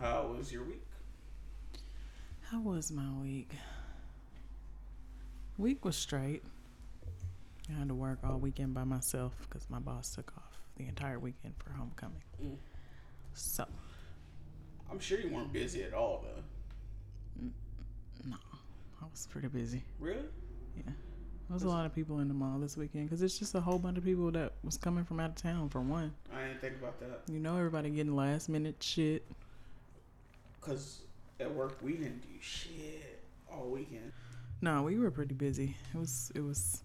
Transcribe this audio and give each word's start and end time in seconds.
How 0.00 0.34
was 0.36 0.52
your 0.52 0.64
week? 0.64 0.84
How 2.42 2.60
was 2.60 2.90
my 2.90 3.10
week? 3.20 3.50
Week 5.56 5.84
was 5.84 5.96
straight. 5.96 6.42
I 7.68 7.78
had 7.78 7.88
to 7.88 7.94
work 7.94 8.18
all 8.24 8.38
weekend 8.38 8.74
by 8.74 8.84
myself 8.84 9.34
because 9.48 9.68
my 9.68 9.78
boss 9.78 10.14
took 10.14 10.32
off 10.36 10.58
the 10.76 10.86
entire 10.86 11.18
weekend 11.18 11.54
for 11.58 11.72
homecoming. 11.72 12.22
Mm. 12.42 12.56
So, 13.34 13.66
I'm 14.90 14.98
sure 14.98 15.20
you 15.20 15.28
weren't 15.30 15.52
busy 15.52 15.82
at 15.82 15.92
all 15.92 16.24
though. 16.24 17.50
no, 18.24 18.36
I 19.02 19.04
was 19.10 19.28
pretty 19.30 19.48
busy. 19.48 19.82
Really? 19.98 20.24
Yeah. 20.76 20.84
There 21.48 21.54
was 21.54 21.64
a 21.64 21.68
lot 21.68 21.86
of 21.86 21.94
people 21.94 22.20
in 22.20 22.28
the 22.28 22.34
mall 22.34 22.58
this 22.58 22.76
weekend 22.76 23.06
because 23.08 23.22
it's 23.22 23.38
just 23.38 23.54
a 23.54 23.60
whole 23.60 23.78
bunch 23.78 23.98
of 23.98 24.04
people 24.04 24.30
that 24.32 24.52
was 24.62 24.76
coming 24.76 25.04
from 25.04 25.18
out 25.20 25.30
of 25.30 25.36
town 25.36 25.68
for 25.68 25.80
one. 25.80 26.14
I 26.34 26.44
didn't 26.44 26.60
think 26.60 26.76
about 26.76 27.00
that. 27.00 27.22
You 27.30 27.40
know, 27.40 27.56
everybody 27.56 27.90
getting 27.90 28.14
last 28.14 28.48
minute 28.48 28.76
shit. 28.80 29.26
Cause 30.68 31.00
at 31.40 31.54
work 31.54 31.78
we 31.80 31.92
didn't 31.92 32.20
do 32.20 32.38
shit 32.40 33.24
all 33.50 33.70
weekend. 33.70 34.12
No, 34.60 34.82
we 34.82 34.98
were 34.98 35.10
pretty 35.10 35.34
busy. 35.34 35.74
It 35.94 35.98
was 35.98 36.30
it 36.34 36.42
was. 36.42 36.82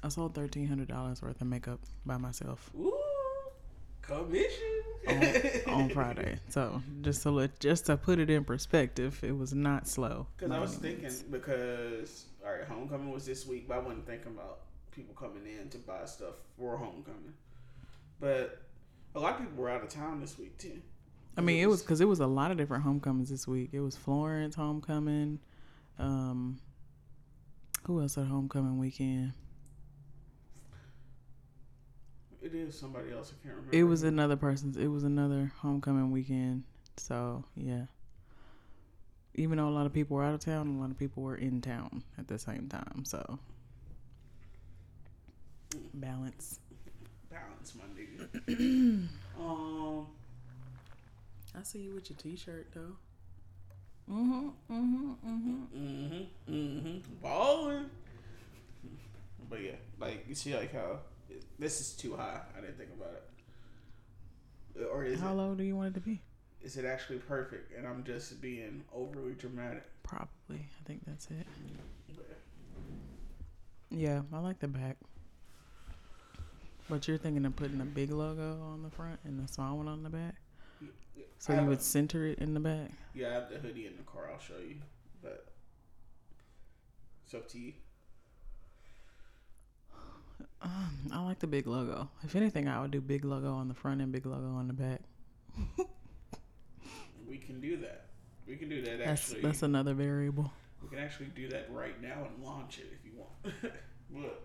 I 0.00 0.08
sold 0.08 0.36
thirteen 0.36 0.68
hundred 0.68 0.86
dollars 0.86 1.20
worth 1.20 1.40
of 1.40 1.48
makeup 1.48 1.80
by 2.06 2.16
myself 2.16 2.70
Ooh, 2.78 2.92
commission 4.02 4.82
on, 5.08 5.24
on 5.66 5.88
Friday. 5.94 6.38
So 6.48 6.80
just 7.00 7.22
to 7.22 7.32
let 7.32 7.58
just 7.58 7.86
to 7.86 7.96
put 7.96 8.20
it 8.20 8.30
in 8.30 8.44
perspective, 8.44 9.18
it 9.24 9.36
was 9.36 9.52
not 9.52 9.88
slow. 9.88 10.28
Because 10.36 10.52
I 10.52 10.60
was 10.60 10.76
thinking 10.76 11.02
means. 11.02 11.22
because 11.22 12.26
all 12.46 12.52
right, 12.52 12.68
homecoming 12.68 13.10
was 13.10 13.26
this 13.26 13.48
week, 13.48 13.66
but 13.66 13.78
I 13.78 13.80
wasn't 13.80 14.06
thinking 14.06 14.28
about 14.28 14.60
people 14.92 15.12
coming 15.14 15.42
in 15.44 15.68
to 15.70 15.78
buy 15.78 16.04
stuff 16.04 16.34
for 16.56 16.76
homecoming. 16.76 17.34
But 18.20 18.62
a 19.16 19.18
lot 19.18 19.34
of 19.34 19.40
people 19.40 19.60
were 19.60 19.70
out 19.70 19.82
of 19.82 19.88
town 19.88 20.20
this 20.20 20.38
week 20.38 20.56
too. 20.56 20.80
I 21.40 21.42
mean, 21.42 21.62
it 21.62 21.70
was 21.70 21.80
because 21.80 22.02
it 22.02 22.04
was 22.04 22.20
a 22.20 22.26
lot 22.26 22.50
of 22.50 22.58
different 22.58 22.84
homecomings 22.84 23.30
this 23.30 23.48
week. 23.48 23.70
It 23.72 23.80
was 23.80 23.96
Florence 23.96 24.54
homecoming. 24.54 25.38
Um, 25.98 26.60
who 27.84 27.98
else 28.02 28.16
had 28.16 28.26
homecoming 28.26 28.78
weekend? 28.78 29.32
It 32.42 32.54
is 32.54 32.78
somebody 32.78 33.10
else. 33.10 33.32
I 33.32 33.42
can't 33.42 33.56
remember. 33.56 33.74
It 33.74 33.84
was 33.84 34.02
another 34.02 34.36
person's. 34.36 34.76
It 34.76 34.88
was 34.88 35.02
another 35.04 35.50
homecoming 35.56 36.10
weekend. 36.10 36.64
So 36.98 37.42
yeah. 37.56 37.86
Even 39.36 39.56
though 39.56 39.68
a 39.68 39.70
lot 39.70 39.86
of 39.86 39.94
people 39.94 40.18
were 40.18 40.24
out 40.24 40.34
of 40.34 40.40
town, 40.40 40.76
a 40.76 40.78
lot 40.78 40.90
of 40.90 40.98
people 40.98 41.22
were 41.22 41.36
in 41.36 41.62
town 41.62 42.02
at 42.18 42.28
the 42.28 42.38
same 42.38 42.68
time. 42.68 43.06
So 43.06 43.38
balance. 45.94 46.60
balance, 47.30 47.74
my 47.74 47.84
nigga. 47.96 49.08
um, 49.40 50.06
I 51.56 51.62
see 51.62 51.80
you 51.80 51.94
with 51.94 52.08
your 52.10 52.16
T-shirt 52.16 52.68
though. 52.72 52.96
Mhm. 54.08 54.52
Mhm. 54.68 55.16
Mhm. 55.24 55.66
mm-hmm, 55.72 56.52
mm-hmm, 56.52 56.98
balling. 57.22 57.90
But 59.48 59.62
yeah, 59.62 59.76
like 59.98 60.26
you 60.28 60.34
see, 60.34 60.54
like 60.56 60.72
how 60.72 61.00
this 61.58 61.80
is 61.80 61.92
too 61.92 62.16
high. 62.16 62.40
I 62.56 62.60
didn't 62.60 62.78
think 62.78 62.90
about 62.96 63.14
it. 63.14 64.84
Or 64.90 65.04
is 65.04 65.20
How 65.20 65.32
it? 65.32 65.34
low 65.36 65.54
do 65.54 65.62
you 65.64 65.76
want 65.76 65.88
it 65.96 66.00
to 66.00 66.00
be? 66.00 66.20
Is 66.62 66.76
it 66.76 66.84
actually 66.84 67.18
perfect? 67.18 67.76
And 67.76 67.86
I'm 67.86 68.04
just 68.04 68.40
being 68.40 68.84
overly 68.94 69.32
dramatic. 69.32 69.84
Probably. 70.02 70.28
I 70.50 70.84
think 70.84 71.04
that's 71.06 71.26
it. 71.30 71.46
Yeah, 73.90 74.22
I 74.32 74.38
like 74.38 74.60
the 74.60 74.68
back. 74.68 74.96
But 76.88 77.06
you're 77.08 77.18
thinking 77.18 77.44
of 77.44 77.56
putting 77.56 77.80
a 77.80 77.84
big 77.84 78.10
logo 78.10 78.60
on 78.62 78.82
the 78.82 78.90
front 78.90 79.20
and 79.24 79.44
a 79.44 79.52
small 79.52 79.76
one 79.78 79.88
on 79.88 80.02
the 80.02 80.10
back? 80.10 80.34
So 81.38 81.54
you 81.54 81.66
would 81.66 81.78
a- 81.78 81.82
center 81.82 82.26
it 82.26 82.38
in 82.38 82.54
the 82.54 82.60
back? 82.60 82.90
Yeah, 83.14 83.28
I 83.28 83.32
have 83.32 83.50
the 83.50 83.58
hoodie 83.58 83.86
in 83.86 83.96
the 83.96 84.02
car. 84.02 84.28
I'll 84.32 84.38
show 84.38 84.58
you, 84.58 84.76
but 85.22 85.46
it's 87.24 87.34
up 87.34 87.48
to 87.50 87.58
you. 87.58 87.72
Um, 90.62 91.08
I 91.10 91.24
like 91.24 91.38
the 91.38 91.46
big 91.46 91.66
logo. 91.66 92.10
If 92.22 92.36
anything, 92.36 92.68
I 92.68 92.82
would 92.82 92.90
do 92.90 93.00
big 93.00 93.24
logo 93.24 93.52
on 93.54 93.68
the 93.68 93.74
front 93.74 94.02
and 94.02 94.12
big 94.12 94.26
logo 94.26 94.48
on 94.48 94.66
the 94.66 94.74
back. 94.74 95.00
We 97.26 97.38
can 97.38 97.60
do 97.60 97.76
that. 97.76 98.06
We 98.44 98.56
can 98.56 98.68
do 98.68 98.82
that 98.82 98.98
That's 98.98 99.28
actually. 99.28 99.42
that's 99.42 99.62
another 99.62 99.94
variable. 99.94 100.52
We 100.82 100.88
can 100.88 100.98
actually 100.98 101.26
do 101.26 101.48
that 101.50 101.68
right 101.70 102.02
now 102.02 102.26
and 102.26 102.44
launch 102.44 102.78
it 102.78 102.86
if 102.92 103.04
you 103.04 103.12
want. 103.16 103.72
Look. 104.12 104.42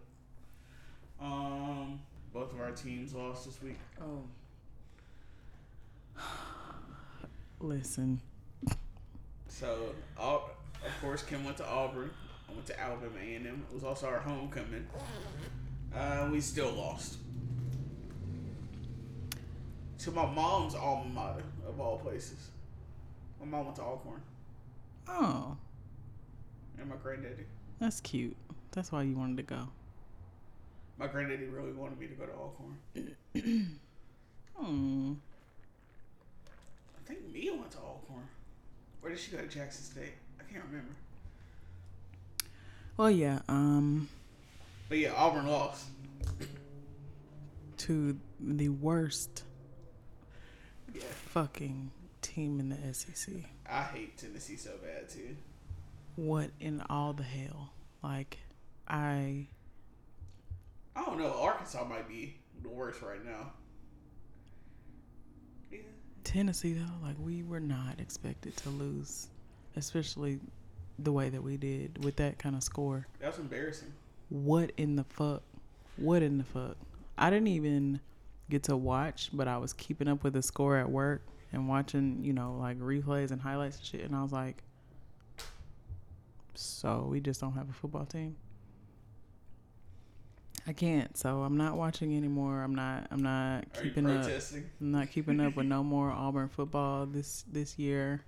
Um, 1.19 1.99
both 2.31 2.53
of 2.53 2.59
our 2.59 2.69
teams 2.69 3.15
lost 3.15 3.45
this 3.47 3.59
week. 3.59 3.79
Oh. 3.99 4.21
Listen, 7.59 8.21
So, 9.47 9.93
of 10.17 10.41
course, 11.01 11.23
Kim 11.23 11.43
went 11.45 11.57
to 11.57 11.67
Auburn. 11.67 12.11
I 12.49 12.53
went 12.53 12.65
to 12.67 12.79
Alabama 12.79 13.15
A&M. 13.19 13.65
It 13.69 13.73
was 13.73 13.83
also 13.83 14.07
our 14.07 14.19
homecoming. 14.19 14.85
Uh, 15.95 16.27
we 16.31 16.41
still 16.41 16.71
lost. 16.73 17.17
To 19.99 20.11
my 20.11 20.25
mom's 20.25 20.75
alma 20.75 21.05
mater, 21.09 21.43
of 21.67 21.79
all 21.79 21.97
places. 21.97 22.49
My 23.39 23.45
mom 23.45 23.65
went 23.65 23.77
to 23.77 23.81
Alcorn. 23.83 24.21
oh, 25.07 25.57
And 26.79 26.89
my 26.89 26.95
granddaddy. 26.97 27.45
that's 27.79 28.01
cute. 28.01 28.35
That's 28.71 28.91
why 28.91 29.03
you 29.03 29.15
wanted 29.15 29.37
to 29.37 29.43
go. 29.43 29.69
My 30.99 31.07
granddaddy 31.07 31.45
really 31.45 31.71
wanted 31.71 31.97
me 31.99 32.07
to 32.07 32.13
go 32.13 32.25
to 32.25 32.33
Alcorn. 32.33 33.77
Hmm. 34.57 35.13
I 37.05 37.07
think 37.07 37.31
Mia 37.31 37.53
went 37.53 37.71
to 37.71 37.77
Alcorn. 37.77 38.27
Where 39.01 39.11
did 39.11 39.19
she 39.21 39.31
go 39.31 39.37
to 39.37 39.47
Jackson 39.47 39.83
State? 39.83 40.13
I 40.39 40.43
can't 40.51 40.65
remember. 40.65 40.91
Well, 42.97 43.11
yeah. 43.11 43.39
Um, 43.47 44.09
But 44.89 44.97
yeah, 44.99 45.13
Auburn 45.13 45.47
lost. 45.47 45.85
to 47.77 48.17
the 48.39 48.69
worst 48.69 49.43
Yeah. 50.93 51.03
fucking 51.03 51.91
team 52.21 52.59
in 52.59 52.69
the 52.69 52.93
SEC. 52.93 53.45
I 53.69 53.83
hate 53.83 54.17
Tennessee 54.17 54.55
so 54.55 54.77
bad 54.77 55.09
too. 55.09 55.35
What 56.15 56.49
in 56.59 56.81
all 56.89 57.13
the 57.13 57.23
hell? 57.23 57.73
Like, 58.01 58.39
I 58.87 59.47
I 60.95 61.05
don't 61.05 61.19
know. 61.19 61.33
Arkansas 61.41 61.83
might 61.83 62.07
be 62.07 62.37
the 62.63 62.69
worst 62.69 63.01
right 63.01 63.23
now. 63.23 63.51
Yeah. 65.69 65.79
Tennessee 66.25 66.73
though, 66.73 67.05
like 67.07 67.15
we 67.19 67.43
were 67.43 67.61
not 67.61 67.99
expected 67.99 68.57
to 68.57 68.69
lose, 68.69 69.27
especially 69.77 70.39
the 70.99 71.11
way 71.11 71.29
that 71.29 71.41
we 71.41 71.55
did 71.55 72.03
with 72.03 72.17
that 72.17 72.37
kind 72.37 72.55
of 72.55 72.63
score. 72.63 73.07
That 73.19 73.29
was 73.29 73.39
embarrassing. 73.39 73.93
What 74.29 74.71
in 74.75 74.95
the 74.95 75.03
fuck? 75.05 75.43
What 75.97 76.23
in 76.23 76.39
the 76.39 76.43
fuck? 76.43 76.75
I 77.17 77.29
didn't 77.29 77.47
even 77.47 78.01
get 78.49 78.63
to 78.63 78.75
watch, 78.75 79.29
but 79.31 79.47
I 79.47 79.57
was 79.57 79.71
keeping 79.71 80.07
up 80.07 80.23
with 80.23 80.33
the 80.33 80.41
score 80.41 80.77
at 80.77 80.89
work 80.89 81.21
and 81.53 81.69
watching, 81.69 82.19
you 82.23 82.33
know, 82.33 82.57
like 82.59 82.79
replays 82.79 83.31
and 83.31 83.39
highlights 83.41 83.77
and 83.77 83.85
shit. 83.85 84.01
And 84.01 84.15
I 84.15 84.21
was 84.21 84.31
like, 84.31 84.63
so 86.55 87.07
we 87.09 87.19
just 87.19 87.39
don't 87.39 87.53
have 87.53 87.69
a 87.69 87.73
football 87.73 88.05
team. 88.05 88.35
I 90.67 90.73
can't, 90.73 91.15
so 91.15 91.43
I'm 91.43 91.57
not 91.57 91.77
watching 91.77 92.15
anymore. 92.17 92.63
I'm 92.63 92.73
not. 92.73 93.07
I'm 93.11 93.21
not 93.21 93.65
Are 93.77 93.81
keeping 93.81 94.09
up. 94.09 94.25
I'm 94.25 94.91
not 94.91 95.11
keeping 95.11 95.39
up 95.39 95.55
with 95.55 95.67
no 95.67 95.83
more 95.83 96.09
Auburn 96.09 96.49
football 96.49 97.05
this 97.05 97.43
this 97.51 97.77
year. 97.77 98.23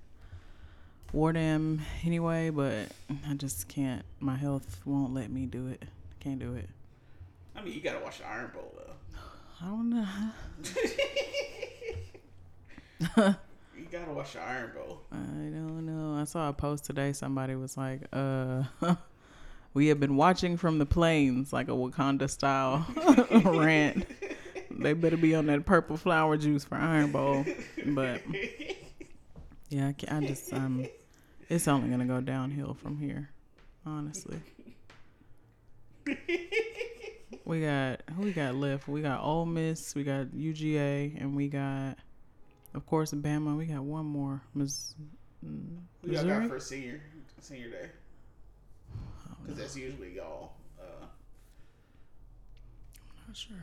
Wore 1.14 1.34
them 1.34 1.82
anyway, 2.04 2.50
but 2.52 2.90
I 3.28 3.34
just 3.34 3.68
can't. 3.68 4.04
My 4.20 4.36
health 4.36 4.82
won't 4.86 5.14
let 5.14 5.32
me 5.32 5.46
do 5.46 5.68
it. 5.68 5.84
Can't 6.20 6.40
do 6.40 6.54
it. 6.54 6.70
I 7.56 7.64
mean, 7.64 7.74
you 7.74 7.82
gotta 7.82 8.04
watch 8.04 8.20
the 8.20 8.28
Iron 8.28 8.52
Bowl 8.54 8.72
though. 8.78 9.20
I 9.60 9.66
don't 9.66 9.90
know. 9.90 10.08
you 13.76 13.88
gotta 13.92 14.12
watch 14.12 14.34
the 14.34 14.42
Iron 14.42 14.72
Bowl. 14.76 15.02
I 15.12 15.16
don't 15.16 15.86
know. 15.88 16.22
I 16.22 16.26
saw 16.26 16.50
a 16.50 16.54
post 16.54 16.86
today. 16.86 17.14
Somebody 17.14 17.56
was 17.56 17.78
like, 17.78 18.02
uh, 18.14 18.64
we 19.78 19.90
have 19.90 20.00
been 20.00 20.16
watching 20.16 20.58
from 20.58 20.80
the 20.80 20.88
plains, 20.88 21.54
like 21.54 21.68
a 21.68 21.72
Wakanda 21.72 22.28
style 22.28 22.84
rant. 23.46 24.08
They 24.72 24.94
better 24.94 25.18
be 25.18 25.36
on 25.36 25.46
that 25.46 25.68
purple 25.68 25.98
flower 25.98 26.36
juice 26.36 26.66
for 26.66 26.74
Iron 26.74 27.12
Bowl. 27.12 27.46
But 27.86 28.24
yeah, 29.70 29.92
I, 30.10 30.18
I 30.18 30.26
just, 30.26 30.52
um, 30.52 30.88
it's 31.48 31.68
only 31.68 31.90
going 31.90 32.00
to 32.00 32.08
go 32.08 32.22
downhill 32.22 32.74
from 32.74 32.98
here, 32.98 33.30
honestly. 33.86 34.40
We 37.46 37.62
got, 37.62 38.02
who 38.16 38.24
we 38.24 38.32
got 38.32 38.56
left? 38.56 38.88
We 38.88 39.04
got 39.04 39.22
Ole 39.22 39.46
Miss, 39.46 39.94
we 39.94 40.04
got 40.04 40.26
UGA, 40.30 41.22
and 41.22 41.36
we 41.36 41.50
got, 41.50 41.98
of 42.74 42.84
course, 42.88 43.12
Bama. 43.12 43.56
We 43.56 43.68
got 43.68 43.84
one 43.84 44.08
more. 44.08 44.42
Miss, 44.56 44.96
mm, 45.46 45.78
Who 46.02 46.12
y'all 46.12 46.24
got 46.24 46.42
Missouri? 46.42 46.48
for 46.48 46.60
senior 46.60 47.02
senior 47.42 47.70
day? 47.70 47.90
Because 49.48 49.62
that's 49.62 49.78
usually 49.78 50.14
y'all. 50.14 50.52
Uh, 50.78 51.06
I'm 53.06 53.30
Not 53.30 53.38
sure. 53.38 53.56
I 53.56 53.60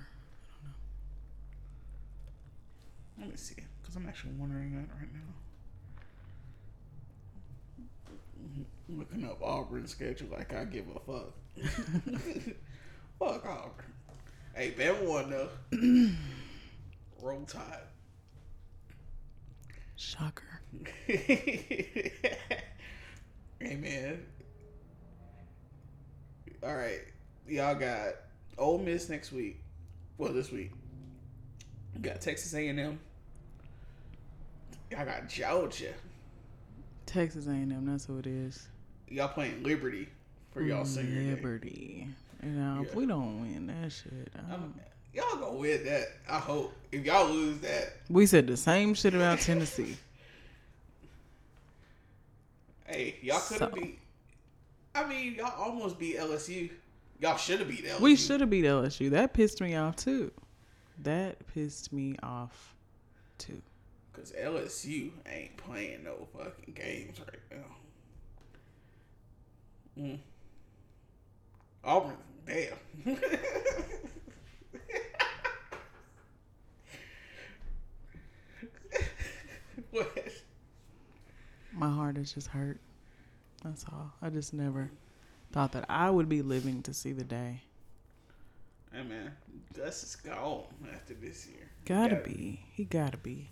don't 0.62 0.70
know. 0.70 0.76
Let 3.20 3.28
me 3.30 3.36
see. 3.36 3.56
Because 3.82 3.96
I'm 3.96 4.08
actually 4.08 4.32
wondering 4.38 4.72
that 4.76 4.88
right 4.98 5.12
now. 5.12 5.20
Looking 8.88 9.26
up 9.26 9.42
Auburn's 9.42 9.90
schedule 9.90 10.28
like 10.32 10.54
I 10.54 10.64
give 10.64 10.86
a 10.88 11.00
fuck. 11.00 11.34
fuck 13.18 13.46
Auburn. 13.46 13.92
Hey, 14.54 14.72
Bama 14.78 15.02
won 15.06 15.30
though. 15.30 15.50
Roll 17.22 17.44
Tide. 17.44 17.88
Shocker. 19.96 20.60
hey 21.06 22.12
man. 23.60 24.24
All 26.64 26.74
right, 26.74 27.00
y'all 27.46 27.74
got 27.74 28.14
Ole 28.56 28.78
Miss 28.78 29.08
next 29.08 29.32
week. 29.32 29.60
Well, 30.16 30.32
this 30.32 30.50
week. 30.50 30.70
You 31.94 32.00
got 32.00 32.20
Texas 32.20 32.54
A&M. 32.54 32.98
Y'all 34.90 35.04
got 35.04 35.28
Georgia. 35.28 35.92
Texas 37.06 37.46
A&M, 37.46 37.84
that's 37.86 38.06
who 38.06 38.18
it 38.18 38.26
is. 38.26 38.66
Y'all 39.08 39.28
playing 39.28 39.62
Liberty 39.62 40.08
for 40.52 40.62
y'all 40.62 40.84
senior. 40.84 41.34
Liberty. 41.34 42.08
You 42.42 42.50
know, 42.50 42.82
if 42.82 42.88
Yeah. 42.90 42.94
we 42.96 43.06
don't 43.06 43.40
win 43.42 43.66
that 43.66 43.92
shit, 43.92 44.30
I'm- 44.48 44.74
y'all 45.12 45.36
gonna 45.36 45.52
win 45.56 45.84
that. 45.84 46.08
I 46.28 46.38
hope. 46.38 46.74
If 46.92 47.04
y'all 47.04 47.28
lose 47.30 47.58
that, 47.60 47.96
we 48.08 48.26
said 48.26 48.46
the 48.46 48.56
same 48.56 48.94
shit 48.94 49.14
about 49.14 49.38
Tennessee. 49.40 49.96
hey, 52.86 53.16
y'all 53.22 53.40
could 53.40 53.60
have 53.60 53.70
So- 53.70 53.76
beat. 53.80 53.98
I 54.94 55.06
mean, 55.06 55.34
y'all 55.34 55.52
almost 55.58 55.98
beat 55.98 56.16
LSU. 56.18 56.70
Y'all 57.20 57.36
should 57.36 57.58
have 57.58 57.68
beat 57.68 57.84
LSU. 57.84 58.00
We 58.00 58.16
should 58.16 58.40
have 58.40 58.50
beat 58.50 58.64
LSU. 58.64 59.10
That 59.10 59.32
pissed 59.32 59.60
me 59.60 59.74
off 59.74 59.96
too. 59.96 60.30
That 61.02 61.44
pissed 61.52 61.92
me 61.92 62.16
off 62.22 62.74
too. 63.38 63.60
Cause 64.12 64.32
LSU 64.40 65.10
ain't 65.28 65.56
playing 65.56 66.04
no 66.04 66.28
fucking 66.36 66.74
games 66.74 67.18
right 67.18 67.40
now. 67.50 67.64
Mm. 70.04 70.18
Auburn, 71.82 72.16
damn. 72.46 72.74
what? 79.90 80.28
My 81.72 81.90
heart 81.90 82.16
is 82.16 82.32
just 82.32 82.46
hurt. 82.46 82.78
That's 83.64 83.84
all. 83.90 84.12
I 84.20 84.28
just 84.30 84.52
never 84.52 84.90
thought 85.52 85.72
that 85.72 85.86
I 85.88 86.10
would 86.10 86.28
be 86.28 86.42
living 86.42 86.82
to 86.82 86.92
see 86.94 87.12
the 87.12 87.24
day. 87.24 87.62
Hey 88.92 89.02
man, 89.02 89.32
Gus 89.74 90.04
is 90.04 90.16
gone 90.16 90.64
after 90.92 91.14
this 91.14 91.46
year. 91.48 91.68
Gotta 91.84 92.16
Yeah. 92.16 92.20
be. 92.34 92.60
He 92.72 92.84
gotta 92.84 93.16
be. 93.16 93.50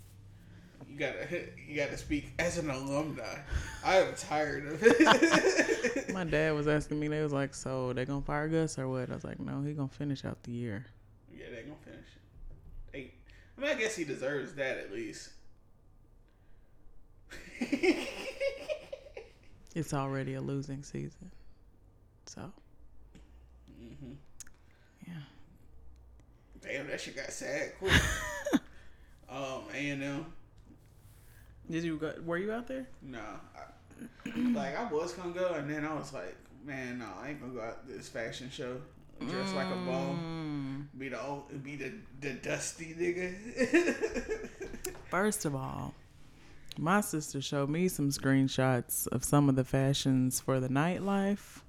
You 0.88 0.99
gotta, 0.99 1.26
you 1.67 1.75
gotta 1.76 1.97
speak 1.97 2.32
as 2.38 2.59
an 2.59 2.69
alumni. 2.69 3.38
I 3.85 3.97
am 3.97 4.14
tired 4.14 4.67
of 4.67 4.81
it. 4.82 6.11
My 6.12 6.25
dad 6.25 6.55
was 6.55 6.69
asking 6.69 7.00
me, 7.00 7.09
they 7.09 7.23
was 7.23 7.32
like, 7.32 7.55
so 7.55 7.93
they 7.94 8.05
gonna 8.05 8.20
fire 8.20 8.49
Gus 8.49 8.79
or 8.79 8.88
what? 8.88 9.11
I 9.11 9.14
was 9.14 9.25
like, 9.25 9.41
no, 9.41 9.62
he 9.62 9.73
gonna 9.73 9.88
finish 9.88 10.25
out 10.25 10.43
the 10.43 10.53
year. 10.53 10.85
yeah, 11.35 11.47
they 11.50 11.62
gonna 11.62 11.75
finish. 11.85 12.06
Hey, 12.93 13.14
I 13.56 13.61
mean, 13.61 13.70
I 13.70 13.75
guess 13.75 13.97
he 13.97 14.05
deserves 14.05 14.53
that 14.55 14.76
at 14.79 14.93
least. 14.93 15.31
It's 19.74 19.94
already 19.94 20.34
a 20.34 20.40
losing 20.40 20.82
season. 20.82 21.30
So, 22.26 22.52
hmm 23.78 24.12
yeah. 25.06 25.14
Damn, 26.60 26.86
that 26.88 27.00
shit 27.00 27.16
got 27.16 27.30
sad 27.32 27.72
quick. 27.78 27.92
um, 29.28 29.62
A 29.74 29.90
and 29.90 30.02
M. 30.02 30.26
Did 31.70 31.84
you 31.84 31.96
go, 31.96 32.12
were 32.24 32.38
you 32.38 32.52
out 32.52 32.69
there? 32.69 32.86
No. 33.00 33.19
I, 33.19 34.38
like 34.52 34.78
I 34.78 34.92
was 34.92 35.12
gonna 35.12 35.32
go, 35.32 35.54
and 35.54 35.69
then 35.69 35.84
I 35.84 35.94
was 35.94 36.12
like, 36.12 36.36
man, 36.64 36.98
no, 36.98 37.08
I 37.20 37.30
ain't 37.30 37.40
gonna 37.40 37.54
go 37.54 37.62
out 37.62 37.86
to 37.86 37.92
this 37.92 38.08
fashion 38.08 38.50
show 38.50 38.76
dressed 39.28 39.54
like 39.54 39.68
a 39.68 39.76
bum. 39.86 40.88
Mm. 40.94 40.98
Be 40.98 41.08
the 41.08 41.25
old, 41.25 41.62
be 41.62 41.76
the 41.76 41.92
the 42.20 42.32
dusty 42.34 42.94
nigga. 42.98 44.48
First 45.10 45.44
of 45.44 45.54
all, 45.54 45.94
my 46.78 47.00
sister 47.00 47.40
showed 47.40 47.69
me 47.69 47.88
some 47.88 48.10
screenshots 48.10 49.06
of 49.08 49.24
some 49.24 49.48
of 49.48 49.56
the 49.56 49.64
fashions 49.64 50.40
for 50.40 50.60
the 50.60 50.69
nightlife. 50.69 51.60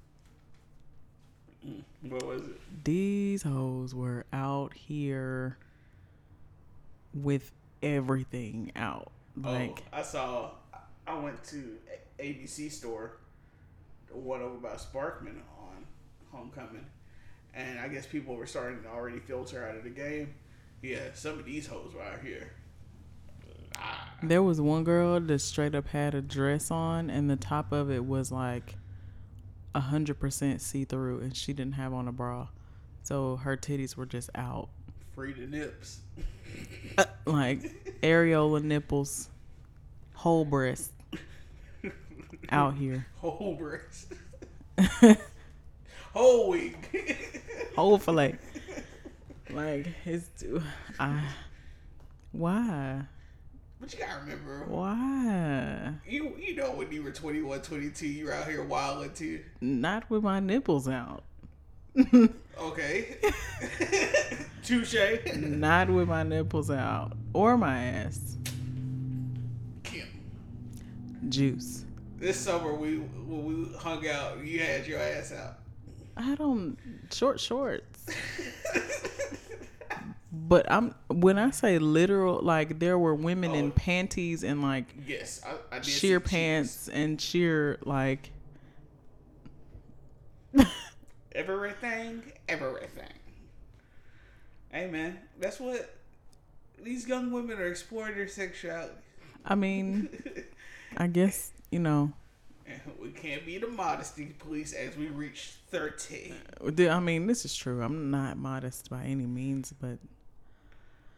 Mm, 1.66 1.82
what 2.02 2.26
was 2.26 2.42
it? 2.42 2.84
These 2.84 3.42
hoes 3.42 3.94
were 3.94 4.24
out 4.32 4.74
here 4.74 5.58
with 7.12 7.52
everything 7.82 8.72
out. 8.76 9.10
Oh, 9.42 9.52
like, 9.52 9.82
oh, 9.92 9.98
I 9.98 10.02
saw. 10.02 10.50
I 11.06 11.18
went 11.18 11.42
to 11.44 11.76
ABC 12.18 12.70
store, 12.70 13.18
the 14.08 14.16
one 14.16 14.40
over 14.40 14.56
by 14.56 14.76
Sparkman 14.76 15.40
on 15.58 15.84
homecoming, 16.32 16.86
and 17.52 17.78
I 17.78 17.88
guess 17.88 18.06
people 18.06 18.36
were 18.36 18.46
starting 18.46 18.82
to 18.82 18.88
already 18.88 19.18
filter 19.18 19.66
out 19.66 19.76
of 19.76 19.84
the 19.84 19.90
game. 19.90 20.34
Yeah, 20.82 21.00
some 21.14 21.38
of 21.38 21.44
these 21.44 21.66
hoes 21.66 21.92
were 21.94 22.02
out 22.02 22.20
here. 22.22 22.52
There 24.22 24.42
was 24.42 24.60
one 24.60 24.84
girl 24.84 25.20
that 25.20 25.38
straight 25.40 25.74
up 25.74 25.88
had 25.88 26.14
a 26.14 26.22
dress 26.22 26.70
on, 26.70 27.10
and 27.10 27.28
the 27.28 27.36
top 27.36 27.72
of 27.72 27.90
it 27.90 28.04
was 28.04 28.32
like 28.32 28.76
a 29.74 29.80
hundred 29.80 30.18
percent 30.20 30.60
see 30.60 30.84
through, 30.84 31.20
and 31.20 31.36
she 31.36 31.52
didn't 31.52 31.74
have 31.74 31.92
on 31.92 32.08
a 32.08 32.12
bra, 32.12 32.48
so 33.02 33.36
her 33.36 33.56
titties 33.56 33.96
were 33.96 34.06
just 34.06 34.30
out, 34.34 34.68
free 35.14 35.32
the 35.32 35.46
nips. 35.46 36.00
Uh, 36.96 37.04
like 37.26 38.00
areola 38.02 38.62
nipples, 38.62 39.28
whole 40.14 40.44
breast, 40.44 40.92
out 42.50 42.74
here, 42.76 43.06
Whole 43.16 43.56
breast. 43.56 44.12
Whole 46.14 46.50
wig. 46.50 47.16
whole 47.74 47.98
fillet. 47.98 48.36
Like 49.50 49.88
it's, 50.04 50.44
I, 51.00 51.24
why, 52.30 53.02
but 53.84 53.92
you 53.92 53.98
gotta 53.98 54.20
remember, 54.20 54.64
why? 54.66 55.92
you 56.08 56.34
you 56.38 56.56
know 56.56 56.70
when 56.70 56.90
you 56.90 57.02
were 57.02 57.10
21, 57.10 57.60
22, 57.60 58.08
you 58.08 58.24
were 58.24 58.32
out 58.32 58.48
here 58.48 58.64
wilding 58.64 59.12
too. 59.12 59.40
Not 59.60 60.08
with 60.08 60.22
my 60.22 60.40
nipples 60.40 60.88
out. 60.88 61.22
Okay. 62.58 63.16
Touche. 64.64 64.96
Not 65.36 65.90
with 65.90 66.08
my 66.08 66.22
nipples 66.22 66.70
out 66.70 67.12
or 67.34 67.58
my 67.58 67.78
ass. 67.78 68.36
Kim. 69.82 70.08
Juice. 71.28 71.84
This 72.18 72.40
summer 72.40 72.72
we 72.72 72.96
when 72.96 73.44
we 73.44 73.76
hung 73.76 74.08
out, 74.08 74.42
you 74.42 74.60
had 74.60 74.86
your 74.86 74.98
ass 74.98 75.30
out. 75.32 75.58
I 76.16 76.34
don't 76.36 76.78
short 77.12 77.38
shorts. 77.38 78.06
But 80.46 80.70
I'm 80.70 80.94
when 81.08 81.38
I 81.38 81.50
say 81.50 81.78
literal, 81.78 82.40
like 82.42 82.78
there 82.78 82.98
were 82.98 83.14
women 83.14 83.54
in 83.54 83.68
Oh. 83.68 83.70
panties 83.76 84.44
and 84.44 84.60
like 84.62 84.86
Yes, 85.06 85.40
I, 85.46 85.76
I 85.76 85.78
did. 85.78 85.86
sheer 85.86 86.20
pants 86.20 86.88
and 86.88 87.18
sheer 87.20 87.78
like 87.84 88.30
Everything, 91.32 92.22
everything. 92.48 93.08
Hey 94.70 94.88
man, 94.88 95.18
that's 95.40 95.58
what 95.58 95.94
these 96.82 97.06
young 97.08 97.30
women 97.32 97.58
are 97.58 97.66
exploring 97.66 98.14
their 98.16 98.28
sexuality. 98.28 98.92
I 99.44 99.54
mean, 99.54 100.08
I 100.96 101.06
guess, 101.08 101.52
you 101.70 101.78
know, 101.80 102.12
we 103.00 103.10
can't 103.10 103.44
be 103.46 103.58
the 103.58 103.66
modesty 103.68 104.26
police 104.38 104.72
as 104.72 104.96
we 104.96 105.06
reach 105.08 105.54
thirteen. 105.70 106.34
Uh, 106.60 106.88
I 106.88 107.00
mean, 107.00 107.26
this 107.26 107.44
is 107.44 107.54
true. 107.54 107.82
I'm 107.82 108.10
not 108.10 108.36
modest 108.36 108.90
by 108.90 109.04
any 109.04 109.26
means, 109.26 109.72
but 109.80 109.98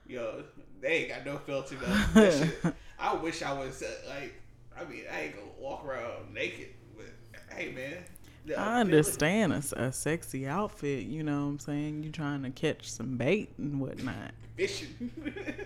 Yo, 0.09 0.45
they 0.81 0.89
ain't 0.89 1.09
got 1.09 1.27
no 1.27 1.39
filter 1.39 1.77
though. 1.77 2.31
Shit, 2.31 2.75
wish 3.23 3.43
I 3.43 3.53
was 3.53 3.83
uh, 3.83 3.91
like. 4.09 4.35
I 4.79 4.85
mean, 4.85 5.05
I 5.13 5.21
ain't 5.23 5.37
gonna 5.37 5.49
walk 5.59 5.85
around 5.85 6.33
naked. 6.33 6.69
But 6.97 7.07
hey, 7.55 7.73
man. 7.73 8.05
the 8.45 8.59
I 8.59 8.81
understand 8.81 9.53
a 9.53 9.91
sexy 9.91 10.47
outfit, 10.47 11.07
you 11.07 11.23
know 11.23 11.45
what 11.45 11.51
I'm 11.51 11.59
saying? 11.59 12.03
You 12.05 12.11
trying 12.11 12.43
to 12.43 12.51
catch 12.51 12.91
some 12.91 13.17
bait 13.17 13.51
and 13.59 13.81
whatnot. 13.81 14.33
Fishing. 14.57 15.11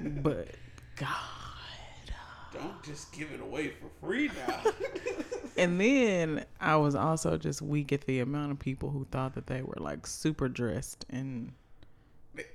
But 0.23 0.49
God. 0.97 1.09
Don't 2.52 2.82
just 2.82 3.12
give 3.12 3.30
it 3.32 3.40
away 3.40 3.68
for 3.68 4.06
free 4.06 4.30
now. 4.47 4.62
And 5.56 5.78
then 5.78 6.47
I 6.59 6.76
was 6.76 6.94
also 6.94 7.37
just 7.37 7.61
weak 7.61 7.92
at 7.92 8.02
the 8.02 8.20
amount 8.20 8.52
of 8.52 8.59
people 8.59 8.88
who 8.88 9.04
thought 9.11 9.35
that 9.35 9.47
they 9.47 9.61
were 9.61 9.76
like 9.78 10.06
super 10.06 10.49
dressed 10.49 11.04
and 11.11 11.52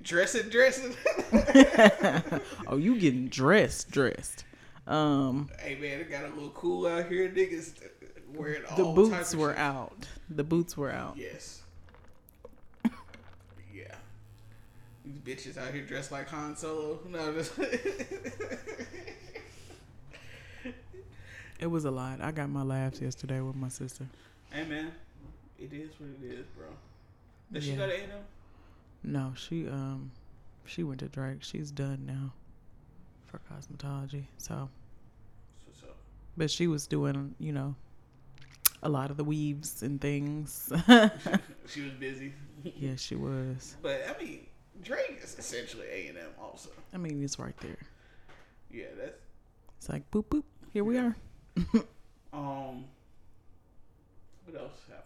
dressing, 0.02 0.48
dressing. 0.48 0.94
oh, 2.66 2.76
you 2.76 2.98
getting 2.98 3.28
dressed, 3.28 3.90
dressed. 3.90 4.44
Um 4.86 5.50
hey 5.60 5.74
man, 5.74 6.00
it 6.00 6.10
got 6.10 6.24
a 6.24 6.28
little 6.28 6.50
cool 6.50 6.86
out 6.86 7.08
here. 7.08 7.28
Niggas 7.28 7.72
wearing 8.34 8.62
all 8.70 8.76
the 8.76 8.84
boots 8.84 9.34
were 9.34 9.50
shit. 9.50 9.58
out. 9.58 10.06
The 10.30 10.44
boots 10.44 10.76
were 10.76 10.92
out. 10.92 11.16
Yes. 11.16 11.62
yeah. 13.74 13.94
These 15.04 15.18
bitches 15.18 15.58
out 15.58 15.72
here 15.74 15.82
dressed 15.82 16.12
like 16.12 16.28
Han 16.28 16.56
Solo. 16.56 17.00
No, 17.08 17.32
just 17.32 17.52
It 21.58 21.66
was 21.68 21.86
a 21.86 21.90
lot. 21.90 22.20
I 22.20 22.32
got 22.32 22.50
my 22.50 22.62
laughs 22.62 23.00
yesterday 23.00 23.40
with 23.40 23.56
my 23.56 23.68
sister. 23.68 24.06
Hey 24.50 24.64
man, 24.64 24.92
it 25.58 25.72
is 25.72 25.90
what 25.98 26.10
it 26.22 26.32
is, 26.32 26.46
bro. 26.56 26.66
Does 27.52 27.64
she 27.64 27.72
go 27.72 27.86
to 27.86 27.92
A&M? 27.92 28.10
No, 29.06 29.32
she 29.36 29.68
um 29.68 30.10
she 30.66 30.82
went 30.82 31.00
to 31.00 31.08
Drake. 31.08 31.38
She's 31.42 31.70
done 31.70 32.04
now 32.06 32.32
for 33.26 33.40
cosmetology. 33.50 34.24
So, 34.36 34.68
but 36.36 36.50
she 36.50 36.66
was 36.66 36.86
doing, 36.88 37.34
you 37.38 37.52
know, 37.52 37.76
a 38.82 38.88
lot 38.88 39.10
of 39.10 39.16
the 39.16 39.24
weaves 39.24 39.82
and 39.82 40.00
things. 40.00 40.72
She 41.68 41.80
was 41.82 41.92
busy. 41.94 42.32
yeah, 42.62 42.94
she 42.96 43.16
was. 43.16 43.76
But 43.82 44.02
I 44.08 44.22
mean, 44.22 44.46
Drake 44.82 45.18
is 45.22 45.36
essentially 45.36 45.86
A&M 45.88 46.14
also. 46.40 46.70
I 46.94 46.96
mean, 46.96 47.22
it's 47.24 47.40
right 47.40 47.56
there. 47.58 47.78
Yeah, 48.70 48.86
that's 48.96 49.18
It's 49.78 49.88
like 49.88 50.08
boop 50.12 50.26
boop. 50.26 50.44
Here 50.72 50.84
we 50.84 50.98
are. 50.98 51.16
um. 52.32 52.84
What 54.44 54.60
else 54.60 54.78
happened? 54.88 55.05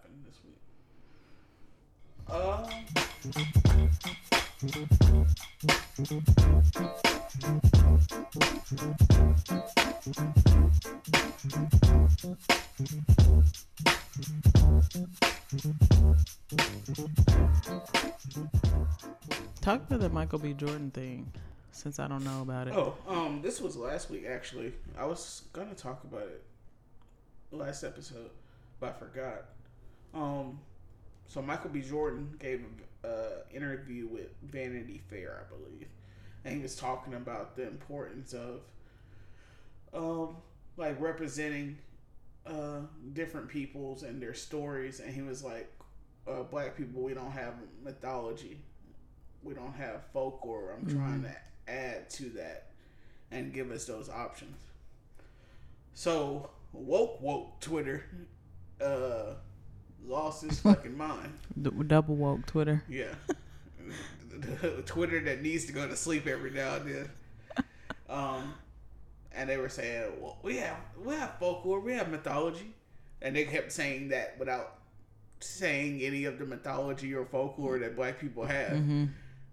Um. 2.33 2.65
Talk 19.61 19.89
to 19.89 19.99
the 19.99 20.09
Michael 20.09 20.39
B. 20.39 20.53
Jordan 20.55 20.91
thing, 20.93 21.33
since 21.73 21.99
I 21.99 22.07
don't 22.07 22.23
know 22.23 22.43
about 22.43 22.69
it. 22.69 22.75
Oh, 22.77 22.95
um, 23.09 23.43
this 23.43 23.61
was 23.61 23.77
last 23.77 24.09
week 24.09 24.25
actually. 24.29 24.73
I 24.97 25.05
was 25.05 25.43
gonna 25.53 25.75
talk 25.75 26.05
about 26.05 26.23
it 26.23 26.45
last 27.51 27.83
episode, 27.83 28.31
but 28.79 28.91
I 28.91 28.93
forgot. 28.93 29.45
Um, 30.15 30.61
so 31.31 31.41
Michael 31.41 31.71
B. 31.71 31.81
Jordan 31.81 32.35
gave 32.41 32.65
a 33.05 33.09
uh, 33.09 33.31
interview 33.55 34.09
with 34.09 34.29
Vanity 34.43 35.01
Fair, 35.09 35.47
I 35.47 35.55
believe, 35.55 35.87
and 36.45 36.57
he 36.57 36.61
was 36.61 36.75
talking 36.75 37.15
about 37.15 37.55
the 37.55 37.69
importance 37.69 38.35
of, 38.35 38.63
um, 39.95 40.37
like 40.77 41.01
representing, 41.01 41.79
uh, 42.47 42.81
different 43.13 43.49
peoples 43.49 44.03
and 44.03 44.21
their 44.21 44.35
stories, 44.35 44.99
and 44.99 45.15
he 45.15 45.23
was 45.23 45.45
like, 45.45 45.73
uh, 46.27 46.43
black 46.43 46.77
people, 46.77 47.01
we 47.01 47.15
don't 47.15 47.31
have 47.31 47.55
mythology, 47.85 48.59
we 49.45 49.55
don't 49.55 49.75
have 49.75 50.03
folklore. 50.13 50.77
I'm 50.77 50.85
trying 50.91 51.23
to 51.23 51.73
add 51.73 52.11
to 52.11 52.25
that 52.31 52.73
and 53.31 53.53
give 53.53 53.71
us 53.71 53.85
those 53.85 54.09
options. 54.09 54.57
So 55.95 56.51
woke 56.73 57.21
woke 57.21 57.61
Twitter 57.61 58.05
uh 58.81 59.35
lost 60.07 60.43
his 60.43 60.61
fucking 60.61 60.97
mind. 60.97 61.33
Double 61.89 62.17
woke 62.17 62.47
Twitter. 62.47 62.83
Yeah. 62.89 63.15
Twitter 64.87 65.21
that 65.21 65.43
needs 65.43 65.67
to 65.67 65.73
go 65.73 65.87
to 65.87 65.97
sleep 65.97 66.27
every 66.27 66.51
now 66.51 66.77
and 66.77 66.95
then. 66.95 67.11
Um 68.09 68.55
and 69.33 69.49
they 69.49 69.57
were 69.57 69.69
saying, 69.69 70.13
Well, 70.21 70.39
we 70.43 70.57
have 70.57 70.77
we 71.05 71.15
have 71.15 71.39
folklore, 71.39 71.79
we 71.79 71.93
have 71.93 72.11
mythology. 72.11 72.75
And 73.23 73.37
they 73.37 73.45
kept 73.45 73.71
saying 73.71 74.09
that 74.09 74.37
without 74.39 74.79
saying 75.41 76.01
any 76.01 76.25
of 76.25 76.39
the 76.39 76.45
mythology 76.45 77.15
or 77.15 77.25
folklore 77.25 77.79
that 77.79 77.95
black 77.95 78.19
people 78.19 78.45
have. 78.45 78.73
Mm-hmm. 78.73 79.07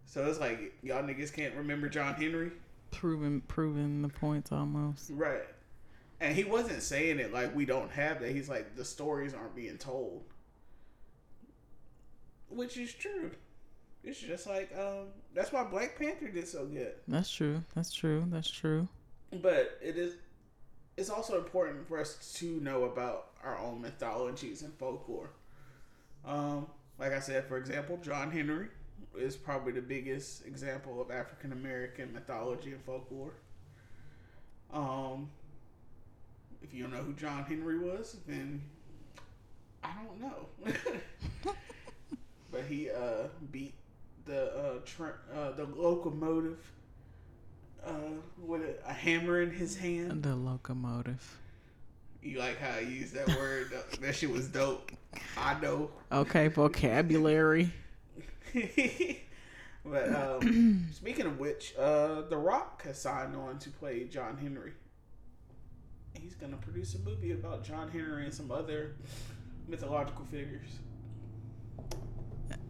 So 0.05 0.25
it's 0.25 0.39
like 0.39 0.73
y'all 0.81 1.03
niggas 1.03 1.33
can't 1.33 1.53
remember 1.55 1.89
John 1.89 2.15
Henry. 2.15 2.51
Proving 2.91 3.41
proving 3.41 4.01
the 4.01 4.09
points 4.09 4.51
almost. 4.51 5.11
Right. 5.13 5.43
And 6.19 6.35
he 6.35 6.43
wasn't 6.43 6.81
saying 6.81 7.19
it 7.19 7.33
like 7.33 7.55
we 7.55 7.65
don't 7.65 7.91
have 7.91 8.21
that. 8.21 8.31
He's 8.31 8.49
like 8.49 8.75
the 8.75 8.85
stories 8.85 9.33
aren't 9.33 9.55
being 9.55 9.77
told. 9.77 10.23
Which 12.49 12.77
is 12.77 12.93
true. 12.93 13.31
It's 14.03 14.19
just 14.19 14.47
like 14.47 14.71
um 14.77 15.07
that's 15.33 15.51
why 15.51 15.63
Black 15.63 15.97
Panther 15.97 16.29
did 16.29 16.47
so 16.47 16.65
good. 16.65 16.93
That's 17.07 17.29
true. 17.29 17.63
That's 17.75 17.93
true. 17.93 18.25
That's 18.29 18.49
true. 18.49 18.87
But 19.31 19.77
it 19.81 19.97
is 19.97 20.15
it's 20.95 21.09
also 21.09 21.37
important 21.37 21.87
for 21.87 21.99
us 21.99 22.33
to 22.37 22.59
know 22.61 22.85
about 22.85 23.27
our 23.43 23.57
own 23.59 23.81
mythologies 23.81 24.61
and 24.61 24.73
folklore. 24.75 25.31
Um 26.25 26.67
like 26.99 27.13
I 27.13 27.19
said, 27.19 27.45
for 27.45 27.57
example, 27.57 27.97
John 27.97 28.31
Henry 28.31 28.69
is 29.15 29.35
probably 29.35 29.71
the 29.71 29.81
biggest 29.81 30.45
example 30.45 31.01
of 31.01 31.11
African 31.11 31.51
American 31.51 32.13
mythology 32.13 32.71
and 32.71 32.83
folklore. 32.83 33.33
Um, 34.73 35.29
if 36.61 36.73
you 36.73 36.83
don't 36.83 36.91
know 36.91 37.03
who 37.03 37.13
John 37.13 37.43
Henry 37.43 37.77
was, 37.77 38.17
then 38.27 38.61
I 39.83 39.91
don't 40.05 40.21
know. 40.21 41.53
but 42.51 42.63
he 42.67 42.89
uh, 42.89 43.27
beat 43.51 43.73
the 44.25 44.53
uh, 44.55 44.79
tra- 44.85 45.19
uh, 45.35 45.51
the 45.51 45.65
locomotive 45.65 46.59
uh, 47.85 47.91
with 48.37 48.61
a, 48.61 48.89
a 48.89 48.93
hammer 48.93 49.41
in 49.41 49.51
his 49.51 49.77
hand. 49.77 50.23
The 50.23 50.35
locomotive. 50.35 51.37
You 52.21 52.39
like 52.39 52.59
how 52.59 52.75
I 52.75 52.79
use 52.81 53.11
that 53.11 53.27
word? 53.29 53.71
that 54.01 54.15
shit 54.15 54.29
was 54.29 54.47
dope. 54.47 54.91
I 55.37 55.59
know. 55.61 55.91
Okay, 56.11 56.47
vocabulary. 56.49 57.71
but 59.85 60.13
um, 60.13 60.89
speaking 60.93 61.25
of 61.25 61.39
which, 61.39 61.73
uh, 61.77 62.21
The 62.29 62.37
Rock 62.37 62.83
has 62.83 62.99
signed 62.99 63.35
on 63.35 63.59
to 63.59 63.69
play 63.69 64.05
John 64.05 64.37
Henry. 64.37 64.73
He's 66.13 66.35
gonna 66.35 66.57
produce 66.57 66.95
a 66.95 66.99
movie 66.99 67.31
about 67.31 67.63
John 67.63 67.89
Henry 67.89 68.25
and 68.25 68.33
some 68.33 68.51
other 68.51 68.95
mythological 69.67 70.25
figures. 70.25 70.67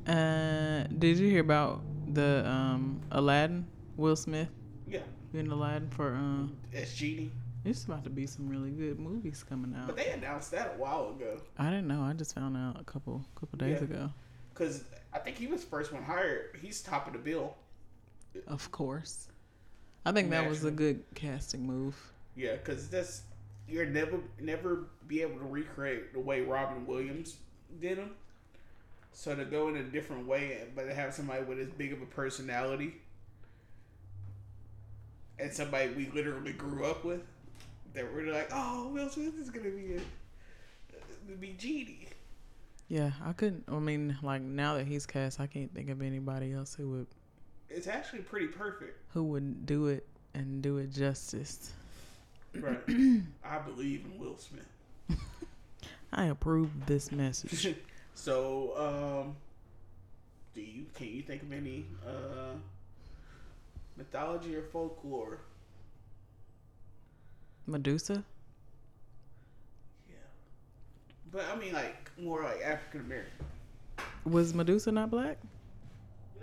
Uh, 0.07 0.83
did 0.99 1.17
you 1.17 1.29
hear 1.29 1.41
about 1.41 1.81
the 2.13 2.47
um 2.47 3.01
Aladdin? 3.11 3.65
Will 3.97 4.15
Smith 4.15 4.47
Yeah, 4.87 4.99
being 5.33 5.47
Aladdin 5.47 5.89
for 5.89 6.09
um. 6.13 6.55
as 6.73 6.93
Genie. 6.93 7.31
It's 7.65 7.83
about 7.83 8.03
to 8.05 8.09
be 8.09 8.25
some 8.27 8.47
really 8.47 8.69
good 8.69 8.99
movies 8.99 9.43
coming 9.47 9.75
out. 9.75 9.87
But 9.87 9.97
they 9.97 10.11
announced 10.11 10.51
that 10.51 10.75
a 10.75 10.77
while 10.81 11.09
ago. 11.09 11.41
I 11.57 11.65
didn't 11.65 11.87
know. 11.87 12.01
I 12.03 12.13
just 12.13 12.33
found 12.35 12.55
out 12.55 12.79
a 12.79 12.83
couple 12.85 13.25
couple 13.35 13.57
days 13.57 13.79
Yeah. 13.81 13.85
ago. 13.85 14.09
Cause 14.53 14.83
I 15.13 15.19
think 15.19 15.37
he 15.37 15.47
was 15.47 15.61
the 15.63 15.69
first 15.69 15.91
one 15.91 16.03
hired. 16.03 16.57
He's 16.61 16.81
top 16.81 17.07
of 17.07 17.13
the 17.13 17.19
bill. 17.19 17.55
Of 18.47 18.71
course. 18.71 19.27
I 20.05 20.11
think 20.13 20.29
that 20.29 20.47
was 20.47 20.63
a 20.63 20.71
good 20.71 21.03
casting 21.15 21.65
move. 21.67 21.95
Yeah, 22.35 22.53
because 22.53 22.87
that's 22.87 23.23
you're 23.67 23.85
never 23.85 24.19
never 24.39 24.85
be 25.07 25.21
able 25.21 25.39
to 25.39 25.45
recreate 25.45 26.13
the 26.13 26.19
way 26.19 26.41
Robin 26.41 26.85
Williams 26.85 27.37
did 27.81 27.97
him. 27.97 28.11
So 29.17 29.33
to 29.33 29.45
go 29.45 29.67
in 29.69 29.77
a 29.77 29.83
different 29.83 30.27
way, 30.27 30.59
but 30.75 30.83
to 30.83 30.93
have 30.93 31.11
somebody 31.11 31.43
with 31.43 31.57
as 31.57 31.69
big 31.69 31.91
of 31.91 32.03
a 32.03 32.05
personality 32.05 32.93
and 35.39 35.51
somebody 35.51 35.89
we 35.89 36.07
literally 36.13 36.53
grew 36.53 36.85
up 36.85 37.03
with, 37.03 37.21
that 37.95 38.05
we're 38.13 38.31
like, 38.31 38.49
oh, 38.53 38.89
Will 38.93 39.09
Smith 39.09 39.33
is 39.41 39.49
gonna 39.49 39.71
be 39.71 39.95
a 39.95 41.35
be 41.35 41.55
Genie. 41.57 42.09
Yeah, 42.89 43.09
I 43.25 43.33
couldn't. 43.33 43.63
I 43.67 43.79
mean, 43.79 44.19
like 44.21 44.43
now 44.43 44.75
that 44.75 44.85
he's 44.85 45.07
cast, 45.07 45.39
I 45.39 45.47
can't 45.47 45.73
think 45.73 45.89
of 45.89 46.03
anybody 46.03 46.53
else 46.53 46.75
who 46.75 46.87
would 46.91 47.07
It's 47.69 47.87
actually 47.87 48.21
pretty 48.21 48.47
perfect, 48.47 49.01
who 49.15 49.23
would 49.23 49.65
do 49.65 49.87
it 49.87 50.05
and 50.35 50.61
do 50.61 50.77
it 50.77 50.91
justice. 50.91 51.71
right? 52.53 52.87
I 53.43 53.57
believe 53.65 54.05
in 54.05 54.19
Will 54.19 54.37
Smith. 54.37 55.19
I 56.13 56.25
approve 56.25 56.85
this 56.85 57.11
message. 57.11 57.75
So, 58.17 58.73
um, 59.23 59.35
do 60.55 60.61
you 60.61 60.85
can 60.95 61.07
you 61.07 61.21
think 61.21 61.43
of 61.43 61.53
any 61.53 61.85
uh, 62.05 62.55
mythology 63.95 64.55
or 64.55 64.63
folklore 64.63 65.39
Medusa. 67.67 68.23
Yeah. 70.09 70.15
But 71.31 71.43
I 71.53 71.59
mean, 71.59 71.73
like 71.73 72.11
more 72.17 72.43
like 72.43 72.61
African 72.61 73.01
American. 73.01 73.45
Was 74.25 74.53
Medusa 74.53 74.91
not 74.91 75.11
black? 75.11 75.37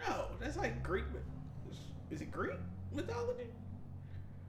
No, 0.07 0.27
that's 0.39 0.57
like 0.57 0.83
Greek. 0.83 1.05
Is 2.11 2.21
it 2.21 2.31
Greek 2.31 2.53
mythology? 2.95 3.49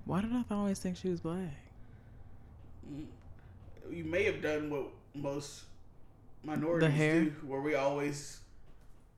Why 0.04 0.22
did 0.22 0.32
I 0.34 0.44
always 0.52 0.80
think 0.80 0.98
she 0.98 1.10
was 1.10 1.22
black? 1.22 1.56
Mm. 2.94 3.06
You 3.90 4.04
may 4.04 4.24
have 4.24 4.42
done 4.42 4.70
what 4.70 4.88
most 5.16 5.64
minorities 6.46 6.94
hair? 6.94 7.24
do, 7.26 7.34
where 7.46 7.62
we 7.62 7.76
always 7.76 8.40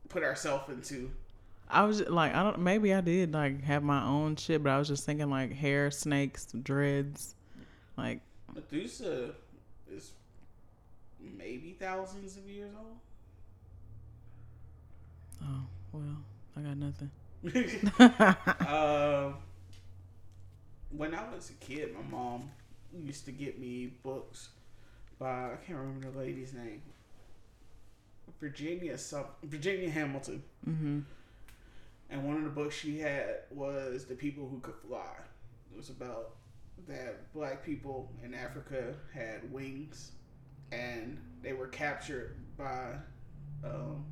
put 0.08 0.22
ourselves 0.22 0.68
into. 0.68 1.10
I 1.70 1.84
was 1.84 1.98
just, 1.98 2.10
like, 2.10 2.34
I 2.34 2.42
don't. 2.42 2.60
Maybe 2.60 2.94
I 2.94 3.00
did 3.00 3.34
like 3.34 3.62
have 3.64 3.82
my 3.82 4.04
own 4.04 4.36
shit, 4.36 4.62
but 4.62 4.70
I 4.70 4.78
was 4.78 4.88
just 4.88 5.04
thinking 5.04 5.28
like 5.28 5.52
hair, 5.52 5.90
snakes, 5.90 6.46
dreads, 6.62 7.34
like 7.96 8.20
Methuselah 8.54 9.30
is 9.92 10.12
maybe 11.20 11.76
thousands 11.78 12.36
of 12.36 12.48
years 12.48 12.70
old. 12.78 12.96
oh 15.44 15.66
well, 15.92 16.16
I 16.56 16.60
got 16.60 16.76
nothing. 16.76 17.10
um, 18.66 19.34
when 20.90 21.14
I 21.14 21.22
was 21.34 21.50
a 21.50 21.64
kid, 21.64 21.94
my 21.94 22.02
mom 22.10 22.50
used 22.92 23.24
to 23.26 23.32
get 23.32 23.60
me 23.60 23.92
books 24.02 24.48
by 25.18 25.52
I 25.52 25.56
can't 25.66 25.78
remember 25.78 26.10
the 26.10 26.18
lady's 26.18 26.54
name. 26.54 26.80
Virginia 28.40 28.96
some 28.98 29.24
Virginia 29.42 29.90
Hamilton, 29.90 30.42
hmm 30.64 31.00
and 32.10 32.26
one 32.26 32.36
of 32.36 32.44
the 32.44 32.50
books 32.50 32.74
she 32.74 32.98
had 32.98 33.40
was 33.50 34.06
"The 34.06 34.14
People 34.14 34.48
Who 34.48 34.60
Could 34.60 34.76
Fly." 34.86 35.16
It 35.70 35.76
was 35.76 35.90
about 35.90 36.36
that 36.86 37.32
black 37.34 37.64
people 37.64 38.10
in 38.24 38.34
Africa 38.34 38.94
had 39.12 39.52
wings, 39.52 40.12
and 40.72 41.18
they 41.42 41.52
were 41.52 41.68
captured 41.68 42.36
by. 42.56 42.94
Um, 43.64 44.04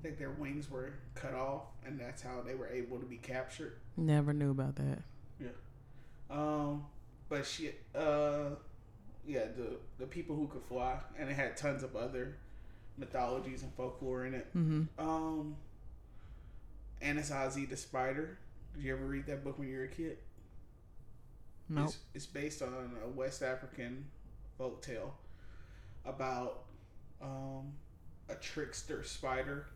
I 0.00 0.02
think 0.02 0.18
their 0.18 0.30
wings 0.30 0.68
were 0.68 0.94
cut 1.14 1.34
off, 1.34 1.62
and 1.86 2.00
that's 2.00 2.22
how 2.22 2.40
they 2.44 2.56
were 2.56 2.68
able 2.68 2.98
to 2.98 3.06
be 3.06 3.18
captured. 3.18 3.74
Never 3.96 4.32
knew 4.32 4.50
about 4.50 4.74
that. 4.76 4.98
Yeah. 5.38 5.48
Um, 6.28 6.86
but 7.28 7.46
she, 7.46 7.70
uh, 7.94 8.56
yeah, 9.24 9.44
the 9.56 9.76
the 9.98 10.06
people 10.06 10.34
who 10.34 10.48
could 10.48 10.64
fly, 10.64 10.96
and 11.16 11.30
it 11.30 11.34
had 11.34 11.56
tons 11.56 11.84
of 11.84 11.94
other 11.94 12.38
mythologies 12.96 13.62
and 13.62 13.72
folklore 13.74 14.26
in 14.26 14.34
it. 14.34 14.46
hmm 14.52 14.82
Um, 14.98 15.56
Anansi 17.02 17.68
the 17.68 17.76
spider. 17.76 18.38
Did 18.74 18.84
you 18.84 18.92
ever 18.94 19.04
read 19.04 19.26
that 19.26 19.44
book 19.44 19.58
when 19.58 19.68
you 19.68 19.76
were 19.78 19.84
a 19.84 19.88
kid? 19.88 20.18
Nope. 21.68 21.86
It's, 21.86 21.98
it's 22.14 22.26
based 22.26 22.62
on 22.62 22.92
a 23.04 23.08
West 23.08 23.42
African 23.42 24.06
folk 24.58 24.82
tale 24.82 25.14
about 26.04 26.64
um, 27.20 27.72
a 28.28 28.34
trickster 28.34 29.02
spider 29.04 29.66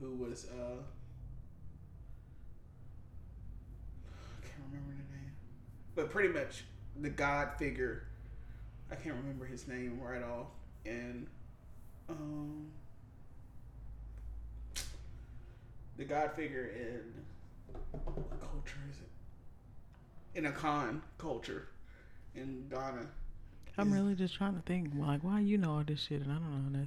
who 0.00 0.10
was 0.14 0.46
uh, 0.46 0.80
I 4.04 4.46
can't 4.46 4.66
remember 4.70 4.92
the 4.92 5.16
name, 5.16 5.32
but 5.94 6.10
pretty 6.10 6.28
much 6.32 6.64
the 7.00 7.10
god 7.10 7.52
figure. 7.58 8.04
I 8.90 8.94
can't 8.96 9.16
remember 9.16 9.46
his 9.46 9.66
name 9.68 9.98
right 10.02 10.22
off, 10.22 10.48
and 10.84 11.26
um, 12.08 12.66
the 15.96 16.04
god 16.04 16.32
figure 16.34 16.70
in 16.74 17.00
what 17.92 18.40
culture 18.40 18.78
is 18.90 18.96
it? 18.98 20.38
In 20.38 20.44
Akan 20.50 21.00
culture 21.18 21.68
in 22.34 22.64
Ghana. 22.70 23.06
I'm 23.78 23.88
Is- 23.88 23.94
really 23.94 24.14
just 24.14 24.34
trying 24.34 24.54
to 24.54 24.62
think. 24.62 24.90
Like, 24.96 25.22
why 25.22 25.40
you 25.40 25.58
know 25.58 25.72
all 25.76 25.84
this 25.86 26.00
shit 26.00 26.22
and 26.22 26.32
I 26.32 26.36
don't 26.36 26.72
know 26.72 26.78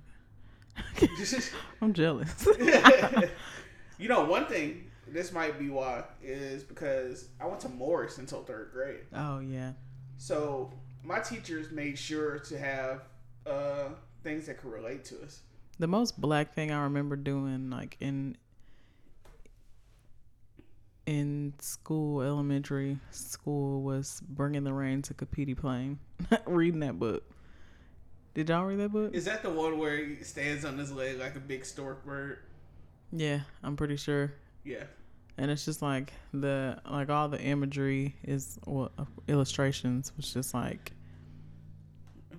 nothing. 0.99 1.41
I'm 1.81 1.93
jealous. 1.93 2.47
you 3.97 4.09
know, 4.09 4.25
one 4.25 4.45
thing, 4.45 4.89
this 5.07 5.31
might 5.31 5.57
be 5.57 5.69
why, 5.69 6.03
is 6.21 6.63
because 6.63 7.29
I 7.39 7.45
went 7.45 7.59
to 7.61 7.69
Morris 7.69 8.17
until 8.17 8.43
third 8.43 8.71
grade. 8.73 9.01
oh 9.15 9.39
yeah. 9.39 9.71
So 10.17 10.71
my 11.03 11.19
teachers 11.19 11.71
made 11.71 11.97
sure 11.97 12.39
to 12.39 12.57
have 12.57 13.01
uh, 13.45 13.89
things 14.25 14.47
that 14.47 14.57
could 14.57 14.73
relate 14.73 15.05
to 15.05 15.21
us. 15.21 15.43
The 15.79 15.87
most 15.87 16.19
black 16.19 16.53
thing 16.53 16.71
I 16.71 16.83
remember 16.83 17.15
doing, 17.15 17.69
like 17.69 17.95
in 18.01 18.35
in 21.05 21.53
school, 21.59 22.21
elementary 22.21 22.97
school, 23.11 23.83
was 23.83 24.21
bringing 24.27 24.63
the 24.63 24.73
rain 24.73 25.01
to 25.03 25.13
Kapiti 25.13 25.53
Plain, 25.53 25.99
reading 26.45 26.79
that 26.79 26.99
book. 26.99 27.23
Did 28.33 28.49
y'all 28.49 28.65
read 28.65 28.79
that 28.79 28.91
book? 28.91 29.13
Is 29.13 29.25
that 29.25 29.43
the 29.43 29.49
one 29.49 29.77
where 29.77 29.95
he 29.95 30.23
stands 30.23 30.65
on 30.65 30.77
his 30.77 30.91
leg 30.91 31.19
like 31.19 31.35
a 31.35 31.39
big 31.39 31.63
stork 31.63 32.03
bird? 32.03 32.39
Yeah, 33.11 33.41
I'm 33.63 33.77
pretty 33.77 33.95
sure. 33.95 34.33
Yeah. 34.63 34.83
And 35.37 35.51
it's 35.51 35.65
just 35.65 35.81
like 35.81 36.13
the 36.33 36.81
like 36.89 37.09
all 37.09 37.29
the 37.29 37.39
imagery 37.39 38.15
is 38.23 38.57
well, 38.65 38.91
illustrations 39.27 40.11
was 40.17 40.33
just 40.33 40.53
like 40.53 40.93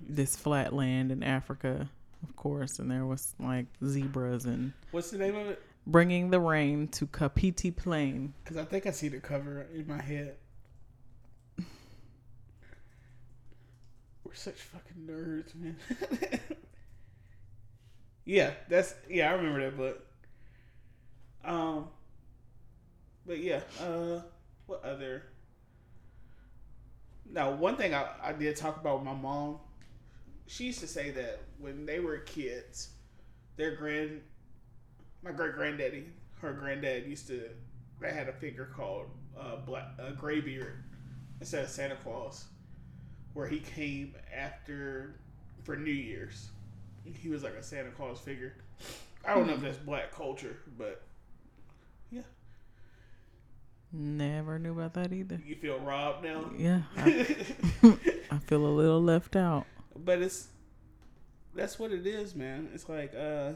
this 0.09 0.35
flat 0.35 0.73
land 0.73 1.11
in 1.11 1.23
Africa, 1.23 1.89
of 2.23 2.35
course, 2.35 2.79
and 2.79 2.89
there 2.89 3.05
was 3.05 3.35
like 3.39 3.65
zebras 3.85 4.45
and 4.45 4.73
What's 4.91 5.11
the 5.11 5.17
name 5.17 5.35
of 5.35 5.47
it? 5.47 5.61
bringing 5.85 6.29
the 6.29 6.39
rain 6.39 6.87
to 6.89 7.07
Kapiti 7.07 7.71
Plain. 7.71 8.33
Because 8.43 8.57
I 8.57 8.65
think 8.65 8.85
I 8.85 8.91
see 8.91 9.07
the 9.07 9.19
cover 9.19 9.67
in 9.73 9.87
my 9.87 10.01
head. 10.01 10.35
We're 14.23 14.33
such 14.33 14.55
fucking 14.55 15.07
nerds, 15.07 15.55
man. 15.55 15.77
yeah, 18.25 18.51
that's 18.69 18.93
yeah. 19.09 19.29
I 19.29 19.33
remember 19.35 19.61
that 19.61 19.77
book. 19.77 20.05
Um, 21.45 21.87
but 23.25 23.39
yeah. 23.39 23.61
Uh, 23.81 24.21
what 24.65 24.83
other? 24.83 25.23
Now, 27.31 27.51
one 27.51 27.77
thing 27.77 27.93
I, 27.93 28.07
I 28.21 28.33
did 28.33 28.55
talk 28.57 28.79
about 28.79 28.97
with 28.97 29.05
my 29.05 29.13
mom. 29.13 29.59
She 30.47 30.65
used 30.65 30.79
to 30.79 30.87
say 30.87 31.11
that 31.11 31.41
when 31.59 31.85
they 31.85 31.99
were 31.99 32.17
kids, 32.19 32.89
their 33.57 33.75
grand, 33.75 34.21
my 35.23 35.31
great 35.31 35.53
granddaddy, 35.53 36.05
her 36.41 36.53
granddad 36.53 37.05
used 37.05 37.27
to 37.27 37.49
they 37.99 38.11
had 38.11 38.29
a 38.29 38.33
figure 38.33 38.69
called 38.75 39.07
uh, 39.39 39.57
Black 39.57 39.87
uh, 39.99 40.11
Graybeard 40.11 40.83
instead 41.39 41.63
of 41.63 41.69
Santa 41.69 41.95
Claus, 41.95 42.45
where 43.33 43.47
he 43.47 43.59
came 43.59 44.15
after 44.35 45.15
for 45.63 45.75
New 45.75 45.91
Year's. 45.91 46.49
He 47.03 47.29
was 47.29 47.43
like 47.43 47.53
a 47.53 47.63
Santa 47.63 47.89
Claus 47.91 48.19
figure. 48.19 48.55
I 49.25 49.33
don't 49.33 49.47
know 49.47 49.53
if 49.53 49.61
that's 49.61 49.77
black 49.77 50.11
culture, 50.11 50.57
but 50.77 51.03
yeah. 52.11 52.21
Never 53.91 54.59
knew 54.59 54.73
about 54.73 54.93
that 54.95 55.13
either. 55.13 55.39
you 55.45 55.55
feel 55.55 55.79
robbed 55.79 56.23
now. 56.23 56.51
Yeah, 56.57 56.81
I, 56.97 57.35
I 58.31 58.37
feel 58.39 58.65
a 58.65 58.67
little 58.67 59.01
left 59.01 59.35
out. 59.35 59.65
But 60.03 60.21
it's 60.21 60.47
that's 61.53 61.79
what 61.79 61.91
it 61.91 62.05
is, 62.05 62.35
man. 62.35 62.69
It's 62.73 62.87
like 62.89 63.13
uh 63.15 63.53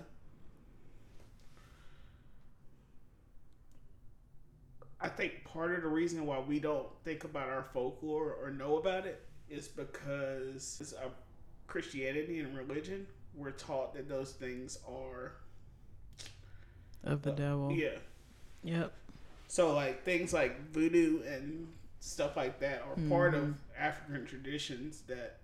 I 4.99 5.09
think 5.09 5.43
part 5.45 5.73
of 5.75 5.81
the 5.81 5.87
reason 5.87 6.25
why 6.27 6.39
we 6.39 6.59
don't 6.59 6.87
think 7.03 7.23
about 7.23 7.49
our 7.49 7.63
folklore 7.73 8.33
or 8.41 8.51
know 8.51 8.77
about 8.77 9.05
it 9.07 9.23
is 9.49 9.67
because 9.67 10.93
a 11.03 11.09
Christianity 11.67 12.39
and 12.39 12.55
religion, 12.55 13.07
we're 13.33 13.51
taught 13.51 13.93
that 13.95 14.07
those 14.07 14.31
things 14.33 14.77
are 14.87 15.33
Of 17.03 17.23
the 17.23 17.31
devil. 17.31 17.71
yeah. 17.71 17.97
Yep. 18.63 18.93
So 19.47 19.73
like 19.73 20.03
things 20.03 20.33
like 20.33 20.69
voodoo 20.71 21.23
and 21.23 21.67
stuff 21.99 22.37
like 22.37 22.59
that 22.59 22.83
are 22.83 22.95
part 23.09 23.33
of 23.33 23.43
Mhm. 23.43 23.55
African 23.77 24.25
traditions 24.27 25.01
that 25.07 25.39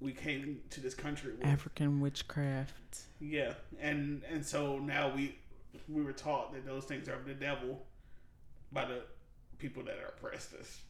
we 0.00 0.12
came 0.12 0.60
to 0.70 0.80
this 0.80 0.94
country 0.94 1.32
with. 1.32 1.46
African 1.46 2.00
witchcraft. 2.00 3.02
Yeah, 3.20 3.54
and 3.80 4.22
and 4.30 4.44
so 4.44 4.78
now 4.78 5.12
we 5.14 5.36
we 5.88 6.02
were 6.02 6.12
taught 6.12 6.52
that 6.54 6.66
those 6.66 6.84
things 6.84 7.08
are 7.08 7.14
of 7.14 7.26
the 7.26 7.34
devil 7.34 7.84
by 8.72 8.84
the 8.84 9.02
people 9.58 9.82
that 9.84 9.96
oppressed 10.06 10.54
us. 10.54 10.80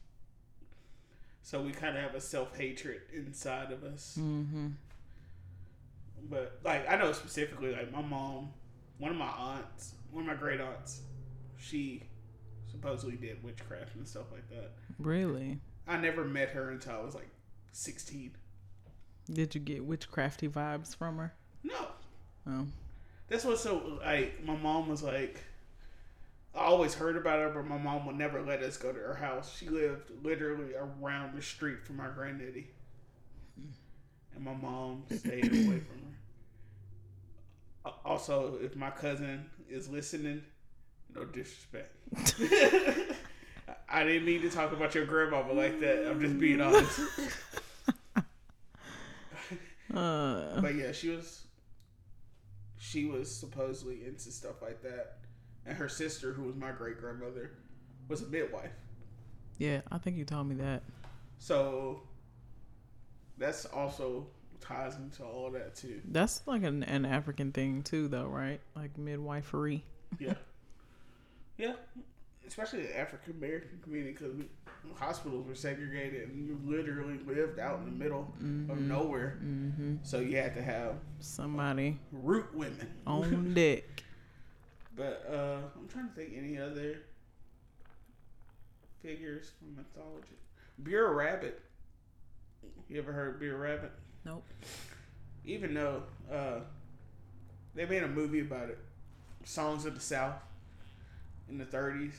So 1.43 1.63
we 1.63 1.73
kind 1.73 1.97
of 1.97 2.03
have 2.03 2.15
a 2.15 2.21
self 2.21 2.57
hatred 2.57 3.01
inside 3.13 3.73
of 3.73 3.83
us. 3.85 4.19
Mm-hmm. 4.21 4.69
But 6.29 6.61
like 6.65 6.89
I 6.91 6.97
know 6.97 7.13
specifically, 7.13 7.73
like 7.73 7.93
my 7.93 8.03
mom, 8.03 8.51
one 8.99 9.13
of 9.13 9.17
my 9.17 9.29
aunts, 9.29 9.95
one 10.11 10.25
of 10.25 10.29
my 10.29 10.35
great 10.35 10.61
aunts, 10.61 11.01
she 11.57 12.03
supposedly 12.71 13.17
did 13.17 13.43
witchcraft 13.43 13.97
and 13.97 14.07
stuff 14.07 14.27
like 14.31 14.49
that. 14.51 14.73
Really? 14.99 15.59
I 15.87 15.97
never 15.97 16.25
met 16.25 16.51
her 16.51 16.71
until 16.71 16.93
I 16.93 17.01
was 17.01 17.15
like 17.15 17.31
sixteen. 17.73 18.33
Did 19.31 19.55
you 19.55 19.61
get 19.61 19.89
witchcrafty 19.89 20.51
vibes 20.51 20.97
from 20.97 21.19
her? 21.19 21.35
No, 21.63 21.89
Oh. 22.47 22.67
That's 23.29 23.45
what's 23.45 23.61
so 23.63 23.99
like. 24.03 24.43
My 24.43 24.57
mom 24.57 24.89
was 24.89 25.03
like, 25.03 25.43
I 26.55 26.61
always 26.61 26.95
heard 26.95 27.17
about 27.17 27.41
her, 27.41 27.51
but 27.51 27.67
my 27.67 27.77
mom 27.77 28.07
would 28.07 28.17
never 28.17 28.41
let 28.41 28.63
us 28.63 28.79
go 28.79 28.91
to 28.91 28.99
her 28.99 29.15
house. 29.15 29.55
She 29.55 29.69
lived 29.69 30.11
literally 30.23 30.73
around 30.75 31.37
the 31.37 31.43
street 31.43 31.85
from 31.85 31.99
my 31.99 32.09
granddaddy, 32.09 32.69
and 34.35 34.45
my 34.45 34.55
mom 34.55 35.03
stayed 35.15 35.45
away 35.45 35.81
from 35.81 35.99
her. 37.85 37.93
Also, 38.05 38.59
if 38.63 38.77
my 38.77 38.91
cousin 38.91 39.45
is 39.69 39.89
listening, 39.91 40.43
no 41.15 41.25
disrespect. 41.25 41.95
I 43.91 44.05
didn't 44.05 44.25
mean 44.25 44.41
to 44.43 44.51
talk 44.51 44.73
about 44.73 44.95
your 44.95 45.05
grandmama 45.05 45.53
like 45.53 45.81
that. 45.81 46.11
I'm 46.11 46.21
just 46.21 46.39
being 46.39 46.61
honest. 46.61 47.01
Uh, 49.95 50.61
But 50.61 50.75
yeah, 50.75 50.93
she 50.93 51.11
was 51.11 51.45
she 52.79 53.07
was 53.07 53.35
supposedly 53.35 54.05
into 54.05 54.31
stuff 54.31 54.63
like 54.63 54.83
that. 54.83 55.19
And 55.67 55.77
her 55.77 55.89
sister, 55.89 56.33
who 56.33 56.45
was 56.45 56.57
my 56.57 56.71
great 56.71 56.99
grandmother, 56.99 57.51
was 58.09 58.23
a 58.23 58.27
midwife. 58.27 58.73
yeah, 59.59 59.81
I 59.91 59.99
think 59.99 60.17
you 60.17 60.25
told 60.25 60.49
me 60.49 60.55
that. 60.57 60.83
So 61.39 62.03
that's 63.37 63.67
also 63.67 64.27
ties 64.61 64.97
into 64.97 65.25
all 65.25 65.51
that 65.53 65.75
too. 65.77 66.01
That's 66.07 66.43
like 66.47 66.63
an, 66.63 66.83
an 66.85 67.05
African 67.05 67.53
thing 67.53 67.83
too, 67.83 68.09
though, 68.09 68.27
right? 68.27 68.61
Like 68.75 68.97
midwifery. 68.97 69.85
Yeah. 70.19 70.35
yeah. 71.59 71.75
Especially 72.49 72.83
the 72.83 72.99
African 72.99 73.35
American 73.35 73.79
community 73.83 74.13
because 74.19 74.33
hospitals 74.99 75.47
were 75.47 75.55
segregated 75.55 76.29
and 76.31 76.49
you 76.49 76.59
literally 76.65 77.19
lived 77.27 77.59
out 77.61 77.79
in 77.81 77.85
the 77.85 77.91
middle 77.91 78.33
of 78.41 78.81
nowhere. 78.81 79.39
Mm-hmm. 79.45 79.97
So 80.03 80.19
you 80.21 80.37
had 80.39 80.55
to 80.55 80.63
have 80.63 80.95
Somebody 81.21 81.99
root 82.11 82.47
women. 82.55 82.89
on 83.07 83.53
deck. 83.55 83.85
But 84.97 85.25
uh, 85.31 85.59
I'm 85.79 85.87
trying 85.89 86.09
to 86.09 86.15
think 86.15 86.33
any 86.37 86.59
other 86.59 87.03
figures 89.03 89.51
from 89.59 89.77
mythology. 89.77 90.37
Br'er 90.83 91.15
Rabbit. 91.15 91.61
You 92.89 92.99
ever 92.99 93.13
heard 93.13 93.39
Br'er 93.39 93.61
Rabbit? 93.61 93.93
Nope. 94.25 94.45
Even 95.45 95.75
though 95.75 96.03
uh, 96.33 96.61
they 97.75 97.85
made 97.85 98.03
a 98.03 98.09
movie 98.09 98.41
about 98.41 98.71
it, 98.71 98.79
Songs 99.45 99.85
of 99.87 99.95
the 99.95 100.01
South, 100.01 100.35
in 101.49 101.59
the 101.59 101.65
30s, 101.65 102.13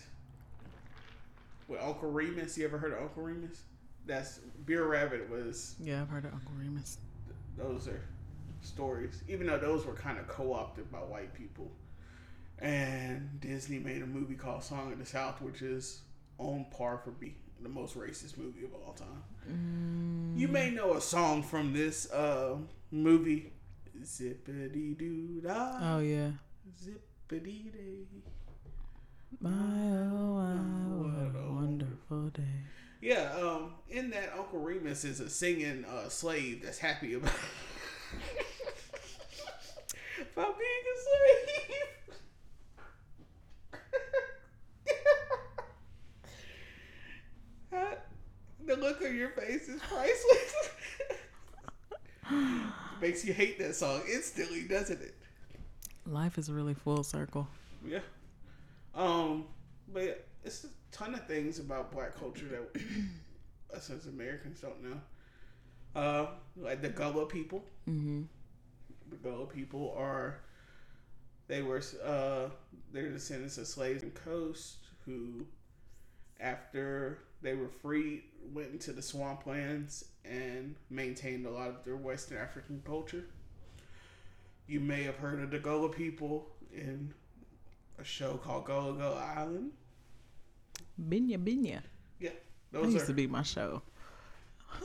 with 1.69 1.79
Uncle 1.81 2.11
Remus. 2.11 2.57
You 2.57 2.65
ever 2.65 2.77
heard 2.77 2.91
of 2.93 2.99
Uncle 2.99 3.23
Remus? 3.23 3.61
That's 4.05 4.39
Br'er 4.65 4.87
Rabbit 4.89 5.29
was 5.29 5.75
Yeah, 5.79 6.01
I've 6.01 6.09
heard 6.09 6.25
of 6.25 6.33
Uncle 6.33 6.51
Remus. 6.59 6.97
those 7.57 7.87
are 7.87 8.01
stories, 8.61 9.23
even 9.29 9.47
though 9.47 9.57
those 9.59 9.85
were 9.85 9.93
kind 9.93 10.17
of 10.19 10.27
co-opted 10.27 10.91
by 10.91 10.97
white 10.99 11.33
people. 11.33 11.71
And 12.59 13.39
Disney 13.39 13.79
made 13.79 14.01
a 14.01 14.05
movie 14.05 14.35
called 14.35 14.63
Song 14.63 14.91
of 14.91 14.99
the 14.99 15.05
South, 15.05 15.41
which 15.41 15.61
is 15.61 16.01
on 16.37 16.65
par 16.75 16.99
for 17.03 17.11
be 17.11 17.35
the 17.61 17.69
most 17.69 17.97
racist 17.97 18.37
movie 18.37 18.65
of 18.65 18.73
all 18.73 18.93
time. 18.93 19.23
Mm, 19.49 20.37
You 20.39 20.47
may 20.47 20.69
know 20.71 20.93
a 20.95 21.01
song 21.01 21.43
from 21.43 21.71
this 21.73 22.11
uh, 22.11 22.55
movie, 22.91 23.53
Zippity 24.03 24.97
Doo 24.97 25.41
Dah, 25.41 25.79
oh 25.95 25.99
yeah. 25.99 26.31
Zippity 26.83 27.71
Day. 27.71 28.05
My 29.39 29.49
oh, 29.51 29.53
my, 29.53 30.55
What 30.55 31.35
a 31.35 31.39
a 31.39 31.53
wonderful 31.53 32.29
day. 32.29 32.41
Yeah, 33.01 33.31
um, 33.39 33.73
in 33.89 34.09
that 34.09 34.33
Uncle 34.37 34.59
Remus 34.59 35.05
is 35.05 35.19
a 35.21 35.29
singing 35.29 35.85
uh, 35.85 36.09
slave 36.09 36.61
that's 36.63 36.79
happy 36.79 37.13
about 37.13 37.31
about 40.33 40.57
being 40.59 40.83
a 40.83 40.95
slave. 41.05 41.89
Uh, 47.71 47.95
the 48.65 48.75
look 48.75 49.01
on 49.01 49.15
your 49.15 49.29
face 49.29 49.69
is 49.69 49.79
priceless. 49.81 50.53
Makes 53.01 53.23
you 53.23 53.31
hate 53.33 53.57
that 53.59 53.75
song 53.75 54.01
instantly, 54.11 54.63
doesn't 54.63 55.01
it? 55.01 55.15
Life 56.05 56.37
is 56.37 56.51
really 56.51 56.73
full 56.73 57.03
circle. 57.03 57.47
Yeah. 57.87 57.99
Um, 58.99 59.45
but 59.91 60.27
it's 60.43 60.65
a 60.65 60.67
ton 60.91 61.13
of 61.13 61.25
things 61.25 61.57
about 61.57 61.91
black 61.91 62.15
culture 62.19 62.45
that 62.45 62.81
us 63.75 63.89
as 63.89 64.07
Americans 64.07 64.59
don't 64.59 64.83
know. 64.83 64.99
Uh, 65.95 66.27
like 66.57 66.81
the 66.81 66.89
Gullah 66.89 67.25
people. 67.25 67.63
Mm-hmm. 67.89 68.23
The 69.09 69.15
Gullah 69.15 69.47
people 69.47 69.95
are 69.97 70.41
they 71.47 71.61
were 71.63 71.81
uh 72.05 72.49
they're 72.91 73.09
descendants 73.09 73.57
of 73.57 73.65
slaves 73.65 74.03
in 74.03 74.11
coast 74.11 74.77
who 75.05 75.45
after 76.39 77.19
they 77.41 77.55
were 77.55 77.69
freed 77.69 78.23
went 78.53 78.71
into 78.71 78.91
the 78.91 79.01
swamplands 79.01 80.03
and 80.25 80.75
maintained 80.89 81.45
a 81.45 81.49
lot 81.49 81.69
of 81.69 81.83
their 81.85 81.95
Western 81.95 82.37
African 82.37 82.83
culture. 82.85 83.23
You 84.67 84.81
may 84.81 85.03
have 85.03 85.15
heard 85.15 85.41
of 85.41 85.51
the 85.51 85.57
Gullah 85.57 85.89
people 85.89 86.49
in 86.71 87.13
a 87.99 88.03
show 88.03 88.37
called 88.37 88.65
Gullah 88.65 88.93
Gullah 88.93 89.33
Island. 89.37 89.71
Binyah 90.99 91.37
Binyah. 91.37 91.81
Yeah, 92.19 92.31
That 92.71 92.83
those 92.83 92.93
used 92.93 93.07
to 93.07 93.13
be 93.13 93.27
my 93.27 93.43
show. 93.43 93.81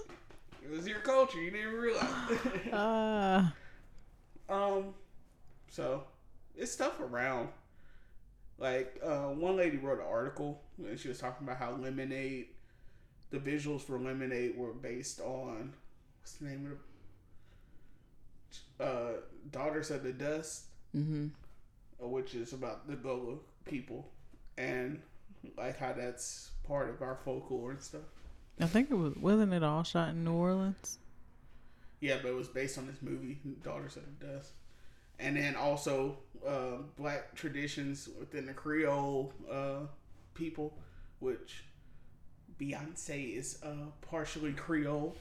It 0.65 0.71
was 0.71 0.89
your 0.89 1.01
culture. 1.01 1.39
You 1.39 1.51
didn't 1.51 1.75
realize. 1.75 2.39
Uh, 2.73 3.51
Um, 4.49 4.95
so 5.71 6.05
it's 6.57 6.73
stuff 6.73 7.01
around. 7.01 7.49
Like 8.59 8.99
uh, 9.05 9.29
one 9.29 9.57
lady 9.57 9.77
wrote 9.77 9.99
an 9.99 10.07
article 10.09 10.63
and 10.79 10.99
she 10.99 11.09
was 11.09 11.19
talking 11.19 11.47
about 11.47 11.59
how 11.59 11.73
Lemonade, 11.73 12.47
the 13.31 13.39
visuals 13.39 13.83
for 13.83 13.99
Lemonade 13.99 14.57
were 14.57 14.73
based 14.73 15.21
on 15.21 15.75
what's 16.21 16.33
the 16.35 16.47
name 16.47 16.67
of 16.73 16.79
the 18.79 18.85
uh, 18.85 19.13
Daughters 19.51 19.91
of 19.91 20.03
the 20.03 20.13
Dust, 20.13 20.65
mm-hmm. 20.97 21.27
Which 22.01 22.35
is 22.35 22.53
about 22.53 22.89
the 22.89 22.97
Gullah 22.97 23.37
people 23.65 24.11
and 24.59 25.01
like 25.57 25.79
how 25.79 25.93
that's 25.93 26.51
part 26.67 26.89
of 26.91 27.03
our 27.03 27.19
folklore 27.25 27.71
and 27.71 27.83
stuff. 27.83 28.03
I 28.61 28.67
think 28.67 28.91
it 28.91 28.95
was 28.95 29.15
wasn't 29.17 29.53
it 29.53 29.63
all 29.63 29.83
shot 29.83 30.11
in 30.11 30.25
New 30.25 30.33
Orleans? 30.33 30.99
Yeah, 32.01 32.17
but 32.23 32.29
it 32.29 32.35
was 32.35 32.49
based 32.49 32.79
on 32.79 32.87
this 32.87 33.01
movie, 33.01 33.39
Daughters 33.63 33.97
of 33.97 34.03
the 34.19 34.27
Dust. 34.27 34.53
And 35.19 35.37
then 35.37 35.55
also 35.57 36.19
uh, 36.47 36.79
black 36.99 37.35
traditions 37.35 38.09
within 38.19 38.47
the 38.47 38.53
Creole 38.53 39.33
uh, 39.51 39.87
people, 40.35 40.77
which 41.21 41.65
Beyonce 42.61 43.37
is 43.37 43.59
uh, 43.65 43.89
partially 44.03 44.53
Creole. 44.53 45.17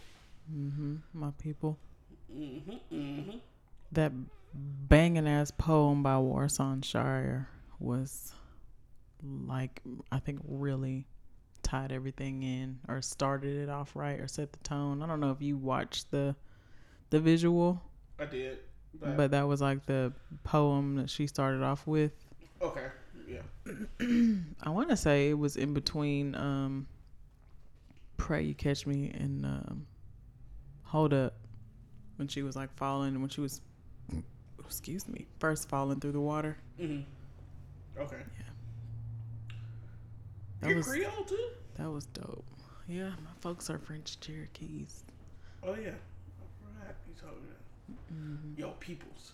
Mm-hmm. 0.54 0.96
My 1.14 1.32
people. 1.42 1.78
hmm 2.32 2.58
hmm 2.90 3.38
That 3.92 4.12
banging 4.54 5.28
ass 5.28 5.52
poem 5.52 6.04
by 6.04 6.16
Warsan 6.16 6.84
Shire 6.84 7.50
was 7.80 8.34
like 9.48 9.82
I 10.12 10.20
think 10.20 10.40
really 10.48 11.08
tied 11.62 11.92
everything 11.92 12.44
in 12.44 12.80
or 12.88 13.02
started 13.02 13.58
it 13.58 13.70
off 13.70 13.96
right 13.96 14.20
or 14.20 14.28
set 14.28 14.52
the 14.52 14.60
tone. 14.60 15.02
I 15.02 15.08
don't 15.08 15.20
know 15.20 15.32
if 15.32 15.42
you 15.42 15.58
watched 15.58 16.12
the 16.12 16.36
the 17.10 17.20
visual, 17.20 17.82
I 18.20 18.26
did. 18.26 18.60
But, 19.00 19.18
but 19.18 19.32
that 19.32 19.48
was 19.48 19.62
like 19.62 19.86
the 19.86 20.14
poem 20.44 20.96
that 20.98 21.10
she 21.10 21.26
started 21.26 21.64
off 21.64 21.88
with. 21.88 22.14
okay, 22.62 22.88
yeah. 23.28 23.42
I 24.64 24.70
want 24.70 24.90
to 24.90 24.98
say 24.98 25.30
it 25.30 25.38
was 25.38 25.56
in 25.56 25.74
between 25.74 26.36
um 26.36 26.88
Pray 28.18 28.44
You 28.44 28.54
Catch 28.54 28.86
Me 28.86 29.12
and 29.14 29.46
um 29.46 29.88
Hold 30.84 31.14
Up 31.14 31.34
when 32.18 32.28
she 32.28 32.44
was 32.44 32.56
like 32.56 32.72
falling 32.76 33.20
when 33.20 33.30
she 33.30 33.42
was 33.42 33.62
excuse 34.66 35.08
me, 35.08 35.26
first 35.40 35.70
falling 35.70 36.00
through 36.00 36.12
the 36.14 36.20
water. 36.22 36.58
hmm 36.80 37.00
Okay. 37.98 38.18
That 40.62 40.68
You're 40.70 40.78
was 40.78 40.88
Creole 40.88 41.24
too? 41.28 41.50
that 41.76 41.90
was 41.90 42.06
dope. 42.08 42.46
Yeah, 42.88 43.10
my 43.10 43.32
folks 43.40 43.70
are 43.70 43.78
French 43.78 44.20
Cherokees. 44.20 45.04
Oh, 45.64 45.74
yeah. 45.76 45.92
Right. 46.82 46.96
You 47.08 47.14
told 47.22 47.36
me 47.42 47.48
that. 47.50 48.14
Mm-hmm. 48.14 48.60
Yo, 48.60 48.70
peoples. 48.80 49.32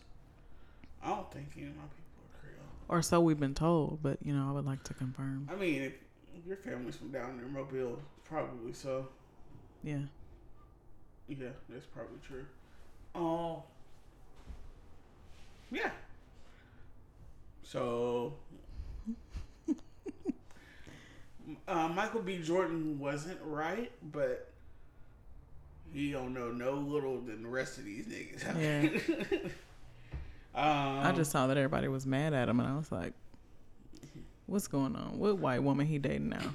I 1.03 1.09
don't 1.09 1.31
think 1.31 1.47
any 1.57 1.67
of 1.67 1.75
my 1.77 1.83
people 1.83 2.23
are 2.25 2.39
Creole. 2.41 2.67
Or 2.89 3.01
so 3.01 3.21
we've 3.21 3.39
been 3.39 3.53
told, 3.55 3.99
but 4.03 4.17
you 4.23 4.33
know, 4.33 4.47
I 4.49 4.51
would 4.51 4.65
like 4.65 4.83
to 4.85 4.93
confirm. 4.93 5.47
I 5.51 5.55
mean, 5.55 5.81
if 5.83 5.93
your 6.45 6.57
family's 6.57 6.95
from 6.97 7.11
down 7.11 7.37
there, 7.37 7.47
Mobile, 7.47 7.99
probably 8.25 8.73
so. 8.73 9.07
Yeah. 9.83 9.99
Yeah, 11.27 11.49
that's 11.69 11.85
probably 11.85 12.17
true. 12.27 12.45
Oh, 13.15 13.63
yeah. 15.71 15.91
So, 17.63 18.33
uh, 21.67 21.87
Michael 21.89 22.21
B. 22.21 22.41
Jordan 22.41 22.99
wasn't 22.99 23.39
right, 23.43 23.91
but 24.11 24.51
he 25.93 26.11
don't 26.11 26.33
know 26.33 26.51
no 26.51 26.73
little 26.73 27.19
than 27.21 27.43
the 27.43 27.49
rest 27.49 27.77
of 27.77 27.85
these 27.85 28.05
niggas. 28.05 28.43
Yeah. 28.59 29.39
um, 30.55 31.05
I 31.05 31.11
just 31.11 31.31
saw 31.31 31.47
that 31.47 31.57
everybody 31.57 31.87
was 31.87 32.05
mad 32.05 32.33
at 32.33 32.49
him 32.49 32.59
and 32.59 32.67
I 32.69 32.75
was 32.75 32.91
like, 32.91 33.13
What's 34.49 34.67
going 34.67 34.95
on? 34.95 35.19
What 35.19 35.37
white 35.37 35.61
woman 35.61 35.85
he 35.85 35.99
dating 35.99 36.29
now? 36.29 36.39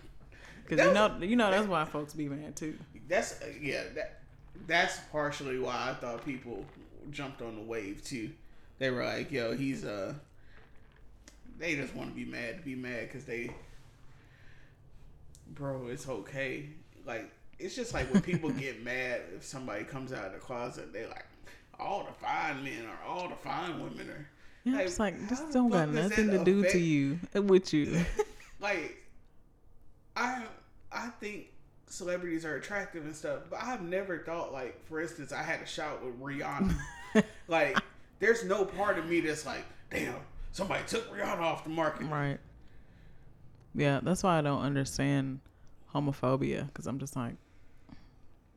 Because 0.67 0.87
you 0.87 0.95
know, 0.95 1.15
you 1.21 1.37
know 1.37 1.51
that's 1.51 1.69
why 1.69 1.85
folks 1.85 2.15
be 2.15 2.27
mad 2.27 2.57
too. 2.57 2.79
That's 3.07 3.43
uh, 3.43 3.49
yeah. 3.61 3.83
That 3.95 4.21
that's 4.67 4.99
partially 5.13 5.59
why 5.59 5.91
I 5.91 5.93
thought 5.93 6.25
people 6.25 6.65
jumped 7.11 7.43
on 7.43 7.55
the 7.55 7.61
wave 7.61 8.03
too. 8.03 8.31
They 8.79 8.91
were 8.91 9.05
like, 9.05 9.31
"Yo, 9.31 9.57
he's 9.57 9.85
uh." 9.85 10.15
They 11.59 11.77
just 11.77 11.95
want 11.95 12.11
to 12.11 12.17
be 12.17 12.25
mad 12.25 12.59
to 12.59 12.65
be 12.65 12.75
mad 12.75 13.03
because 13.03 13.25
they, 13.25 13.51
bro, 15.55 15.87
it's 15.87 16.09
okay. 16.09 16.67
Like 17.07 17.31
it's 17.59 17.77
just 17.77 17.95
like 17.95 18.13
when 18.13 18.23
people 18.23 18.51
get 18.51 18.83
mad 18.83 19.23
if 19.37 19.45
somebody 19.45 19.85
comes 19.85 20.13
out 20.13 20.27
of 20.27 20.33
the 20.33 20.39
closet, 20.39 20.93
they 20.93 21.07
like 21.07 21.27
all 21.79 22.05
the 22.05 22.13
fine 22.13 22.63
men 22.63 22.85
or 22.87 23.09
all 23.09 23.29
the 23.29 23.37
fine 23.37 23.83
women 23.83 24.11
are. 24.11 24.29
Yeah, 24.65 24.77
Like, 24.77 24.87
it's 24.87 24.99
like 24.99 25.29
this 25.29 25.41
don't 25.53 25.71
got 25.71 25.91
nothing 25.91 26.31
to 26.31 26.43
do 26.43 26.63
to 26.65 26.79
you 26.79 27.19
uh, 27.37 27.43
with 27.43 27.73
you. 27.73 28.05
like 28.61 28.97
I 30.17 30.45
I 30.91 31.09
think 31.21 31.49
celebrities 31.87 32.45
are 32.45 32.57
attractive 32.57 33.05
and 33.05 33.15
stuff, 33.15 33.41
but 33.51 33.63
I've 33.63 33.83
never 33.83 34.19
thought 34.19 34.53
like 34.53 34.85
for 34.87 35.01
instance 35.01 35.33
I 35.33 35.43
had 35.43 35.61
a 35.61 35.67
shot 35.67 36.05
with 36.05 36.19
Rihanna. 36.21 36.75
like 37.49 37.79
there's 38.21 38.45
no 38.45 38.65
part 38.65 38.99
of 38.99 39.07
me 39.07 39.21
that's 39.21 39.45
like, 39.47 39.65
damn, 39.91 40.15
somebody 40.53 40.83
took 40.87 41.13
Rihanna 41.15 41.41
off 41.41 41.65
the 41.65 41.71
market. 41.71 42.07
right. 42.07 42.39
Yeah, 43.75 44.01
that's 44.03 44.23
why 44.23 44.39
I 44.39 44.41
don't 44.41 44.63
understand 44.63 45.41
homophobia 45.93 46.67
because 46.69 46.87
I'm 46.87 46.99
just 46.99 47.17
like, 47.17 47.35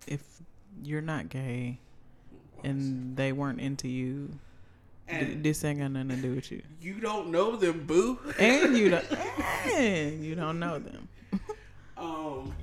if 0.07 0.21
you're 0.83 1.01
not 1.01 1.29
gay 1.29 1.79
and 2.63 3.17
they 3.17 3.31
weren't 3.31 3.59
into 3.59 3.87
you, 3.87 4.29
And 5.07 5.43
this 5.43 5.63
ain't 5.65 5.79
got 5.79 5.91
nothing 5.91 6.09
to 6.09 6.15
do 6.17 6.35
with 6.35 6.51
you. 6.51 6.61
you 6.81 6.99
don't 6.99 7.29
know 7.29 7.55
them, 7.55 7.85
boo. 7.87 8.19
And 8.37 8.77
you 8.77 8.89
don't, 8.89 9.05
and 9.73 10.23
you 10.23 10.35
don't 10.35 10.59
know 10.59 10.77
them. 10.79 11.09
um 11.97 12.53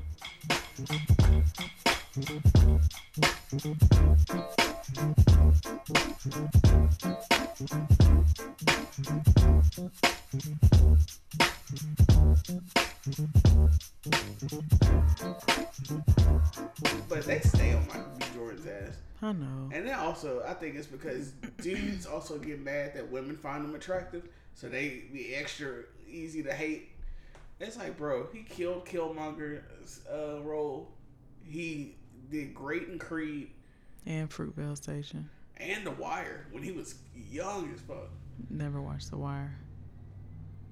But 5.86 5.96
they 17.26 17.40
stay 17.40 17.74
on 17.74 17.86
Michael 17.86 18.04
B. 18.18 18.24
Jordan's 18.34 18.66
ass. 18.66 18.96
I 19.20 19.32
know. 19.32 19.70
And 19.72 19.86
then 19.86 19.98
also, 19.98 20.42
I 20.48 20.54
think 20.54 20.76
it's 20.76 20.86
because 20.86 21.32
dudes 21.60 22.06
also 22.06 22.38
get 22.38 22.60
mad 22.60 22.94
that 22.94 23.10
women 23.10 23.36
find 23.36 23.62
them 23.62 23.74
attractive, 23.74 24.26
so 24.54 24.70
they 24.70 25.02
be 25.12 25.34
extra 25.34 25.82
easy 26.08 26.42
to 26.44 26.54
hate. 26.54 26.92
It's 27.60 27.76
like, 27.76 27.98
bro, 27.98 28.28
he 28.32 28.42
killed 28.42 28.86
Killmonger's 28.86 30.00
uh, 30.10 30.40
role. 30.40 30.92
He 31.44 31.96
did 32.30 32.54
great 32.54 32.88
in 32.88 32.98
Creed 32.98 33.50
And 34.06 34.30
Fruitvale 34.30 34.78
Station. 34.78 35.28
And 35.56 35.86
The 35.86 35.90
Wire 35.92 36.46
when 36.50 36.62
he 36.62 36.72
was 36.72 36.96
young 37.14 37.70
as 37.74 37.80
fuck. 37.80 38.10
Never 38.50 38.80
watched 38.82 39.10
The 39.10 39.18
Wire. 39.18 39.56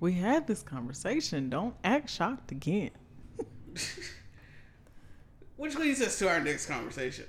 We 0.00 0.14
had 0.14 0.46
this 0.46 0.62
conversation. 0.62 1.48
Don't 1.48 1.76
act 1.84 2.10
shocked 2.10 2.50
again. 2.50 2.90
Which 5.56 5.76
leads 5.76 6.00
us 6.00 6.18
to 6.18 6.28
our 6.28 6.40
next 6.40 6.66
conversation. 6.66 7.26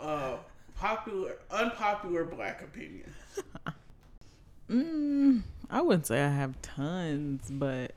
Uh, 0.00 0.36
popular, 0.76 1.38
unpopular 1.50 2.24
black 2.24 2.62
opinion. 2.62 3.12
Mm, 4.70 5.42
I 5.68 5.82
wouldn't 5.82 6.06
say 6.06 6.24
I 6.24 6.28
have 6.30 6.60
tons, 6.62 7.50
but 7.50 7.92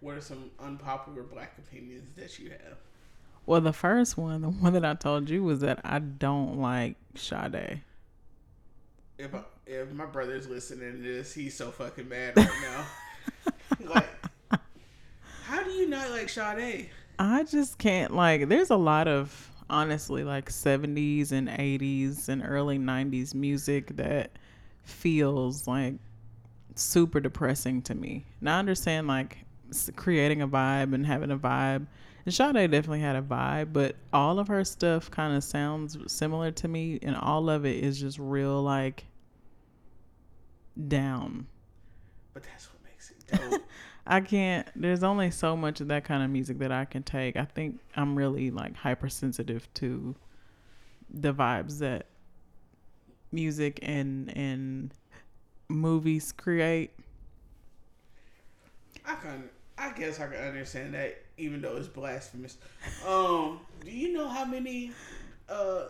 What 0.00 0.16
are 0.16 0.20
some 0.20 0.50
unpopular 0.58 1.22
black 1.22 1.56
opinions 1.56 2.08
that 2.16 2.36
you 2.40 2.50
have? 2.50 2.78
well, 3.46 3.60
the 3.60 3.72
first 3.72 4.18
one, 4.18 4.42
the 4.42 4.48
one 4.48 4.72
that 4.72 4.84
I 4.84 4.94
told 4.94 5.30
you, 5.30 5.44
was 5.44 5.60
that 5.60 5.80
I 5.84 6.00
don't 6.00 6.58
like 6.58 6.96
Sade. 7.14 7.82
If 9.18 9.34
I, 9.34 9.42
if 9.66 9.92
my 9.92 10.06
brother's 10.06 10.48
listening 10.48 10.92
to 10.92 11.02
this, 11.02 11.34
he's 11.34 11.56
so 11.56 11.70
fucking 11.70 12.08
mad 12.08 12.36
right 12.36 12.48
now. 12.62 12.86
like, 13.92 14.08
how 15.44 15.62
do 15.62 15.70
you 15.70 15.88
not 15.88 16.10
like 16.10 16.28
Sade? 16.28 16.90
I 17.18 17.44
just 17.44 17.78
can't 17.78 18.14
like. 18.14 18.48
There's 18.48 18.70
a 18.70 18.76
lot 18.76 19.08
of 19.08 19.50
honestly 19.70 20.24
like 20.24 20.50
70s 20.50 21.32
and 21.32 21.48
80s 21.48 22.28
and 22.28 22.42
early 22.44 22.78
90s 22.78 23.34
music 23.34 23.96
that 23.96 24.30
feels 24.84 25.66
like 25.66 25.94
super 26.74 27.20
depressing 27.20 27.82
to 27.82 27.94
me. 27.94 28.24
Now 28.40 28.56
I 28.56 28.58
understand 28.60 29.08
like 29.08 29.38
creating 29.96 30.42
a 30.42 30.48
vibe 30.48 30.94
and 30.94 31.04
having 31.04 31.30
a 31.30 31.38
vibe. 31.38 31.86
And 32.28 32.34
Sade 32.34 32.70
definitely 32.70 33.00
had 33.00 33.16
a 33.16 33.22
vibe, 33.22 33.72
but 33.72 33.96
all 34.12 34.38
of 34.38 34.48
her 34.48 34.62
stuff 34.62 35.10
kind 35.10 35.34
of 35.34 35.42
sounds 35.42 35.96
similar 36.12 36.50
to 36.50 36.68
me, 36.68 36.98
and 37.00 37.16
all 37.16 37.48
of 37.48 37.64
it 37.64 37.82
is 37.82 37.98
just 37.98 38.18
real 38.18 38.62
like 38.62 39.06
down. 40.88 41.46
But 42.34 42.42
that's 42.42 42.68
what 42.70 42.84
makes 42.84 43.12
it 43.12 43.50
dope. 43.50 43.62
I 44.06 44.20
can't. 44.20 44.68
There's 44.76 45.02
only 45.02 45.30
so 45.30 45.56
much 45.56 45.80
of 45.80 45.88
that 45.88 46.04
kind 46.04 46.22
of 46.22 46.28
music 46.28 46.58
that 46.58 46.70
I 46.70 46.84
can 46.84 47.02
take. 47.02 47.38
I 47.38 47.46
think 47.46 47.80
I'm 47.96 48.14
really 48.14 48.50
like 48.50 48.76
hypersensitive 48.76 49.66
to 49.76 50.14
the 51.08 51.32
vibes 51.32 51.78
that 51.78 52.08
music 53.32 53.78
and 53.80 54.36
and 54.36 54.92
movies 55.70 56.32
create. 56.32 56.90
I 59.06 59.14
can, 59.14 59.48
I 59.78 59.92
guess 59.92 60.20
I 60.20 60.26
can 60.26 60.46
understand 60.46 60.92
that, 60.92 61.22
even 61.38 61.60
though 61.62 61.76
it's 61.76 61.88
blasphemous. 61.88 62.58
Um, 63.06 63.60
do 63.84 63.90
you 63.90 64.12
know 64.12 64.28
how 64.28 64.44
many? 64.44 64.92
Uh, 65.48 65.84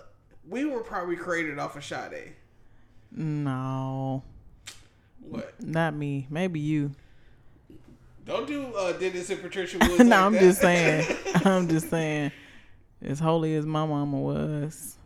we 0.49 0.65
were 0.65 0.81
probably 0.83 1.17
created 1.17 1.59
off 1.59 1.77
of 1.77 1.85
Sade. 1.85 2.33
No, 3.11 4.23
What? 5.21 5.55
not 5.63 5.95
me. 5.95 6.27
Maybe 6.31 6.61
you. 6.61 6.93
Don't 8.27 8.47
do 8.47 8.67
uh, 8.75 8.93
Dennis 8.93 9.31
and 9.31 9.41
Patricia 9.41 9.79
Woods. 9.81 9.99
no, 10.01 10.05
like 10.05 10.13
I'm 10.21 10.33
that. 10.35 10.41
just 10.41 10.61
saying. 10.61 11.17
I'm 11.45 11.69
just 11.69 11.89
saying. 11.91 12.31
As 13.01 13.19
holy 13.19 13.55
as 13.55 13.65
my 13.65 13.87
mama 13.87 14.19
was, 14.19 14.97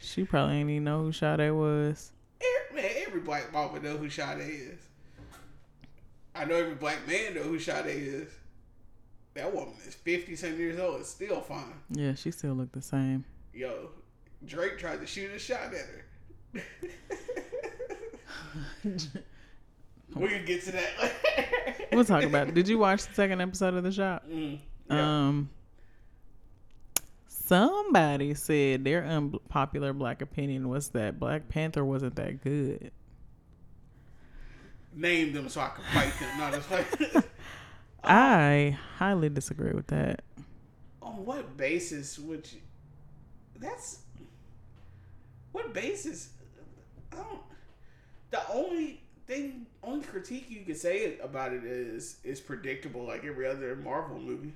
she 0.00 0.24
probably 0.24 0.56
ain't 0.56 0.70
even 0.70 0.84
know 0.84 1.02
who 1.02 1.12
Sade 1.12 1.52
was. 1.52 2.12
Every, 2.40 2.82
man, 2.82 2.90
every 3.06 3.20
black 3.20 3.52
mama 3.52 3.80
know 3.80 3.96
who 3.96 4.08
Sade 4.08 4.38
is. 4.40 4.78
I 6.34 6.44
know 6.44 6.54
every 6.54 6.74
black 6.76 7.06
man 7.08 7.34
know 7.34 7.42
who 7.42 7.58
Sade 7.58 7.86
is. 7.86 8.28
That 9.36 9.54
woman 9.54 9.74
is 9.86 9.94
50 9.94 10.34
something 10.34 10.58
years 10.58 10.80
old. 10.80 11.00
It's 11.00 11.10
still 11.10 11.42
fine. 11.42 11.74
Yeah, 11.90 12.14
she 12.14 12.30
still 12.30 12.54
looked 12.54 12.72
the 12.72 12.80
same. 12.80 13.22
Yo, 13.52 13.90
Drake 14.46 14.78
tried 14.78 15.00
to 15.00 15.06
shoot 15.06 15.30
a 15.30 15.38
shot 15.38 15.74
at 15.74 15.84
her. 15.84 16.62
we 20.14 20.28
can 20.28 20.44
get 20.46 20.64
to 20.64 20.72
that. 20.72 21.86
We'll 21.92 22.06
talk 22.06 22.22
about 22.24 22.48
it. 22.48 22.54
Did 22.54 22.66
you 22.66 22.78
watch 22.78 23.06
the 23.06 23.12
second 23.12 23.42
episode 23.42 23.74
of 23.74 23.84
the 23.84 23.92
shop? 23.92 24.24
Mm, 24.26 24.58
yeah. 24.90 25.26
Um, 25.26 25.50
somebody 27.28 28.32
said 28.32 28.84
their 28.84 29.04
unpopular 29.04 29.92
black 29.92 30.22
opinion 30.22 30.70
was 30.70 30.88
that 30.90 31.20
Black 31.20 31.46
Panther 31.48 31.84
wasn't 31.84 32.16
that 32.16 32.42
good. 32.42 32.90
Name 34.94 35.34
them 35.34 35.50
so 35.50 35.60
I 35.60 35.68
can 35.68 35.84
fight 35.92 36.12
them. 36.18 36.38
No, 36.38 36.50
that's 36.50 36.70
like. 37.14 37.26
I 38.06 38.78
highly 38.98 39.28
disagree 39.28 39.72
with 39.72 39.86
that. 39.88 40.22
On 41.02 41.24
what 41.24 41.56
basis 41.56 42.18
would 42.18 42.50
you? 42.52 42.60
That's. 43.58 44.00
What 45.52 45.72
basis? 45.72 46.30
I 47.12 47.16
don't. 47.16 47.40
The 48.30 48.40
only 48.52 49.00
thing, 49.26 49.66
only 49.82 50.04
critique 50.04 50.46
you 50.48 50.64
could 50.64 50.76
say 50.76 51.18
about 51.18 51.52
it 51.52 51.64
is 51.64 52.18
is 52.24 52.40
predictable, 52.40 53.04
like 53.04 53.24
every 53.24 53.46
other 53.46 53.76
Marvel 53.76 54.18
movie. 54.18 54.52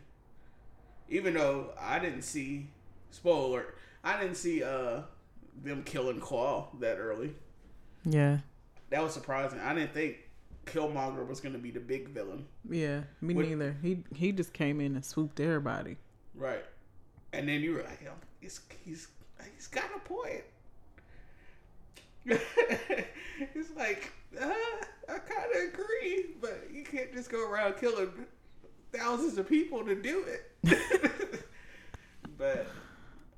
Even 1.09 1.35
though 1.35 1.71
I 1.79 1.99
didn't 1.99 2.23
see, 2.23 2.69
spoiler, 3.11 3.49
alert, 3.49 3.79
I 4.05 4.21
didn't 4.21 4.37
see 4.37 4.63
uh 4.63 5.03
them 5.63 5.83
killing 5.83 6.21
Klaue 6.21 6.67
that 6.81 6.97
early. 6.99 7.35
Yeah, 8.05 8.39
That 8.91 9.03
was 9.03 9.13
surprising. 9.13 9.61
I 9.61 9.75
didn't 9.75 9.93
think 9.93 10.17
Killmonger 10.73 11.27
was 11.27 11.41
going 11.41 11.53
to 11.53 11.59
be 11.59 11.71
the 11.71 11.81
big 11.81 12.09
villain. 12.09 12.47
yeah, 12.69 13.03
me 13.21 13.35
neither. 13.35 13.77
He 13.83 14.05
he 14.15 14.33
just 14.33 14.53
came 14.53 14.81
in 14.81 14.95
and 14.95 15.05
swooped 15.05 15.41
everybody. 15.41 15.97
Right. 16.35 16.65
And 17.33 17.49
then 17.49 17.61
you 17.61 17.75
were 17.75 17.83
like, 17.83 18.01
"Yo, 18.03 18.13
he's 18.41 18.61
he's 18.85 19.09
he's 19.57 19.67
got 19.67 19.85
a 19.95 20.01
point. 20.01 20.45
it's 22.27 23.71
like, 23.77 24.13
uh, 24.41 24.53
I 25.09 25.19
kind 25.19 25.51
of 25.55 25.75
agree, 25.75 26.27
but 26.41 26.69
you 26.73 26.85
can't 26.85 27.13
just 27.13 27.31
go 27.31 27.49
around 27.49 27.77
killing 27.79 28.11
thousands 28.93 29.39
of 29.39 29.49
people 29.49 29.85
to 29.85 29.95
do 29.95 30.25
it. 30.27 31.43
but 32.39 32.67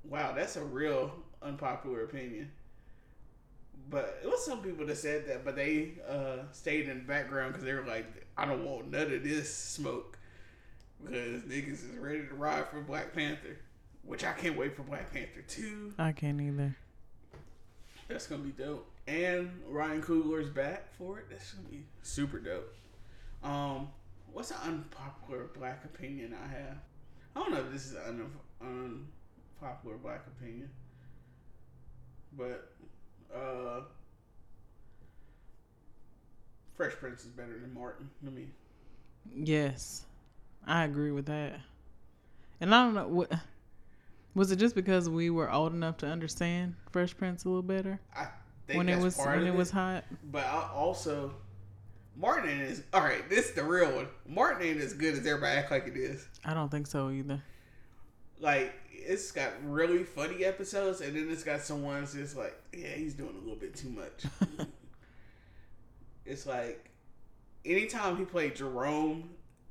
wow, 0.09 0.33
that's 0.33 0.57
a 0.57 0.65
real 0.65 1.13
unpopular 1.43 2.05
opinion. 2.05 2.51
But 3.91 4.21
it 4.23 4.27
was 4.29 4.45
some 4.45 4.63
people 4.63 4.87
that 4.87 4.97
said 4.97 5.27
that, 5.29 5.45
but 5.45 5.57
they 5.57 5.93
uh, 6.09 6.45
stayed 6.53 6.89
in 6.89 6.99
the 6.99 7.05
background 7.05 7.53
because 7.53 7.65
they 7.65 7.75
were 7.75 7.85
like, 7.87 8.07
I 8.37 8.47
don't 8.47 8.65
want 8.65 8.91
none 8.91 9.13
of 9.13 9.23
this 9.23 9.55
smoke 9.55 10.19
because 11.03 11.43
niggas 11.43 11.91
is 11.91 11.99
ready 11.99 12.27
to 12.27 12.35
ride 12.35 12.69
for 12.69 12.81
Black 12.81 13.13
Panther, 13.13 13.59
which 14.05 14.25
I 14.25 14.33
can't 14.33 14.57
wait 14.57 14.77
for 14.77 14.83
Black 14.83 15.13
Panther 15.13 15.43
2. 15.47 15.95
I 15.99 16.13
can't 16.13 16.41
either. 16.41 16.77
That's 18.09 18.27
gonna 18.27 18.43
be 18.43 18.51
dope. 18.51 18.89
And 19.07 19.51
Ryan 19.69 20.03
Coogler's 20.03 20.49
back 20.51 20.95
for 20.97 21.19
it. 21.19 21.27
That's 21.31 21.53
gonna 21.53 21.69
be 21.69 21.83
super 22.03 22.39
dope. 22.39 22.73
Um, 23.43 23.89
what's 24.33 24.51
an 24.51 24.59
unpopular 24.65 25.49
black 25.59 25.85
opinion 25.85 26.35
I 26.35 26.47
have? 26.49 26.77
I 27.35 27.41
don't 27.41 27.53
know 27.53 27.61
if 27.61 27.73
this 27.73 27.87
is 27.87 27.95
an 27.95 28.31
un- 28.61 29.07
unpopular 29.61 29.97
black 29.97 30.27
opinion, 30.27 30.71
but 32.37 32.72
uh, 33.35 33.81
Fresh 36.75 36.95
Prince 36.95 37.23
is 37.25 37.31
better 37.31 37.59
than 37.59 37.73
Martin 37.75 38.11
to 38.25 38.31
me. 38.31 38.47
Yes, 39.35 40.05
I 40.67 40.85
agree 40.85 41.13
with 41.13 41.27
that. 41.27 41.55
And 42.61 42.75
I 42.75 42.85
don't 42.85 42.95
know 42.95 43.09
what 43.09 43.33
was 44.35 44.51
it 44.51 44.57
just 44.57 44.75
because 44.75 45.09
we 45.09 45.31
were 45.31 45.51
old 45.51 45.73
enough 45.73 45.99
to 45.99 46.07
understand 46.07 46.75
Fresh 46.91 47.17
Prince 47.17 47.45
a 47.45 47.49
little 47.49 47.63
better 47.63 48.01
I 48.17 48.27
think 48.67 48.79
when 48.79 48.89
it 48.89 48.99
was 48.99 49.17
when 49.19 49.47
it 49.47 49.55
was 49.55 49.71
hot. 49.71 50.05
But 50.31 50.45
I 50.47 50.71
also, 50.75 51.35
Martin 52.17 52.61
is 52.61 52.83
all 52.93 53.03
right. 53.03 53.29
This 53.29 53.51
is 53.51 53.55
the 53.55 53.65
real 53.65 53.95
one. 53.95 54.09
Martin 54.27 54.67
ain't 54.67 54.81
as 54.81 54.95
good 54.95 55.15
as 55.15 55.27
everybody 55.27 55.59
act 55.59 55.71
like 55.71 55.87
it 55.87 55.97
is. 55.97 56.27
I 56.45 56.55
don't 56.55 56.71
think 56.71 56.87
so 56.87 57.11
either. 57.11 57.43
Like 58.43 58.75
it's 58.91 59.31
got 59.31 59.53
really 59.65 60.05
funny 60.05 60.45
episodes, 60.45 61.01
and 61.01 61.17
then 61.17 61.29
it's 61.31 61.45
got 61.45 61.63
some 61.63 61.83
ones 61.83 62.13
that's 62.13 62.37
like, 62.37 62.55
yeah, 62.73 62.89
he's 62.89 63.15
doing 63.15 63.35
a 63.37 63.41
little 63.41 63.57
bit 63.57 63.75
too 63.75 63.89
much. 63.89 64.25
it's 66.27 66.45
like 66.45 66.91
anytime 67.65 68.17
he 68.17 68.25
played 68.25 68.57
Jerome 68.57 69.31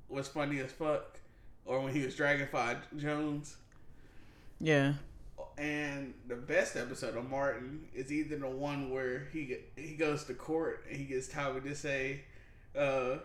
was 0.10 0.28
funny 0.28 0.60
as 0.60 0.72
fuck, 0.72 1.20
or 1.66 1.82
when 1.82 1.94
he 1.94 2.04
was 2.04 2.16
Dragonfly 2.16 2.76
Jones. 2.98 3.58
Yeah, 4.60 4.94
And 5.58 6.14
the 6.28 6.36
best 6.36 6.76
episode 6.76 7.18
of 7.18 7.28
Martin 7.30 7.88
is 7.96 8.12
either 8.12 8.38
the 8.38 8.48
one 8.48 8.92
where 8.92 9.28
he 9.34 9.58
he 9.76 9.96
goes 9.96 10.24
to 10.26 10.36
court 10.36 10.86
and 10.88 10.98
he 10.98 11.06
gets 11.06 11.28
Tommy 11.28 11.62
to 11.62 11.76
say, 11.76 12.22
uh, 12.78 13.18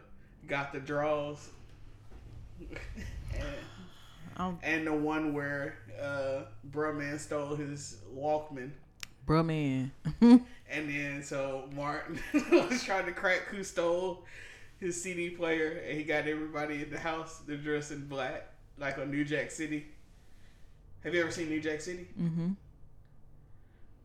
"Got 0.47 0.73
the 0.73 0.81
draws," 0.81 1.51
and, 2.61 3.45
I'm, 4.37 4.59
and 4.63 4.87
the 4.87 4.93
one 4.93 5.33
where 5.33 5.79
uh, 6.01 6.43
Bruh 6.71 6.97
Man 6.97 7.19
stole 7.19 7.55
his 7.57 7.99
Walkman, 8.15 8.71
bruh 9.27 9.45
man. 9.45 9.91
and 10.21 10.91
then 10.91 11.23
so 11.23 11.69
Martin 11.75 12.19
was 12.51 12.83
trying 12.85 13.07
to 13.07 13.13
crack 13.13 13.43
who 13.49 13.65
stole 13.65 14.25
his 14.79 15.01
CD 15.01 15.31
player, 15.31 15.83
and 15.89 15.97
he 15.97 16.05
got 16.05 16.27
everybody 16.27 16.83
in 16.83 16.91
the 16.91 16.99
house 16.99 17.41
to 17.47 17.57
dress 17.57 17.91
in 17.91 18.07
black, 18.07 18.49
like 18.79 18.99
on 18.99 19.11
New 19.11 19.25
Jack 19.25 19.51
City. 19.51 19.87
Have 21.03 21.15
you 21.15 21.21
ever 21.23 21.31
seen 21.31 21.49
New 21.49 21.61
Jack 21.61 21.81
City? 21.81 22.07
hmm 22.17 22.51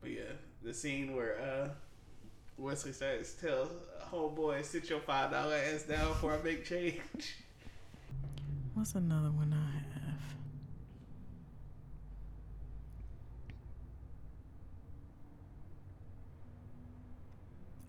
But 0.02 0.12
yeah, 0.12 0.34
the 0.63 0.74
scene 0.74 1.15
where 1.15 1.39
uh, 1.39 1.70
Wesley 2.58 2.94
Snipes 2.94 3.34
tells 3.34 3.70
homeboy, 4.12 4.63
"Sit 4.63 4.89
your 4.89 5.00
five 5.02 5.32
dollar 5.32 5.56
ass 5.56 5.84
down 5.84 6.08
before 6.10 6.34
I 6.34 6.41
make 6.41 6.63
change." 6.65 7.36
What's 8.74 8.96
another 8.96 9.32
one 9.32 9.54
I 9.54 10.00
have? 10.00 10.01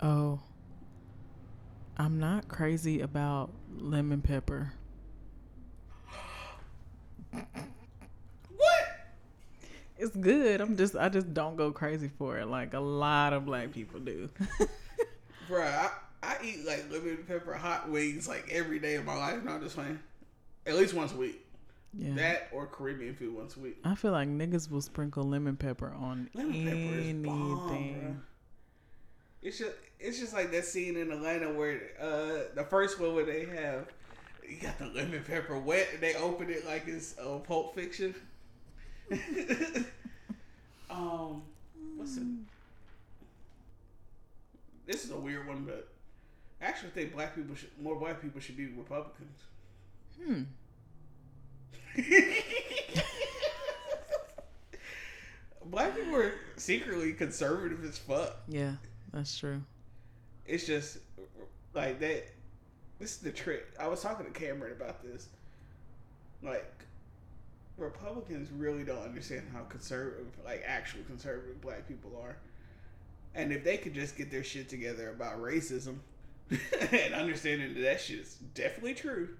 Oh, 0.02 0.40
I'm 1.96 2.18
not 2.18 2.48
crazy 2.48 3.00
about 3.00 3.50
lemon 3.78 4.20
pepper. 4.20 4.72
what? 7.30 8.84
It's 9.98 10.16
good. 10.16 10.60
I'm 10.60 10.76
just 10.76 10.96
I 10.96 11.08
just 11.08 11.32
don't 11.32 11.56
go 11.56 11.70
crazy 11.70 12.10
for 12.18 12.38
it 12.38 12.46
like 12.46 12.74
a 12.74 12.80
lot 12.80 13.32
of 13.32 13.46
black 13.46 13.72
people 13.72 14.00
do. 14.00 14.28
Bruh, 15.48 15.60
I, 15.66 15.90
I 16.22 16.36
eat 16.44 16.64
like 16.64 16.90
lemon 16.90 17.24
pepper 17.26 17.54
hot 17.54 17.88
wings 17.88 18.26
like 18.28 18.48
every 18.50 18.78
day 18.78 18.96
of 18.96 19.04
my 19.04 19.16
life. 19.16 19.42
Not 19.44 19.62
just 19.62 19.76
playing. 19.76 20.00
At 20.66 20.76
least 20.76 20.94
once 20.94 21.12
a 21.12 21.16
week. 21.16 21.44
yeah. 21.92 22.14
That 22.14 22.48
or 22.52 22.66
Caribbean 22.66 23.14
food 23.14 23.34
once 23.34 23.56
a 23.56 23.60
week. 23.60 23.78
I 23.84 23.94
feel 23.94 24.12
like 24.12 24.28
niggas 24.28 24.70
will 24.70 24.80
sprinkle 24.80 25.24
lemon 25.24 25.56
pepper 25.56 25.92
on 25.96 26.30
Lemon 26.34 26.64
pepper 26.64 26.76
is 26.76 27.06
anything. 27.06 27.22
bomb. 27.22 28.22
It's 29.42 29.58
just 29.58 29.72
it's 29.98 30.18
just 30.18 30.32
like 30.32 30.50
that 30.52 30.64
scene 30.64 30.96
in 30.96 31.10
Atlanta 31.10 31.52
where 31.52 31.80
uh 32.00 32.54
the 32.54 32.64
first 32.68 33.00
one 33.00 33.14
where 33.14 33.24
they 33.24 33.44
have 33.46 33.86
you 34.48 34.56
got 34.56 34.78
the 34.78 34.86
lemon 34.86 35.22
pepper 35.26 35.58
wet 35.58 35.88
and 35.92 36.00
they 36.02 36.14
open 36.14 36.50
it 36.50 36.66
like 36.66 36.86
it's 36.86 37.18
uh, 37.18 37.38
Pulp 37.38 37.74
Fiction. 37.74 38.14
um, 40.90 41.42
what's 41.96 42.16
it? 42.16 42.22
This 44.86 45.04
is 45.04 45.10
a 45.10 45.16
weird 45.16 45.46
one, 45.46 45.64
but 45.64 45.88
I 46.60 46.66
actually 46.66 46.90
think 46.90 47.14
black 47.14 47.34
people 47.34 47.54
should 47.54 47.70
more 47.80 47.96
black 47.96 48.20
people 48.20 48.40
should 48.40 48.56
be 48.56 48.66
Republicans. 48.66 49.38
Hmm. 50.22 50.42
black 55.66 55.96
people 55.96 56.16
are 56.16 56.34
secretly 56.56 57.12
conservative 57.12 57.84
as 57.84 57.98
fuck. 57.98 58.40
Yeah, 58.48 58.72
that's 59.12 59.38
true. 59.38 59.62
it's 60.46 60.66
just 60.66 60.98
like 61.74 62.00
that. 62.00 62.24
This 62.98 63.12
is 63.12 63.18
the 63.18 63.32
trick. 63.32 63.66
I 63.80 63.88
was 63.88 64.00
talking 64.00 64.26
to 64.26 64.32
Cameron 64.32 64.72
about 64.72 65.02
this. 65.02 65.28
Like, 66.42 66.70
Republicans 67.76 68.48
really 68.52 68.84
don't 68.84 69.02
understand 69.02 69.42
how 69.52 69.62
conservative, 69.62 70.26
like 70.44 70.62
actual 70.66 71.02
conservative 71.04 71.60
black 71.60 71.88
people 71.88 72.12
are. 72.22 72.36
And 73.34 73.52
if 73.52 73.64
they 73.64 73.76
could 73.76 73.94
just 73.94 74.16
get 74.16 74.30
their 74.30 74.44
shit 74.44 74.68
together 74.68 75.10
about 75.10 75.40
racism 75.40 75.96
and 76.50 77.14
understanding 77.14 77.74
that 77.74 77.80
that 77.80 78.00
shit 78.00 78.20
is 78.20 78.34
definitely 78.54 78.94
true. 78.94 79.30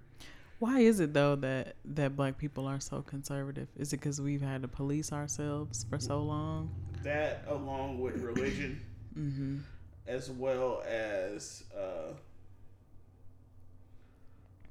Why 0.58 0.78
is 0.80 1.00
it 1.00 1.12
though 1.12 1.35
that 1.37 1.74
that 1.85 2.16
black 2.16 2.38
people 2.38 2.66
are 2.66 2.80
so 2.80 3.02
conservative? 3.02 3.68
Is 3.76 3.92
it 3.92 3.98
because 3.98 4.20
we've 4.20 4.40
had 4.42 4.62
to 4.62 4.68
police 4.68 5.12
ourselves 5.12 5.85
for 5.90 5.98
so 5.98 6.20
long? 6.22 6.70
That, 7.02 7.44
along 7.48 8.00
with 8.00 8.16
religion, 8.22 8.80
Mm-hmm. 9.18 9.59
as 10.07 10.31
well 10.31 10.83
as, 10.88 11.64
uh, 11.77 12.14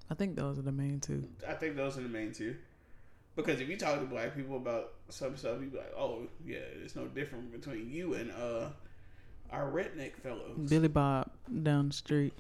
I 0.10 0.14
think 0.14 0.36
those 0.36 0.58
are 0.60 0.64
the 0.64 0.72
main 0.72 1.00
two. 1.00 1.28
I 1.48 1.54
think 1.54 1.76
those 1.76 1.98
are 1.98 2.02
the 2.02 2.10
main 2.10 2.34
two. 2.34 2.56
Because 3.36 3.62
if 3.62 3.70
you 3.70 3.78
talk 3.78 4.00
to 4.00 4.06
black 4.06 4.36
people 4.36 4.58
about 4.58 4.92
some 5.10 5.38
stuff, 5.38 5.62
you 5.62 5.68
be 5.68 5.78
like, 5.78 5.94
"Oh, 5.96 6.28
yeah, 6.46 6.60
there's 6.78 6.98
no 6.98 7.06
difference 7.06 7.50
between 7.50 7.90
you 7.90 8.14
and 8.16 8.30
uh 8.32 8.70
our 9.52 9.72
redneck 9.72 10.18
fellows." 10.18 10.70
Billy 10.70 10.90
Bob 10.90 11.30
down 11.64 11.88
the 11.90 11.94
street. 11.94 12.34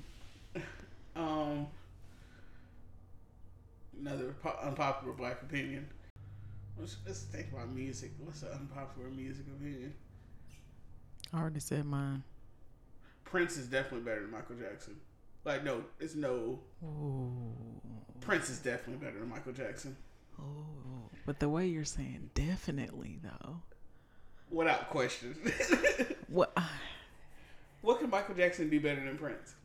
Um, 1.13 1.67
another 3.99 4.33
po- 4.41 4.57
unpopular 4.63 5.13
black 5.13 5.41
opinion. 5.41 5.87
Let's, 6.79 6.95
let's 7.05 7.23
think 7.23 7.51
about 7.51 7.69
music. 7.73 8.11
What's 8.23 8.43
an 8.43 8.49
unpopular 8.53 9.09
music 9.09 9.45
opinion? 9.47 9.93
I 11.33 11.39
already 11.39 11.59
said 11.59 11.85
mine. 11.85 12.23
Prince 13.23 13.57
is 13.57 13.67
definitely 13.67 14.01
better 14.01 14.21
than 14.21 14.31
Michael 14.31 14.55
Jackson. 14.55 14.97
Like, 15.45 15.63
no, 15.63 15.83
it's 15.99 16.15
no. 16.15 16.59
Oh, 16.85 17.41
Prince 18.19 18.49
is 18.49 18.59
definitely 18.59 19.03
better 19.05 19.19
than 19.19 19.29
Michael 19.29 19.53
Jackson, 19.53 19.95
oh. 20.39 20.43
But 21.25 21.39
the 21.39 21.49
way 21.49 21.67
you're 21.67 21.85
saying 21.85 22.29
definitely 22.35 23.19
though. 23.23 23.61
without 24.49 24.89
question. 24.89 25.35
What? 26.27 26.57
what 27.81 27.99
can 27.99 28.09
Michael 28.09 28.35
Jackson 28.35 28.69
do 28.69 28.79
better 28.79 29.03
than 29.03 29.17
Prince? 29.17 29.55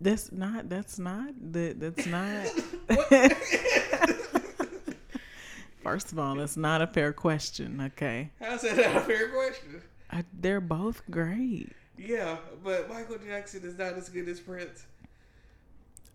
That's 0.00 0.32
not. 0.32 0.68
That's 0.68 0.98
not. 0.98 1.28
That. 1.52 1.78
That's 1.78 2.06
not. 2.06 2.46
First 5.84 6.10
of 6.10 6.18
all, 6.18 6.34
that's 6.34 6.56
not 6.56 6.82
a 6.82 6.88
fair 6.88 7.12
question. 7.12 7.80
Okay, 7.80 8.30
How's 8.40 8.62
that 8.62 8.76
not 8.76 8.96
a 8.96 9.00
fair 9.00 9.28
question? 9.28 9.80
I, 10.10 10.24
they're 10.32 10.60
both 10.60 11.02
great. 11.10 11.72
Yeah, 11.98 12.36
but 12.62 12.88
Michael 12.88 13.18
Jackson 13.18 13.62
is 13.64 13.76
not 13.76 13.94
as 13.94 14.08
good 14.08 14.28
as 14.28 14.40
Prince. 14.40 14.86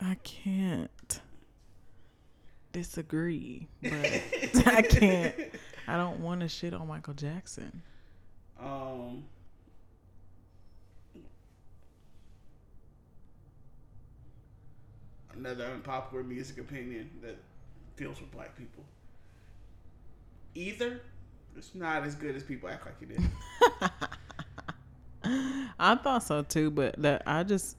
I 0.01 0.15
can't 0.23 1.21
disagree, 2.71 3.67
but 3.81 3.93
I 4.65 4.81
can't. 4.81 5.35
I 5.87 5.97
don't 5.97 6.19
want 6.21 6.41
to 6.41 6.47
shit 6.47 6.73
on 6.73 6.87
Michael 6.87 7.13
Jackson. 7.13 7.81
Um. 8.59 9.23
Another 15.35 15.65
unpopular 15.65 16.23
music 16.23 16.59
opinion 16.59 17.09
that 17.21 17.37
deals 17.97 18.19
with 18.21 18.31
black 18.31 18.55
people. 18.57 18.83
Either 20.55 21.01
it's 21.57 21.75
not 21.75 22.03
as 22.03 22.15
good 22.15 22.35
as 22.35 22.43
people 22.43 22.69
act 22.69 22.85
like 22.85 22.95
it 23.01 23.11
is. 23.11 23.23
I 25.79 25.95
thought 25.95 26.23
so 26.23 26.43
too, 26.43 26.71
but 26.71 27.01
that 27.01 27.23
I 27.25 27.43
just 27.43 27.77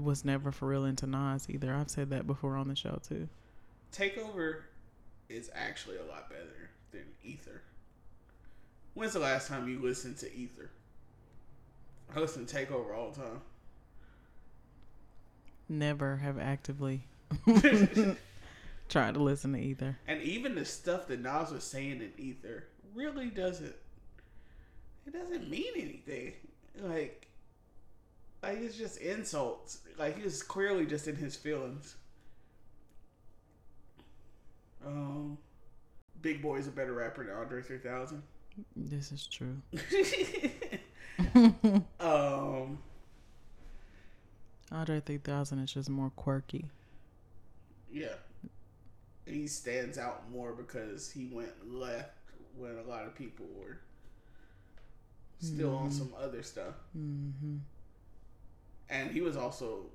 was 0.00 0.24
never 0.24 0.50
for 0.52 0.66
real 0.66 0.84
into 0.84 1.06
Nas 1.06 1.48
either. 1.48 1.74
I've 1.74 1.90
said 1.90 2.10
that 2.10 2.26
before 2.26 2.56
on 2.56 2.68
the 2.68 2.76
show 2.76 3.00
too. 3.06 3.28
Takeover 3.92 4.62
is 5.28 5.50
actually 5.54 5.96
a 5.96 6.04
lot 6.04 6.28
better 6.28 6.70
than 6.92 7.04
Ether. 7.22 7.62
When's 8.94 9.12
the 9.12 9.20
last 9.20 9.48
time 9.48 9.68
you 9.68 9.80
listened 9.80 10.18
to 10.18 10.34
Ether? 10.34 10.70
I 12.14 12.20
listen 12.20 12.46
to 12.46 12.54
Takeover 12.54 12.96
all 12.96 13.10
the 13.10 13.20
time. 13.20 13.40
Never 15.68 16.16
have 16.16 16.38
actively 16.38 17.06
tried 18.88 19.14
to 19.14 19.22
listen 19.22 19.52
to 19.54 19.58
either. 19.58 19.98
And 20.06 20.22
even 20.22 20.54
the 20.54 20.64
stuff 20.64 21.08
that 21.08 21.20
Nas 21.20 21.50
was 21.50 21.64
saying 21.64 22.00
in 22.00 22.12
Ether 22.18 22.64
really 22.94 23.30
doesn't 23.30 23.74
it 25.06 25.12
doesn't 25.12 25.50
mean 25.50 25.72
anything. 25.76 26.32
Like 26.80 27.26
like 28.42 28.58
it's 28.58 28.76
just 28.76 28.98
insults. 28.98 29.78
Like 29.98 30.20
he's 30.20 30.42
clearly 30.42 30.86
just 30.86 31.08
in 31.08 31.16
his 31.16 31.36
feelings. 31.36 31.96
Um 34.84 35.38
Big 36.22 36.40
Boi 36.42 36.56
is 36.56 36.66
a 36.68 36.70
better 36.70 36.94
rapper 36.94 37.24
than 37.24 37.34
Andre 37.34 37.62
3000. 37.62 38.22
This 38.76 39.12
is 39.12 39.26
true. 39.26 39.56
um 42.00 42.78
Andre 44.72 45.00
3000 45.00 45.58
is 45.58 45.72
just 45.72 45.90
more 45.90 46.10
quirky. 46.16 46.66
yeah. 47.92 48.14
He 49.26 49.46
stands 49.46 49.96
out 49.96 50.30
more 50.30 50.52
because 50.52 51.10
he 51.10 51.30
went 51.32 51.72
left 51.72 52.10
when 52.56 52.76
a 52.78 52.88
lot 52.88 53.04
of 53.06 53.14
people 53.14 53.46
were 53.56 53.78
still 55.40 55.74
on 55.76 55.90
some 55.90 56.12
other 56.18 56.42
stuff. 56.42 56.74
Mm-hmm. 56.96 57.56
and 58.88 59.10
he 59.10 59.20
was 59.20 59.36
also 59.36 59.86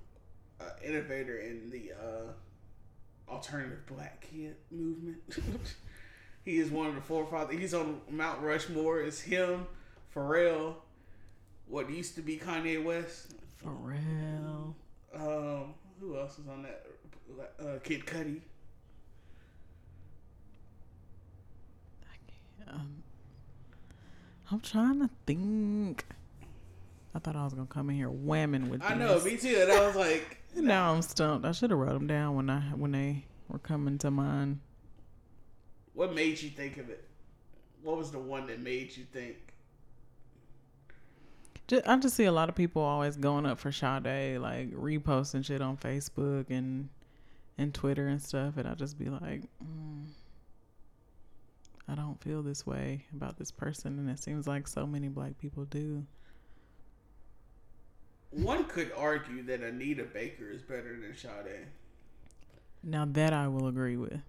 an 0.60 0.68
innovator 0.84 1.38
in 1.39 1.70
the 1.70 1.91
uh, 1.93 3.32
alternative 3.32 3.86
black 3.88 4.22
kid 4.22 4.55
movement. 4.72 5.18
he 6.45 6.57
is 6.60 6.70
one 6.70 6.88
of 6.88 6.95
the 6.95 7.01
forefathers. 7.01 7.60
He's 7.60 7.74
on 7.74 8.01
Mount 8.10 8.41
Rushmore. 8.41 9.01
It's 9.01 9.22
him, 9.22 9.68
Pharrell, 10.16 10.76
what 11.68 11.89
used 11.89 12.16
to 12.16 12.22
be 12.22 12.38
Kanye 12.38 12.84
West. 12.84 13.34
Pharrell. 13.64 14.74
Um, 15.14 15.74
who 15.99 16.18
else 16.18 16.39
is 16.39 16.47
on 16.47 16.64
that? 16.64 16.86
Uh, 17.60 17.80
Kid 17.84 18.05
Cudi. 18.05 18.41
Um, 22.70 23.04
I'm 24.52 24.60
trying 24.62 25.00
to 25.00 25.10
think. 25.26 26.06
I 27.16 27.20
thought 27.20 27.36
I 27.36 27.44
was 27.44 27.54
gonna 27.54 27.68
come 27.68 27.90
in 27.90 27.96
here 27.96 28.10
whamming 28.10 28.70
with. 28.70 28.82
I 28.84 28.94
know, 28.94 29.20
me 29.22 29.38
too. 29.38 29.58
And 29.62 29.72
I 29.72 29.86
was 29.88 29.96
like, 29.96 30.38
Now 30.56 30.94
I'm 30.94 31.02
stumped. 31.02 31.46
I 31.46 31.52
should 31.52 31.70
have 31.72 31.80
wrote 31.80 31.94
them 31.94 32.08
down 32.08 32.36
when 32.36 32.50
I 32.50 32.60
when 32.76 32.92
they 32.92 33.26
were 33.48 33.60
coming 33.60 33.98
to 34.00 34.12
mind. 34.12 34.60
what 35.94 36.14
made 36.14 36.42
you 36.42 36.50
think 36.50 36.78
of 36.78 36.90
it? 36.90 37.08
What 37.84 37.98
was 37.98 38.12
the 38.12 38.20
one 38.20 38.48
that 38.48 38.60
made 38.60 38.96
you 38.96 39.06
think? 39.12 39.38
Just, 41.68 41.88
I 41.88 41.98
just 41.98 42.16
see 42.16 42.26
a 42.26 42.32
lot 42.32 42.50
of 42.50 42.56
people 42.56 42.82
always 42.82 43.16
going 43.16 43.46
up 43.46 43.60
for 43.60 43.72
Sade, 43.72 44.40
like 44.40 44.72
reposting 44.72 45.46
shit 45.46 45.62
on 45.62 45.78
Facebook 45.78 46.46
and 46.50 46.90
and 47.58 47.74
Twitter 47.74 48.08
and 48.08 48.22
stuff, 48.22 48.58
and 48.58 48.68
I 48.68 48.74
just 48.74 48.98
be 48.98 49.06
like, 49.10 49.42
mm, 49.64 50.06
I 51.90 51.96
don't 51.96 52.22
feel 52.22 52.44
this 52.44 52.66
way 52.68 53.06
about 53.16 53.38
this 53.38 53.52
person, 53.52 53.98
and 54.00 54.10
it 54.10 54.20
seems 54.20 54.48
like 54.48 54.68
so 54.68 54.86
many 54.86 55.08
black 55.08 55.38
people 55.40 55.66
do. 55.66 56.06
One 58.32 58.66
could 58.66 58.92
argue 58.96 59.42
that 59.44 59.62
Anita 59.62 60.04
Baker 60.04 60.50
is 60.52 60.62
better 60.62 61.00
than 61.00 61.16
Sade. 61.16 61.66
Now 62.84 63.06
that 63.06 63.34
I 63.34 63.48
will 63.48 63.68
agree 63.68 63.98
with. 63.98 64.22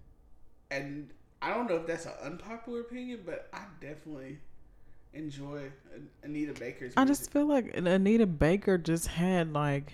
and 0.71 1.09
I 1.43 1.53
don't 1.53 1.67
know 1.69 1.77
if 1.77 1.87
that's 1.87 2.05
an 2.05 2.13
unpopular 2.23 2.81
opinion, 2.81 3.21
but 3.25 3.47
I 3.53 3.63
definitely 3.79 4.37
enjoy 5.13 5.71
Anita 6.23 6.53
Baker's. 6.53 6.93
I 6.97 7.05
just 7.05 7.31
feel 7.31 7.47
like 7.47 7.75
Anita 7.75 8.25
Baker 8.27 8.77
just 8.77 9.07
had 9.07 9.53
like 9.53 9.93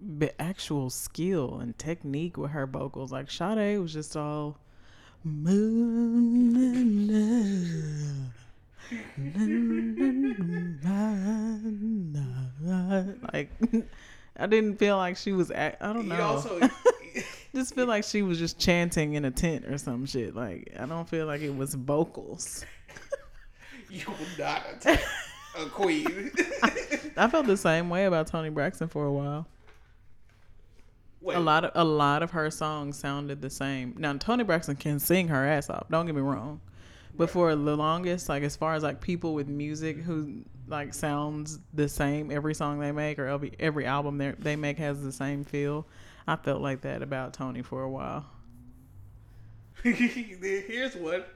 the 0.00 0.40
actual 0.40 0.90
skill 0.90 1.58
and 1.60 1.76
technique 1.78 2.36
with 2.36 2.50
her 2.52 2.66
vocals. 2.66 3.12
Like 3.12 3.30
Sade 3.30 3.78
was 3.80 3.92
just 3.92 4.16
all 4.16 4.58
like 13.32 13.50
I 14.36 14.46
didn't 14.46 14.78
feel 14.78 14.96
like 14.96 15.16
she 15.16 15.32
was 15.32 15.50
act- 15.50 15.82
I 15.82 15.92
don't 15.92 16.08
know. 16.08 16.20
also 16.22 16.60
just 17.54 17.74
feel 17.74 17.86
like 17.86 18.04
she 18.04 18.22
was 18.22 18.38
just 18.38 18.58
chanting 18.58 19.14
in 19.14 19.24
a 19.24 19.30
tent 19.30 19.66
or 19.66 19.78
some 19.78 20.06
shit. 20.06 20.34
Like 20.34 20.72
I 20.78 20.86
don't 20.86 21.08
feel 21.08 21.26
like 21.26 21.40
it 21.40 21.54
was 21.54 21.74
vocals. 21.74 22.64
you 23.90 24.04
will 24.06 24.14
not 24.38 24.62
attack 24.72 25.00
a 25.58 25.66
queen. 25.66 26.30
I 27.16 27.28
felt 27.28 27.46
the 27.46 27.56
same 27.56 27.90
way 27.90 28.04
about 28.04 28.28
Toni 28.28 28.50
Braxton 28.50 28.88
for 28.88 29.04
a 29.06 29.12
while. 29.12 29.46
Wait, 31.20 31.36
A 31.36 31.40
lot 31.40 31.64
of 31.64 31.72
a 31.74 31.84
lot 31.84 32.22
of 32.22 32.30
her 32.30 32.50
songs 32.50 32.96
sounded 32.96 33.42
the 33.42 33.50
same. 33.50 33.94
Now 33.98 34.12
Toni 34.14 34.44
Braxton 34.44 34.76
can 34.76 34.98
sing 35.00 35.28
her 35.28 35.44
ass 35.46 35.68
off. 35.68 35.88
Don't 35.90 36.06
get 36.06 36.14
me 36.14 36.20
wrong, 36.20 36.60
but 37.16 37.28
for 37.28 37.54
the 37.54 37.76
longest, 37.76 38.28
like 38.28 38.44
as 38.44 38.54
far 38.56 38.74
as 38.74 38.84
like 38.84 39.00
people 39.00 39.34
with 39.34 39.48
music 39.48 39.98
who 39.98 40.44
like 40.68 40.94
sounds 40.94 41.58
the 41.74 41.88
same 41.88 42.30
every 42.30 42.54
song 42.54 42.78
they 42.78 42.92
make 42.92 43.18
or 43.18 43.26
every 43.26 43.52
every 43.58 43.84
album 43.84 44.18
they 44.18 44.32
they 44.38 44.54
make 44.54 44.78
has 44.78 45.02
the 45.02 45.10
same 45.10 45.44
feel. 45.44 45.86
I 46.28 46.36
felt 46.36 46.60
like 46.60 46.82
that 46.82 47.02
about 47.02 47.32
Toni 47.32 47.62
for 47.62 47.82
a 47.82 47.90
while. 47.90 48.26
Here's 49.82 50.94
what. 50.94 51.34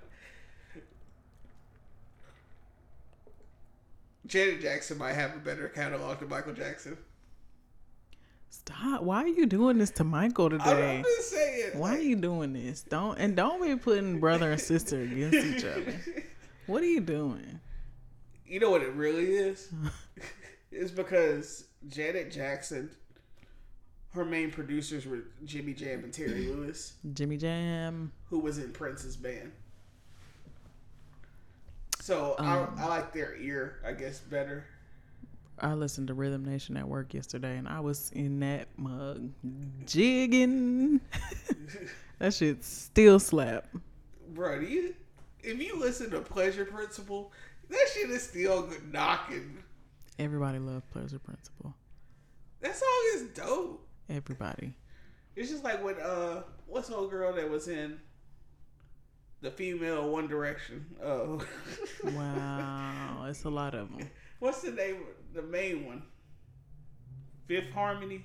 Janet 4.27 4.61
Jackson 4.61 4.99
might 4.99 5.15
have 5.15 5.35
a 5.35 5.39
better 5.39 5.69
catalog 5.69 6.21
than 6.21 6.29
Michael 6.29 6.53
Jackson. 6.53 6.97
Stop! 8.57 9.03
Why 9.03 9.23
are 9.25 9.29
you 9.29 9.47
doing 9.47 9.79
this 9.79 9.91
to 9.93 10.05
Michael 10.05 10.53
I'm 10.53 10.59
today? 10.59 11.03
just 11.17 11.31
saying. 11.31 11.71
Why 11.79 11.97
are 11.97 12.01
you 12.01 12.17
doing 12.17 12.53
this? 12.53 12.83
Don't 12.83 13.19
and 13.19 13.35
don't 13.35 13.63
be 13.63 13.75
putting 13.77 14.21
brother 14.21 14.53
and 14.53 14.61
sister 14.61 15.01
against 15.01 15.35
each 15.39 15.65
other. 15.65 15.95
What 16.67 16.81
are 16.83 16.87
you 16.87 17.01
doing? 17.01 17.59
You 18.47 18.61
know 18.61 18.71
what 18.71 18.83
it 18.83 18.93
really 18.93 19.35
is? 19.35 19.69
it's 20.71 20.93
because 20.93 21.65
Janet 21.89 22.31
Jackson, 22.31 22.89
her 24.15 24.25
main 24.25 24.51
producers 24.53 25.05
were 25.05 25.25
Jimmy 25.45 25.73
Jam 25.75 26.05
and 26.05 26.13
Terry 26.13 26.47
Lewis, 26.55 26.93
Jimmy 27.15 27.37
Jam. 27.37 28.13
who 28.31 28.39
was 28.39 28.59
in 28.59 28.71
Prince's 28.73 29.17
band. 29.17 29.51
So 32.01 32.37
Um. 32.39 32.75
I, 32.79 32.85
I 32.85 32.87
like 32.87 33.13
their 33.13 33.35
ear, 33.37 33.81
I 33.85 33.93
guess, 33.93 34.21
better. 34.21 34.65
I 35.59 35.75
listened 35.75 36.09
to 36.09 36.15
Rhythm 36.15 36.45
Nation 36.45 36.77
at 36.77 36.89
work 36.89 37.15
yesterday, 37.15 37.57
and 37.57 37.69
I 37.69 37.81
was 37.81 38.11
in 38.13 38.41
that 38.41 38.69
mug 38.77 39.31
jigging. 39.87 41.01
that 42.19 42.35
shit 42.35 42.65
still 42.65 43.19
slap. 43.21 43.67
Bro, 44.31 44.61
do 44.61 44.67
you, 44.67 44.95
if 45.43 45.61
you 45.61 45.79
listen 45.79 46.11
to 46.11 46.21
Pleasure 46.21 46.65
Principle, 46.65 47.33
that 47.69 47.87
shit 47.95 48.11
is 48.11 48.23
still 48.23 48.63
good 48.63 48.93
knocking. 48.93 49.59
Everybody 50.19 50.59
loved 50.59 50.91
Pleasure 50.91 51.19
Principle. 51.19 51.75
That 52.61 52.75
song 52.77 53.03
is 53.15 53.23
dope. 53.35 53.87
Everybody. 54.09 54.75
It's 55.37 55.51
just 55.51 55.65
like 55.65 55.83
when 55.83 55.97
uh, 55.97 56.43
what's 56.67 56.91
old 56.91 57.11
girl 57.11 57.33
that 57.35 57.49
was 57.49 57.69
in 57.69 57.99
the 59.41 59.51
female 59.51 60.11
One 60.11 60.27
Direction? 60.29 60.85
Oh, 61.03 61.45
Wow, 62.05 63.27
it's 63.29 63.45
a 63.45 63.51
lot 63.51 63.75
of 63.75 63.91
them. 63.97 64.09
what's 64.39 64.63
the 64.63 64.71
name? 64.73 64.99
The 65.35 65.43
main 65.43 65.87
one, 65.87 66.03
Fifth 67.47 67.71
Harmony, 67.73 68.25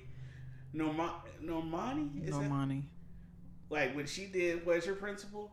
Norma, 0.72 1.14
Normani. 1.42 2.26
Is 2.26 2.36
that 2.36 2.50
Normani. 2.50 2.82
like 3.70 3.94
when 3.96 4.06
she 4.06 4.26
did 4.26 4.64
Pleasure 4.64 4.94
Principle? 4.94 5.50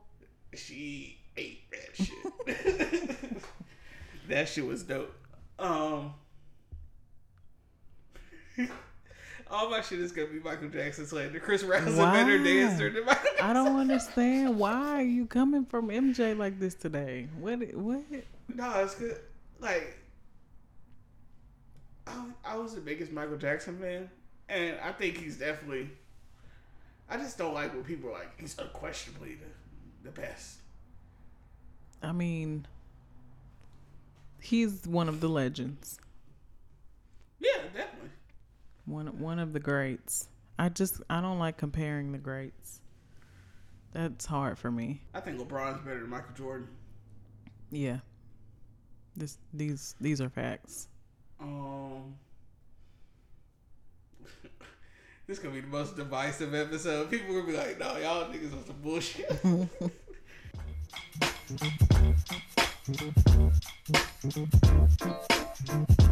She 0.53 1.17
ate 1.37 1.63
that 1.71 1.95
shit. 1.95 3.43
that 4.29 4.49
shit 4.49 4.65
was 4.65 4.83
dope. 4.83 5.15
Um. 5.59 6.13
All 9.51 9.69
my 9.69 9.81
shit 9.81 9.99
is 9.99 10.11
gonna 10.11 10.27
be 10.27 10.39
Michael 10.39 10.69
Jackson 10.69 11.05
slander. 11.05 11.39
Chris 11.39 11.63
Brown's 11.63 11.97
a 11.99 12.01
better 12.01 12.43
dancer 12.43 12.89
than 12.89 13.05
Michael 13.05 13.23
Jackson. 13.23 13.45
I 13.45 13.53
don't 13.53 13.79
understand 13.79 14.57
why 14.57 14.99
are 14.99 15.03
you 15.03 15.27
coming 15.27 15.65
from 15.65 15.89
MJ 15.89 16.35
like 16.37 16.59
this 16.59 16.73
today. 16.73 17.27
What? 17.39 17.59
What? 17.75 18.01
No, 18.53 18.71
it's 18.79 18.95
good. 18.95 19.19
Like, 19.59 19.97
I, 22.07 22.25
I 22.43 22.57
was 22.57 22.75
the 22.75 22.81
biggest 22.81 23.11
Michael 23.11 23.37
Jackson 23.37 23.77
fan, 23.79 24.09
and 24.49 24.77
I 24.83 24.91
think 24.91 25.17
he's 25.17 25.37
definitely. 25.37 25.89
I 27.09 27.17
just 27.17 27.37
don't 27.37 27.53
like 27.53 27.73
when 27.73 27.83
people 27.83 28.09
are 28.09 28.13
like 28.13 28.39
he's 28.39 28.57
unquestionably 28.57 29.35
the, 29.35 30.09
the 30.09 30.11
best. 30.11 30.57
I 32.01 32.11
mean, 32.11 32.65
he's 34.39 34.85
one 34.87 35.09
of 35.09 35.21
the 35.21 35.29
legends. 35.29 35.99
Yeah, 37.39 37.61
definitely. 37.73 38.09
One 38.85 39.19
one 39.19 39.39
of 39.39 39.53
the 39.53 39.59
greats. 39.59 40.27
I 40.57 40.69
just 40.69 41.01
I 41.09 41.21
don't 41.21 41.39
like 41.39 41.57
comparing 41.57 42.11
the 42.11 42.17
greats. 42.17 42.81
That's 43.91 44.25
hard 44.25 44.57
for 44.57 44.71
me. 44.71 45.01
I 45.13 45.21
think 45.21 45.39
LeBron's 45.39 45.81
better 45.85 46.01
than 46.01 46.09
Michael 46.09 46.33
Jordan. 46.35 46.67
Yeah. 47.71 47.99
This 49.15 49.37
these 49.53 49.95
these 50.01 50.19
are 50.21 50.29
facts. 50.29 50.89
Um, 51.39 52.15
this 55.27 55.39
gonna 55.39 55.53
be 55.53 55.61
the 55.61 55.67
most 55.67 55.95
divisive 55.95 56.53
episode. 56.53 57.09
People 57.09 57.35
gonna 57.35 57.47
be 57.47 57.57
like, 57.57 57.79
"No, 57.79 57.97
y'all 57.97 58.31
niggas 58.31 58.53
on 58.53 58.65
some 58.65 58.81
bullshit." 58.81 59.31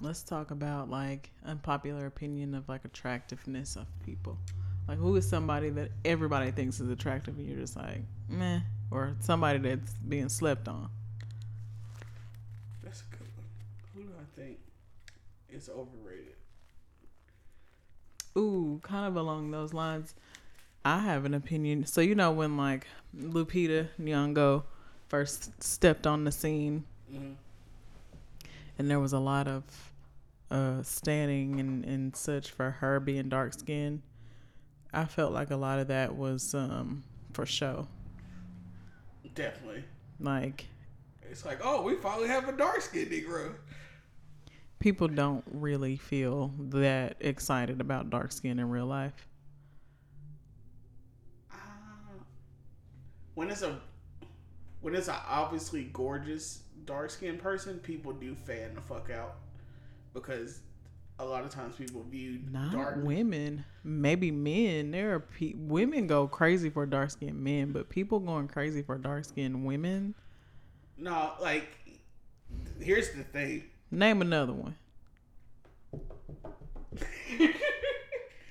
Let's 0.00 0.22
talk 0.22 0.50
about 0.50 0.90
like 0.90 1.30
unpopular 1.44 2.06
opinion 2.06 2.54
of 2.54 2.68
like 2.68 2.84
attractiveness 2.84 3.76
of 3.76 3.86
people. 4.04 4.38
Like 4.86 4.98
who 4.98 5.16
is 5.16 5.28
somebody 5.28 5.70
that 5.70 5.90
everybody 6.04 6.50
thinks 6.50 6.78
is 6.78 6.90
attractive 6.90 7.36
and 7.38 7.48
you're 7.48 7.58
just 7.58 7.76
like, 7.76 8.02
meh, 8.28 8.60
or 8.90 9.16
somebody 9.20 9.58
that's 9.58 9.92
being 9.94 10.28
slept 10.28 10.68
on. 10.68 10.90
That's 12.82 13.00
a 13.00 13.16
good 13.16 13.26
one. 13.36 13.46
Who 13.94 14.02
do 14.02 14.14
I 14.20 14.40
think 14.40 14.58
is 15.50 15.68
overrated? 15.68 16.34
Ooh, 18.36 18.80
kind 18.82 19.06
of 19.06 19.16
along 19.16 19.50
those 19.50 19.72
lines. 19.72 20.14
I 20.84 20.98
have 20.98 21.24
an 21.24 21.34
opinion. 21.34 21.86
So 21.86 22.00
you 22.00 22.14
know 22.14 22.30
when 22.32 22.56
like 22.56 22.86
Lupita 23.16 23.88
Nyong'o 24.00 24.64
first 25.08 25.62
stepped 25.62 26.06
on 26.06 26.24
the 26.24 26.32
scene, 26.32 26.84
Mm-hmm. 27.12 27.32
and 28.78 28.90
there 28.90 28.98
was 28.98 29.12
a 29.12 29.18
lot 29.18 29.46
of 29.46 29.62
uh 30.50 30.82
standing 30.82 31.60
and, 31.60 31.84
and 31.84 32.16
such 32.16 32.50
for 32.50 32.70
her 32.70 32.98
being 32.98 33.28
dark 33.28 33.52
skinned. 33.54 34.02
I 34.92 35.04
felt 35.04 35.32
like 35.32 35.50
a 35.50 35.56
lot 35.56 35.78
of 35.78 35.88
that 35.88 36.16
was 36.16 36.54
um 36.54 37.04
for 37.32 37.46
show. 37.46 37.86
Definitely. 39.34 39.84
Like 40.20 40.66
It's 41.30 41.44
like, 41.44 41.60
oh, 41.62 41.82
we 41.82 41.96
finally 41.96 42.28
have 42.28 42.48
a 42.48 42.52
dark 42.52 42.80
skinned 42.80 43.10
Negro. 43.10 43.54
People 44.84 45.08
don't 45.08 45.42
really 45.50 45.96
feel 45.96 46.52
that 46.58 47.16
excited 47.20 47.80
about 47.80 48.10
dark 48.10 48.30
skin 48.30 48.58
in 48.58 48.68
real 48.68 48.84
life. 48.84 49.26
Uh, 51.50 51.56
when 53.34 53.50
it's 53.50 53.62
a 53.62 53.80
when 54.82 54.94
it's 54.94 55.08
an 55.08 55.16
obviously 55.26 55.84
gorgeous 55.94 56.64
dark 56.84 57.08
skinned 57.08 57.38
person, 57.38 57.78
people 57.78 58.12
do 58.12 58.34
fan 58.34 58.74
the 58.74 58.80
fuck 58.82 59.08
out 59.08 59.36
because 60.12 60.60
a 61.18 61.24
lot 61.24 61.44
of 61.44 61.50
times 61.50 61.76
people 61.76 62.02
view 62.10 62.40
Not 62.52 62.72
dark 62.72 62.96
women, 62.98 63.64
maybe 63.84 64.30
men. 64.30 64.90
There 64.90 65.14
are 65.14 65.20
pe- 65.20 65.54
women 65.56 66.06
go 66.06 66.28
crazy 66.28 66.68
for 66.68 66.84
dark 66.84 67.10
skinned 67.12 67.42
men, 67.42 67.72
but 67.72 67.88
people 67.88 68.20
going 68.20 68.48
crazy 68.48 68.82
for 68.82 68.98
dark 68.98 69.24
skinned 69.24 69.64
women. 69.64 70.14
No, 70.98 71.32
like 71.40 71.70
here's 72.78 73.12
the 73.12 73.24
thing. 73.24 73.64
Name 73.94 74.20
another 74.22 74.52
one. 74.52 74.74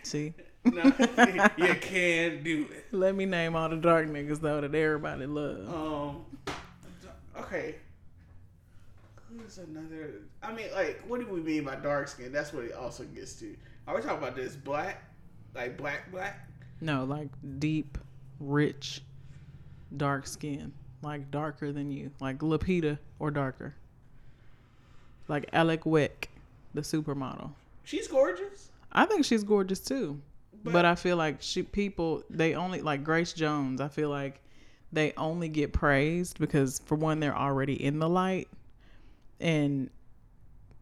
See, 0.04 0.34
No, 0.64 0.84
you 1.58 1.76
can't 1.76 2.44
do 2.44 2.68
it. 2.72 2.86
let 2.92 3.14
me 3.16 3.26
name 3.26 3.56
all 3.56 3.68
the 3.70 3.76
dark 3.76 4.08
niggas 4.08 4.40
though 4.40 4.62
that 4.62 4.74
everybody 4.74 5.26
love. 5.26 5.68
Um. 5.74 6.26
Okay. 7.38 7.76
Who's 9.30 9.58
another? 9.58 10.12
I 10.42 10.54
mean, 10.54 10.68
like, 10.74 11.02
what 11.08 11.20
do 11.20 11.28
we 11.28 11.42
mean 11.42 11.64
by 11.66 11.76
dark 11.76 12.08
skin? 12.08 12.32
That's 12.32 12.54
what 12.54 12.64
it 12.66 12.74
also 12.74 13.04
gets 13.04 13.34
to. 13.40 13.56
Are 13.88 13.96
we 13.96 14.02
talking 14.02 14.20
about 14.20 14.36
this 14.36 14.56
black, 14.56 15.04
like 15.56 15.76
black, 15.78 16.10
black? 16.12 16.48
No, 16.80 17.04
like 17.04 17.30
deep, 17.60 17.98
rich, 18.40 19.02
dark 19.98 20.26
skin, 20.28 20.72
like 21.02 21.32
darker 21.32 21.72
than 21.74 21.92
you, 21.92 22.12
like 22.22 22.40
Lupita 22.40 22.98
or 23.20 23.32
darker, 23.32 23.74
like 25.28 25.50
Alek 25.52 25.86
Wek, 25.86 26.30
the 26.74 26.82
supermodel. 26.82 27.52
She's 27.84 28.08
gorgeous. 28.08 28.70
I 28.92 29.06
think 29.06 29.26
she's 29.26 29.44
gorgeous 29.44 29.80
too. 29.80 30.20
But, 30.64 30.74
But- 30.74 30.86
I 30.86 30.96
feel 30.96 31.18
like 31.18 31.42
she 31.42 31.64
people 31.64 32.24
they 32.30 32.56
only 32.56 32.82
like 32.82 33.04
Grace 33.04 33.34
Jones. 33.34 33.82
I 33.82 33.88
feel 33.90 34.10
like 34.10 34.40
they 34.92 35.12
only 35.18 35.50
get 35.50 35.74
praised 35.74 36.40
because 36.40 36.80
for 36.86 36.96
one 36.96 37.20
they're 37.20 37.36
already 37.38 37.84
in 37.84 38.00
the 38.00 38.08
light, 38.08 38.48
and 39.40 39.90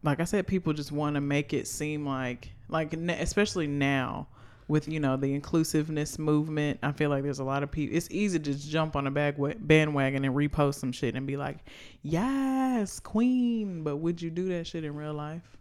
like 0.02 0.20
I 0.20 0.24
said, 0.24 0.46
people 0.46 0.72
just 0.72 0.92
want 0.92 1.14
to 1.14 1.20
make 1.20 1.52
it 1.52 1.66
seem 1.66 2.06
like 2.06 2.50
like 2.68 2.92
especially 2.94 3.66
now 3.66 4.26
with 4.68 4.88
you 4.88 5.00
know 5.00 5.16
the 5.16 5.34
inclusiveness 5.34 6.18
movement. 6.18 6.78
I 6.82 6.92
feel 6.92 7.10
like 7.10 7.22
there's 7.22 7.38
a 7.40 7.44
lot 7.44 7.62
of 7.62 7.70
people. 7.70 7.96
It's 7.96 8.08
easy 8.10 8.38
to 8.38 8.52
just 8.52 8.68
jump 8.70 8.96
on 8.96 9.06
a 9.06 9.10
bag 9.10 9.36
bandwagon 9.66 10.24
and 10.24 10.34
repost 10.34 10.74
some 10.76 10.92
shit 10.92 11.14
and 11.14 11.26
be 11.26 11.36
like, 11.36 11.58
"Yes, 12.02 13.00
queen." 13.00 13.82
But 13.82 13.96
would 13.98 14.20
you 14.22 14.30
do 14.30 14.48
that 14.50 14.66
shit 14.66 14.84
in 14.84 14.94
real 14.94 15.14
life? 15.14 15.56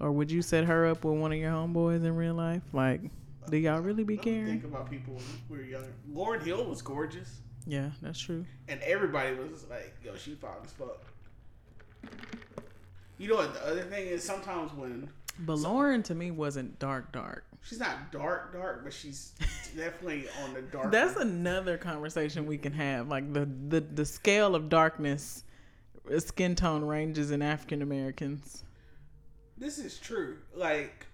Or 0.00 0.10
would 0.12 0.30
you 0.30 0.42
set 0.42 0.64
her 0.64 0.86
up 0.86 1.04
with 1.04 1.18
one 1.18 1.32
of 1.32 1.38
your 1.38 1.52
homeboys 1.52 2.04
in 2.04 2.16
real 2.16 2.34
life? 2.34 2.62
Like, 2.72 3.00
do 3.48 3.56
y'all 3.56 3.80
really 3.80 4.02
be 4.04 4.16
caring? 4.16 4.46
Think 4.46 4.64
about 4.64 4.90
people 4.90 5.14
when 5.14 5.24
we 5.48 5.56
were 5.58 5.62
younger. 5.64 5.92
Lauryn 6.12 6.42
Hill 6.44 6.64
was 6.64 6.82
gorgeous, 6.82 7.40
Yeah, 7.66 7.90
that's 8.02 8.18
true. 8.18 8.44
and 8.68 8.80
everybody 8.82 9.34
was 9.36 9.66
like, 9.70 9.94
"Yo, 10.04 10.16
she 10.16 10.34
fine 10.34 10.50
as 10.64 10.72
fuck." 10.72 11.00
You 13.18 13.28
know 13.28 13.36
what? 13.36 13.54
The 13.54 13.64
other 13.66 13.82
thing 13.82 14.06
is 14.08 14.22
sometimes 14.24 14.72
when 14.72 15.08
But 15.38 15.58
Lauryn 15.58 16.02
to 16.04 16.14
me 16.14 16.30
wasn't 16.32 16.78
dark, 16.78 17.12
dark. 17.12 17.44
She's 17.64 17.80
not 17.80 18.12
dark, 18.12 18.52
dark, 18.52 18.84
but 18.84 18.92
she's 18.92 19.32
definitely 19.76 20.26
on 20.44 20.54
the 20.54 20.62
dark. 20.62 20.92
That's 20.92 21.16
another 21.16 21.76
conversation 21.76 22.46
we 22.46 22.58
can 22.58 22.72
have. 22.72 23.08
Like 23.08 23.32
the 23.32 23.48
the, 23.68 23.80
the 23.80 24.04
scale 24.04 24.54
of 24.54 24.68
darkness, 24.68 25.44
uh, 26.12 26.20
skin 26.20 26.54
tone 26.54 26.84
ranges 26.84 27.30
in 27.30 27.42
African 27.42 27.82
Americans. 27.82 28.64
This 29.56 29.78
is 29.78 29.98
true. 29.98 30.38
Like, 30.54 31.06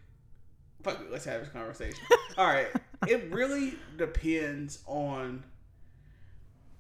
fuck 0.83 1.01
it, 1.01 1.11
let's 1.11 1.25
have 1.27 1.41
this 1.41 1.51
conversation. 1.51 2.01
All 2.37 2.47
right. 2.47 2.69
It 3.09 3.33
really 3.33 3.77
depends 3.97 4.81
on, 4.87 5.43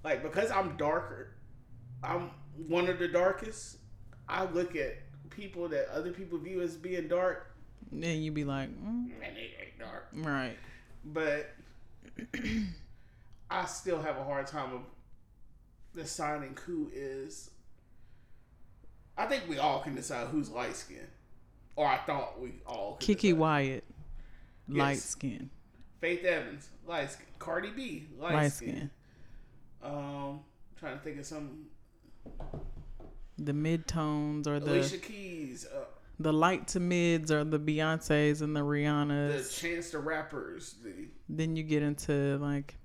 like, 0.04 0.22
because 0.22 0.50
I'm 0.50 0.76
darker, 0.76 1.30
I'm 2.04 2.30
one 2.68 2.90
of 2.90 2.98
the 2.98 3.08
darkest. 3.08 3.78
I 4.28 4.44
look 4.44 4.76
at 4.76 4.98
people 5.30 5.66
that 5.68 5.88
other 5.88 6.12
people 6.12 6.36
view 6.36 6.60
as 6.60 6.76
being 6.76 7.08
dark, 7.08 7.49
Then 7.92 8.22
you'd 8.22 8.34
be 8.34 8.44
like, 8.44 8.68
mm, 8.70 9.10
and 9.22 9.36
they 9.36 9.50
ain't 9.60 9.78
dark. 9.78 10.08
right. 10.14 10.56
But 11.04 11.50
I 13.50 13.64
still 13.66 14.00
have 14.00 14.16
a 14.16 14.24
hard 14.24 14.46
time 14.46 14.72
of 14.74 14.82
deciding 15.94 16.56
who 16.64 16.90
is. 16.94 17.50
I 19.18 19.26
think 19.26 19.48
we 19.48 19.58
all 19.58 19.80
can 19.80 19.94
decide 19.94 20.28
who's 20.28 20.50
light 20.50 20.76
skinned. 20.76 21.08
Or 21.76 21.86
I 21.86 21.98
thought 21.98 22.40
we 22.40 22.54
all 22.66 22.96
could 22.98 23.06
Kiki 23.06 23.28
decide. 23.28 23.40
Wyatt, 23.40 23.84
light 24.68 24.98
skin, 24.98 25.50
Faith 26.00 26.24
Evans, 26.24 26.68
light 26.86 27.10
skin. 27.10 27.26
Cardi 27.38 27.70
B, 27.70 28.06
light, 28.18 28.34
light 28.34 28.52
skin. 28.52 28.68
skin. 28.68 28.90
Um, 29.82 30.40
trying 30.78 30.98
to 30.98 31.04
think 31.04 31.18
of 31.18 31.26
some. 31.26 31.66
The 33.38 33.52
mid 33.54 33.86
tones 33.86 34.46
or 34.46 34.60
the 34.60 34.72
Alicia 34.72 34.98
Keys, 34.98 35.66
uh, 35.66 35.84
the 36.20 36.32
light 36.32 36.68
to 36.68 36.80
mids 36.80 37.32
or 37.32 37.44
the 37.44 37.58
Beyonces 37.58 38.42
and 38.42 38.54
the 38.54 38.60
the 38.60 38.66
Rihannas. 38.66 39.58
Chance 39.58 39.90
the 39.90 39.98
Rappers, 39.98 40.74
the 40.84 41.08
then 41.28 41.56
you 41.56 41.62
get 41.62 41.82
into 41.82 42.36
like 42.38 42.76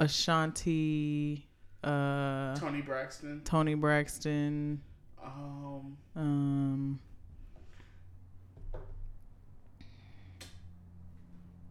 Ashanti, 0.00 1.46
uh, 1.84 2.56
Toni 2.56 2.80
Braxton. 2.80 3.42
Toni 3.44 3.74
Braxton, 3.74 4.80
Um, 5.22 5.96
um, 6.16 7.00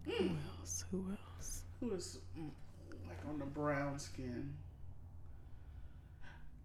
who 0.06 0.30
else? 0.60 0.86
Who 0.92 1.06
else? 1.10 1.64
who 1.80 1.92
is 1.94 2.20
mm, 2.40 2.50
like 3.08 3.18
on 3.28 3.40
the 3.40 3.46
brown 3.46 3.98
skin? 3.98 4.54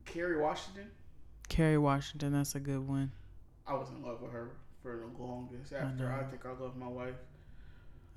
Kerry 0.05 0.37
Washington. 0.39 0.91
Kerry 1.49 1.79
Washington. 1.79 2.33
That's 2.35 2.55
a 2.55 2.61
good 2.61 2.87
one. 2.87 3.11
I 3.67 3.75
was 3.75 3.89
in 3.91 4.03
love 4.03 4.21
with 4.23 4.33
her 4.33 4.51
for 4.83 4.97
the 5.17 5.23
longest. 5.23 5.73
After 5.73 6.09
I, 6.13 6.21
know. 6.23 6.27
think 6.31 6.47
I 6.47 6.51
loved 6.63 6.77
my 6.77 6.87
wife. 6.89 7.15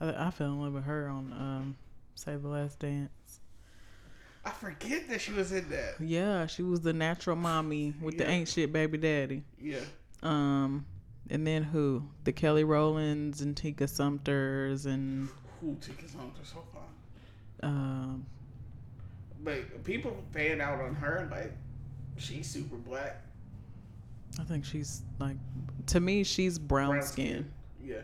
I, 0.01 0.27
I 0.27 0.31
fell 0.31 0.47
in 0.53 0.61
love 0.61 0.73
with 0.73 0.83
her 0.85 1.07
on 1.07 1.33
um, 1.33 1.77
Save 2.15 2.43
the 2.43 2.49
Last 2.49 2.79
Dance. 2.79 3.09
I 4.45 4.51
forget 4.51 5.09
that 5.09 5.19
she 5.21 5.33
was 5.33 5.51
in 5.51 5.69
that. 5.69 5.95
Yeah, 5.99 6.47
she 6.47 6.63
was 6.63 6.81
the 6.81 6.93
natural 6.93 7.35
mommy 7.35 7.93
with 8.01 8.17
the 8.17 8.23
Yeah. 8.23 8.29
ain't 8.31 8.47
shit 8.47 8.71
baby 8.71 8.97
daddy. 8.97 9.43
Yeah. 9.61 9.79
Um, 10.23 10.85
and 11.29 11.45
then 11.45 11.63
who? 11.63 12.03
The 12.23 12.31
Kelly 12.31 12.63
Rowlands 12.63 13.41
and 13.41 13.55
Tika 13.55 13.87
Sumpters 13.87 14.85
and 14.85 15.29
Who 15.61 15.67
home 15.67 15.77
to 15.79 16.45
so 16.45 16.63
far? 16.73 16.83
Um, 17.69 18.25
But 19.43 19.83
people 19.83 20.15
fan 20.31 20.61
out 20.61 20.79
on 20.81 20.95
her 20.95 21.27
like 21.31 21.51
she's 22.17 22.47
super 22.47 22.77
black. 22.77 23.21
I 24.37 24.43
think 24.43 24.65
she's 24.65 25.01
like, 25.19 25.37
to 25.87 25.99
me, 25.99 26.23
she's 26.23 26.59
brown, 26.59 26.91
brown 26.91 27.03
skin. 27.03 27.51
Yeah. 27.83 28.01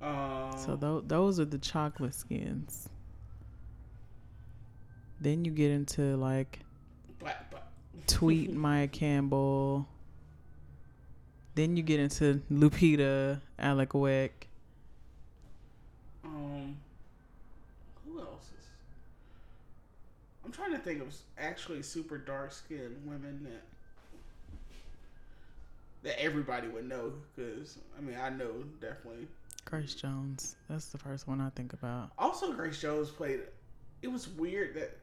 Um, 0.00 0.56
So 0.58 0.76
tho- 0.76 1.00
those 1.06 1.38
are 1.40 1.44
the 1.44 1.58
chocolate 1.58 2.14
skins. 2.14 2.88
Then 5.20 5.44
you 5.44 5.50
get 5.50 5.70
into 5.70 6.16
like 6.16 6.60
black, 7.18 7.50
black. 7.50 7.64
Tweet 8.06 8.52
Maya 8.54 8.86
Campbell. 8.88 9.88
Then 11.54 11.76
you 11.76 11.82
get 11.82 11.98
into 11.98 12.40
Lupita 12.52 13.40
Alek 13.58 13.94
Wek. 13.98 14.46
Um, 16.24 16.76
who 18.06 18.20
else 18.20 18.44
is? 18.56 18.66
I'm 20.44 20.47
trying 20.58 20.72
to 20.72 20.78
think 20.78 21.00
of 21.00 21.14
actually 21.38 21.82
super 21.82 22.18
dark 22.18 22.52
skinned 22.52 22.96
women 23.06 23.40
that 23.44 23.62
that 26.02 26.22
everybody 26.22 26.68
would 26.68 26.88
know 26.88 27.12
because 27.34 27.78
I 27.96 28.00
mean 28.00 28.16
I 28.20 28.30
know 28.30 28.52
definitely. 28.80 29.26
Grace 29.64 29.94
Jones. 29.94 30.56
That's 30.68 30.86
the 30.86 30.98
first 30.98 31.28
one 31.28 31.40
I 31.40 31.50
think 31.50 31.74
about. 31.74 32.10
Also, 32.18 32.52
Grace 32.52 32.80
Jones 32.80 33.10
played. 33.10 33.40
It 34.00 34.08
was 34.08 34.28
weird 34.28 34.74
that 34.76 34.96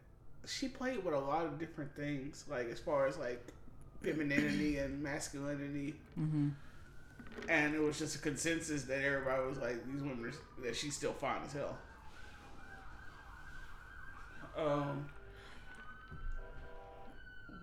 she 0.47 0.67
played 0.67 1.03
with 1.03 1.13
a 1.13 1.19
lot 1.19 1.45
of 1.45 1.59
different 1.59 1.95
things, 1.95 2.45
like 2.49 2.69
as 2.71 2.79
far 2.79 3.05
as 3.07 3.17
like 3.17 3.45
femininity 4.01 4.77
and 4.79 5.01
masculinity. 5.01 5.95
hmm 6.15 6.49
and 7.49 7.75
it 7.75 7.81
was 7.81 7.99
just 7.99 8.15
a 8.15 8.19
consensus 8.19 8.83
that 8.83 9.03
everybody 9.03 9.45
was 9.47 9.57
like, 9.57 9.85
these 9.91 10.01
women 10.01 10.25
are, 10.25 10.63
that 10.63 10.75
she's 10.75 10.95
still 10.95 11.13
fine 11.13 11.41
as 11.45 11.53
hell. 11.53 11.77
Um, 14.57 15.05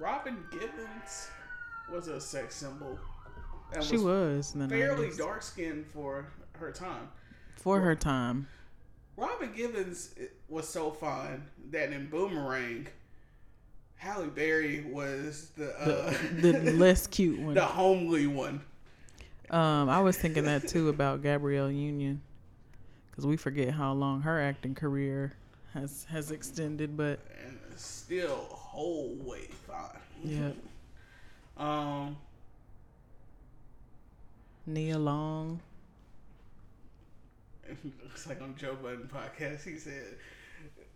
Robin 0.03 0.37
Givens 0.51 1.29
was 1.89 2.09
a 2.09 2.21
sex 2.21 2.57
symbol. 2.57 2.99
And 3.73 3.85
She 3.85 3.97
was 3.97 4.53
the 4.53 4.67
fairly 4.67 5.09
90s. 5.11 5.19
dark 5.19 5.43
skinned 5.43 5.87
for 5.87 6.27
her 6.59 6.73
time. 6.73 7.09
For 7.55 7.81
her 7.81 7.95
time. 7.95 8.49
Robin 9.17 9.53
Givens 9.55 10.13
was 10.49 10.67
so 10.69 10.91
fine 10.91 11.45
that 11.71 11.93
in 11.93 12.09
Boomerang, 12.09 12.89
Halle 13.95 14.27
Berry 14.27 14.85
was 14.91 15.53
the 15.57 15.71
uh, 15.81 16.11
The, 16.41 16.53
the 16.53 16.73
less 16.73 17.07
cute 17.07 17.39
one. 17.39 17.55
the 17.55 17.65
homely 17.65 18.27
one. 18.27 18.61
Um, 19.51 19.89
I 19.89 20.01
was 20.01 20.19
thinking 20.19 20.45
that 20.47 20.67
too 20.67 20.89
about 20.89 21.23
Gabrielle 21.23 21.71
Union. 21.71 22.23
Because 23.11 23.25
we 23.25 23.37
forget 23.37 23.71
how 23.71 23.93
long 23.93 24.23
her 24.23 24.41
acting 24.41 24.75
career 24.75 25.35
has 25.75 26.07
has 26.11 26.31
extended, 26.33 26.97
but 26.97 27.21
and 27.47 27.59
still 27.77 28.59
whole 28.73 29.14
way 29.23 29.49
fine. 29.68 30.01
yeah, 30.25 30.51
Um, 31.59 32.16
Nia 34.66 34.99
Long. 34.99 35.61
it's 38.14 38.27
like 38.27 38.41
on 38.41 38.55
Joe 38.57 38.75
Budden 38.83 39.11
podcast. 39.12 39.64
He 39.64 39.77
said, 39.77 40.14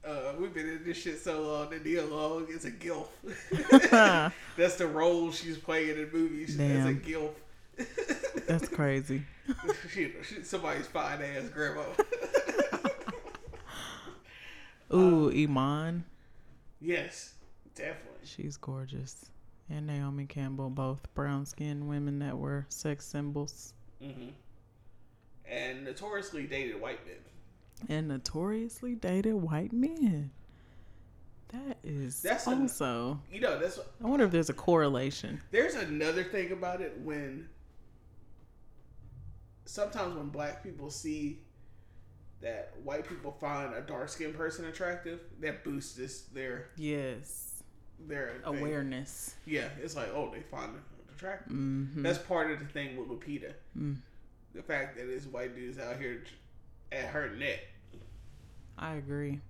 uh, 0.07 0.33
"We've 0.39 0.55
been 0.55 0.69
in 0.69 0.85
this 0.85 0.97
shit 0.97 1.21
so 1.21 1.43
long 1.43 1.71
that 1.71 1.85
Nia 1.85 2.05
Long 2.07 2.47
is 2.49 2.65
a 2.65 2.71
gilf. 2.71 3.09
That's 4.57 4.77
the 4.77 4.87
role 4.87 5.31
she's 5.33 5.59
playing 5.59 5.99
in 5.99 6.11
movies 6.13 6.59
as 6.59 6.87
a 6.87 6.95
Damn. 6.95 7.01
gilf. 7.01 7.33
That's 8.47 8.69
crazy. 8.69 9.23
she, 9.93 10.13
she, 10.27 10.43
somebody's 10.45 10.87
fine 10.87 11.21
ass 11.21 11.49
grandma. 11.53 11.83
Ooh, 14.95 15.31
Iman. 15.31 16.05
yes, 16.81 17.35
definitely. 17.77 18.25
She's 18.25 18.57
gorgeous. 18.57 19.27
And 19.69 19.87
Naomi 19.87 20.27
Campbell, 20.27 20.71
both 20.71 21.13
brown 21.15 21.45
skinned 21.47 21.89
women 21.89 22.19
that 22.21 22.37
were 22.37 22.67
sex 22.69 23.05
symbols. 23.05 23.73
hmm 24.01 24.29
And 25.49 25.85
notoriously 25.85 26.47
dated 26.47 26.81
white 26.81 27.01
men. 27.07 27.17
And 27.89 28.09
notoriously 28.09 28.95
dated 28.95 29.35
white 29.35 29.73
men. 29.73 30.31
That 31.49 31.79
is 31.85 32.23
That's 32.23 32.49
also. 32.49 33.21
You 33.31 33.41
know, 33.41 33.59
that's 33.59 33.79
I 34.03 34.07
wonder 34.07 34.25
if 34.25 34.33
there's 34.33 34.51
a 34.51 34.55
correlation. 34.55 35.41
There's 35.51 35.75
another 35.75 36.25
thing 36.25 36.53
about 36.53 36.81
it 36.81 36.99
when 37.03 37.49
sometimes 39.65 40.17
when 40.17 40.29
black 40.29 40.63
people 40.63 40.91
see 40.91 41.41
that 42.41 42.75
white 42.83 43.09
people 43.09 43.33
find 43.33 43.75
a 43.75 43.81
dark 43.81 44.09
skinned 44.09 44.35
person 44.35 44.65
attractive, 44.67 45.21
that 45.41 45.65
boosts 45.65 45.95
this 45.97 46.23
their 46.23 46.71
Yes. 46.77 47.46
Their 48.07 48.41
thing. 48.45 48.59
Awareness. 48.59 49.35
Yeah, 49.47 49.69
it's 49.83 49.97
like 49.97 50.09
oh 50.15 50.31
they 50.33 50.41
find 50.43 50.75
it 50.75 51.13
attractive. 51.15 51.53
hmm 51.53 52.03
That's 52.03 52.19
part 52.19 52.51
of 52.51 52.59
the 52.61 52.67
thing 52.67 52.97
with 52.97 53.09
Lupita. 53.09 53.53
Mm. 53.79 53.97
The 54.55 54.63
fact 54.63 54.97
that 54.97 55.07
this 55.07 55.27
white 55.27 55.55
dude's 55.55 55.79
out 55.79 55.99
here 55.99 56.25
at 56.93 57.05
her 57.07 57.31
neck. 57.31 57.61
I 58.79 58.95
agree. 58.95 59.41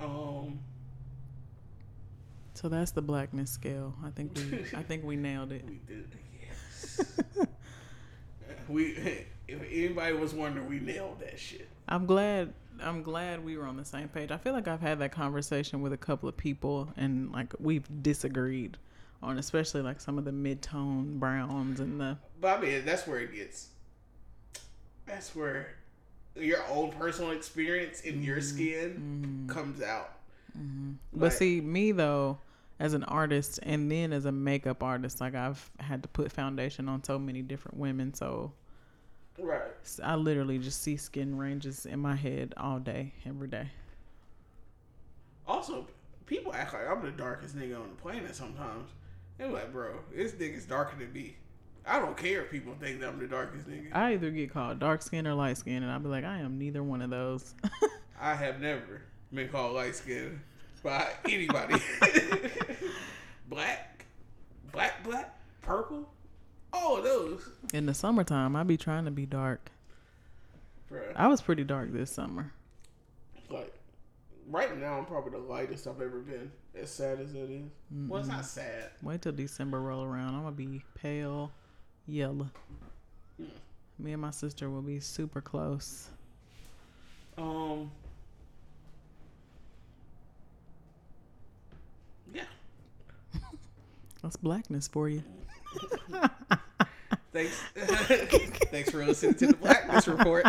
Um, 0.00 0.60
So 2.54 2.68
that's 2.68 2.92
the 2.92 3.02
blackness 3.02 3.50
scale. 3.50 3.94
I 4.04 4.10
think 4.10 4.36
we 4.36 4.64
I 4.76 4.82
think 4.82 5.04
we 5.04 5.16
nailed 5.16 5.52
it. 5.52 5.64
we 5.68 5.80
did 5.86 6.08
yes. 6.40 7.00
we 8.68 8.84
if 9.48 9.62
anybody 9.70 10.12
was 10.14 10.34
wondering, 10.34 10.68
we 10.68 10.78
nailed 10.80 11.20
that 11.20 11.38
shit. 11.38 11.68
I'm 11.88 12.06
glad 12.06 12.52
I'm 12.82 13.02
glad 13.02 13.44
we 13.44 13.56
were 13.56 13.66
on 13.66 13.76
the 13.76 13.84
same 13.84 14.08
page. 14.08 14.30
I 14.30 14.36
feel 14.36 14.52
like 14.52 14.68
I've 14.68 14.80
had 14.80 14.98
that 15.00 15.12
conversation 15.12 15.80
with 15.80 15.92
a 15.92 15.96
couple 15.96 16.28
of 16.28 16.36
people 16.36 16.88
and 16.96 17.32
like 17.32 17.52
we've 17.58 17.86
disagreed 18.02 18.76
on 19.22 19.38
especially 19.38 19.82
like 19.82 20.00
some 20.00 20.16
of 20.18 20.24
the 20.24 20.32
mid-tone 20.32 21.18
browns 21.18 21.80
and 21.80 22.00
the 22.00 22.16
But 22.40 22.58
I 22.58 22.60
mean, 22.60 22.84
that's 22.84 23.06
where 23.06 23.18
it 23.18 23.34
gets. 23.34 23.68
That's 25.06 25.34
where 25.34 25.74
your 26.36 26.64
own 26.68 26.92
personal 26.92 27.32
experience 27.32 28.02
in 28.02 28.22
your 28.22 28.38
mm-hmm. 28.38 28.56
skin 28.56 29.46
mm-hmm. 29.46 29.46
comes 29.48 29.82
out. 29.82 30.18
Mm-hmm. 30.56 30.92
But 31.12 31.26
Like- 31.26 31.32
see, 31.32 31.60
me 31.60 31.92
though, 31.92 32.38
as 32.80 32.94
an 32.94 33.02
artist 33.04 33.58
and 33.64 33.90
then 33.90 34.12
as 34.12 34.24
a 34.24 34.32
makeup 34.32 34.82
artist, 34.84 35.20
like 35.20 35.34
I've 35.34 35.68
had 35.80 36.02
to 36.02 36.08
put 36.08 36.30
foundation 36.30 36.88
on 36.88 37.02
so 37.02 37.18
many 37.18 37.42
different 37.42 37.76
women, 37.76 38.14
so 38.14 38.52
Right. 39.38 39.62
s- 39.82 40.00
I 40.02 40.14
literally 40.16 40.58
just 40.58 40.82
see 40.82 40.96
skin 40.96 41.36
ranges 41.38 41.86
in 41.86 42.00
my 42.00 42.14
head 42.16 42.54
all 42.56 42.78
day, 42.78 43.12
every 43.26 43.48
day. 43.48 43.70
Also, 45.46 45.86
people 46.26 46.52
act 46.54 46.74
like 46.74 46.88
I'm 46.88 47.02
the 47.02 47.10
darkest 47.10 47.56
nigga 47.56 47.80
on 47.80 47.88
the 47.88 47.94
planet 48.02 48.34
sometimes. 48.34 48.90
They're 49.38 49.48
like, 49.48 49.72
bro, 49.72 50.00
this 50.14 50.32
nigga's 50.32 50.64
darker 50.64 50.96
than 50.98 51.12
me. 51.12 51.36
I 51.86 51.98
don't 52.00 52.16
care 52.16 52.42
if 52.42 52.50
people 52.50 52.74
think 52.78 53.00
that 53.00 53.08
I'm 53.08 53.18
the 53.18 53.26
darkest 53.26 53.66
nigga. 53.68 53.94
I 53.94 54.12
either 54.14 54.30
get 54.30 54.52
called 54.52 54.78
dark 54.78 55.00
skin 55.00 55.26
or 55.26 55.34
light 55.34 55.56
skin, 55.56 55.82
and 55.82 55.90
I'll 55.90 56.00
be 56.00 56.08
like, 56.08 56.24
I 56.24 56.38
am 56.40 56.58
neither 56.58 56.82
one 56.82 57.00
of 57.00 57.08
those. 57.10 57.54
I 58.20 58.34
have 58.34 58.60
never 58.60 59.00
been 59.32 59.48
called 59.48 59.74
light 59.74 59.94
skin 59.96 60.40
by 60.82 61.06
anybody. 61.26 61.76
black, 63.48 64.04
black, 64.72 65.02
black, 65.04 65.38
purple, 65.62 66.08
of 66.72 67.04
those. 67.04 67.48
in 67.72 67.86
the 67.86 67.94
summertime, 67.94 68.56
I 68.56 68.62
be 68.62 68.76
trying 68.76 69.04
to 69.04 69.10
be 69.10 69.26
dark. 69.26 69.70
Bruh. 70.90 71.12
I 71.14 71.28
was 71.28 71.40
pretty 71.40 71.64
dark 71.64 71.92
this 71.92 72.10
summer. 72.10 72.52
Like 73.50 73.74
right 74.48 74.78
now, 74.78 74.98
I'm 74.98 75.06
probably 75.06 75.32
the 75.32 75.38
lightest 75.38 75.86
I've 75.86 76.00
ever 76.00 76.20
been. 76.20 76.50
As 76.80 76.90
sad 76.90 77.20
as 77.20 77.34
it 77.34 77.50
is. 77.50 77.70
Well, 78.08 78.20
it's 78.20 78.28
not 78.28 78.44
sad. 78.44 78.90
Wait 79.02 79.22
till 79.22 79.32
December 79.32 79.80
roll 79.80 80.04
around. 80.04 80.34
I'm 80.34 80.42
gonna 80.42 80.52
be 80.52 80.82
pale 80.94 81.50
yellow. 82.06 82.50
Mm. 83.40 83.48
Me 83.98 84.12
and 84.12 84.22
my 84.22 84.30
sister 84.30 84.70
will 84.70 84.82
be 84.82 85.00
super 85.00 85.40
close. 85.40 86.08
Um. 87.36 87.90
Yeah. 92.32 92.42
That's 94.22 94.36
blackness 94.36 94.86
for 94.86 95.08
you. 95.08 95.22
Thanks. 97.38 97.62
Thanks 98.72 98.90
for 98.90 99.06
listening 99.06 99.34
to 99.34 99.46
the 99.46 99.54
Blackness 99.54 100.08
Report. 100.08 100.44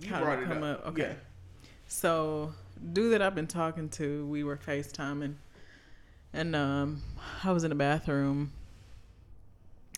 You 0.00 0.08
How 0.08 0.22
brought 0.22 0.38
it 0.38 0.46
come 0.46 0.62
up. 0.62 0.78
up? 0.78 0.86
Okay. 0.86 1.02
Yeah. 1.02 1.12
So, 1.88 2.54
dude 2.94 3.12
that 3.12 3.20
I've 3.20 3.34
been 3.34 3.46
talking 3.46 3.90
to, 3.90 4.26
we 4.28 4.44
were 4.44 4.56
FaceTiming, 4.56 5.34
and 6.36 6.54
um, 6.54 7.02
I 7.42 7.52
was 7.52 7.64
in 7.64 7.70
the 7.70 7.76
bathroom, 7.76 8.52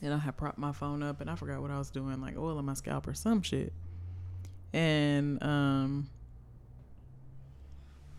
and 0.02 0.14
I 0.14 0.18
had 0.18 0.36
propped 0.36 0.58
my 0.58 0.72
phone 0.72 1.02
up 1.02 1.20
and 1.20 1.28
I 1.28 1.34
forgot 1.34 1.60
what 1.60 1.70
I 1.70 1.78
was 1.78 1.90
doing, 1.90 2.20
like 2.20 2.36
oiling 2.36 2.64
my 2.64 2.74
scalp 2.74 3.06
or 3.06 3.14
some 3.14 3.42
shit. 3.42 3.72
And 4.72 5.42
um 5.42 6.08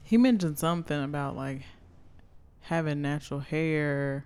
he 0.03 0.17
mentioned 0.17 0.57
something 0.57 1.03
about 1.03 1.35
like 1.35 1.61
having 2.61 3.01
natural 3.01 3.39
hair. 3.39 4.25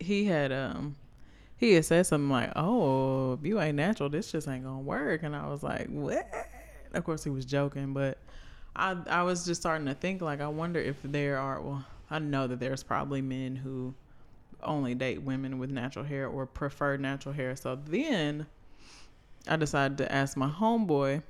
He 0.00 0.24
had 0.24 0.52
um 0.52 0.96
he 1.56 1.72
had 1.74 1.84
said 1.84 2.06
something 2.06 2.30
like, 2.30 2.52
"Oh, 2.56 3.34
if 3.34 3.44
you 3.44 3.60
ain't 3.60 3.76
natural, 3.76 4.08
this 4.08 4.30
just 4.32 4.48
ain't 4.48 4.64
gonna 4.64 4.80
work." 4.80 5.22
And 5.22 5.34
I 5.34 5.48
was 5.48 5.62
like, 5.62 5.88
"What?" 5.88 6.26
Of 6.94 7.04
course, 7.04 7.24
he 7.24 7.30
was 7.30 7.44
joking, 7.44 7.92
but 7.92 8.18
I 8.78 8.96
I 9.08 9.22
was 9.22 9.44
just 9.44 9.60
starting 9.60 9.86
to 9.86 9.94
think 9.94 10.22
like, 10.22 10.40
I 10.40 10.48
wonder 10.48 10.80
if 10.80 10.96
there 11.02 11.38
are. 11.38 11.60
Well, 11.60 11.84
I 12.10 12.18
know 12.18 12.46
that 12.46 12.60
there's 12.60 12.82
probably 12.82 13.20
men 13.20 13.56
who 13.56 13.94
only 14.62 14.94
date 14.94 15.22
women 15.22 15.58
with 15.58 15.70
natural 15.70 16.04
hair 16.04 16.26
or 16.26 16.46
prefer 16.46 16.96
natural 16.96 17.34
hair. 17.34 17.54
So 17.56 17.76
then 17.76 18.46
I 19.46 19.56
decided 19.56 19.98
to 19.98 20.12
ask 20.12 20.36
my 20.36 20.48
homeboy 20.48 21.22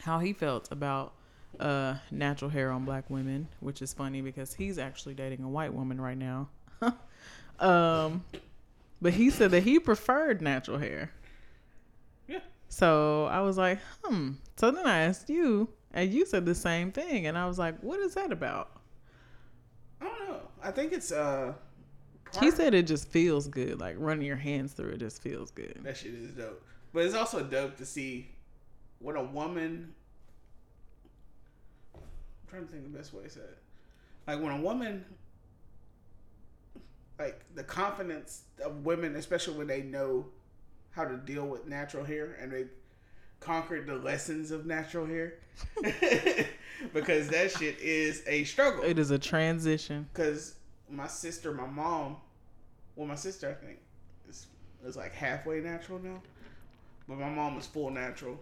how 0.00 0.18
he 0.18 0.32
felt 0.32 0.70
about 0.70 1.14
uh, 1.58 1.94
natural 2.10 2.50
hair 2.50 2.70
on 2.70 2.84
black 2.84 3.08
women, 3.10 3.48
which 3.60 3.82
is 3.82 3.92
funny 3.92 4.20
because 4.20 4.54
he's 4.54 4.78
actually 4.78 5.14
dating 5.14 5.42
a 5.42 5.48
white 5.48 5.72
woman 5.74 6.00
right 6.00 6.18
now. 6.18 6.48
um, 7.60 8.24
but 9.02 9.12
he 9.12 9.30
said 9.30 9.50
that 9.50 9.62
he 9.62 9.78
preferred 9.78 10.40
natural 10.40 10.78
hair. 10.78 11.10
Yeah. 12.28 12.40
So 12.68 13.26
I 13.26 13.40
was 13.40 13.58
like, 13.58 13.78
hmm. 14.02 14.32
So 14.56 14.70
then 14.70 14.86
I 14.86 15.00
asked 15.00 15.28
you, 15.28 15.68
and 15.92 16.12
you 16.12 16.24
said 16.26 16.44
the 16.46 16.54
same 16.54 16.92
thing, 16.92 17.26
and 17.26 17.36
I 17.36 17.46
was 17.46 17.58
like, 17.58 17.78
what 17.80 18.00
is 18.00 18.14
that 18.14 18.32
about? 18.32 18.70
I 20.00 20.04
don't 20.04 20.28
know. 20.28 20.40
I 20.62 20.70
think 20.70 20.92
it's 20.92 21.12
uh. 21.12 21.54
He 22.38 22.52
said 22.52 22.74
it 22.74 22.86
just 22.86 23.08
feels 23.08 23.48
good, 23.48 23.80
like 23.80 23.96
running 23.98 24.24
your 24.24 24.36
hands 24.36 24.72
through 24.72 24.90
it 24.90 24.98
just 24.98 25.20
feels 25.20 25.50
good. 25.50 25.80
That 25.82 25.96
shit 25.96 26.14
is 26.14 26.30
dope. 26.30 26.62
But 26.92 27.04
it's 27.04 27.14
also 27.14 27.42
dope 27.42 27.76
to 27.78 27.86
see 27.86 28.28
when 29.00 29.16
a 29.16 29.24
woman. 29.24 29.92
I'm 31.94 32.00
trying 32.48 32.66
to 32.66 32.72
think 32.72 32.84
the 32.92 32.96
best 32.98 33.12
way 33.12 33.24
to 33.24 33.30
say 33.30 33.40
it. 33.40 33.58
Like 34.26 34.40
when 34.40 34.52
a 34.52 34.60
woman. 34.60 35.04
Like 37.18 37.42
the 37.54 37.64
confidence 37.64 38.44
of 38.64 38.86
women, 38.86 39.16
especially 39.16 39.58
when 39.58 39.66
they 39.66 39.82
know 39.82 40.24
how 40.92 41.04
to 41.04 41.16
deal 41.18 41.46
with 41.46 41.66
natural 41.66 42.02
hair 42.04 42.38
and 42.40 42.50
they 42.50 42.64
conquered 43.40 43.86
the 43.86 43.96
lessons 43.96 44.50
of 44.50 44.66
natural 44.66 45.06
hair. 45.06 45.34
because 46.92 47.28
that 47.28 47.50
shit 47.50 47.78
is 47.80 48.22
a 48.26 48.44
struggle. 48.44 48.84
It 48.84 48.98
is 48.98 49.10
a 49.10 49.18
transition. 49.18 50.08
Because 50.12 50.54
my 50.88 51.06
sister, 51.06 51.52
my 51.52 51.66
mom, 51.66 52.16
well, 52.96 53.06
my 53.06 53.14
sister, 53.14 53.50
I 53.50 53.64
think, 53.64 53.78
is, 54.28 54.46
is 54.84 54.96
like 54.96 55.12
halfway 55.12 55.60
natural 55.60 55.98
now. 55.98 56.22
But 57.08 57.18
my 57.18 57.28
mom 57.28 57.56
was 57.56 57.66
full 57.66 57.90
natural. 57.90 58.38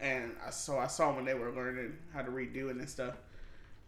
And 0.00 0.32
I 0.46 0.50
so 0.50 0.78
I 0.78 0.86
saw 0.86 1.12
when 1.12 1.24
they 1.24 1.34
were 1.34 1.50
learning 1.50 1.96
how 2.14 2.22
to 2.22 2.30
redo 2.30 2.70
it 2.70 2.76
and 2.76 2.88
stuff. 2.88 3.14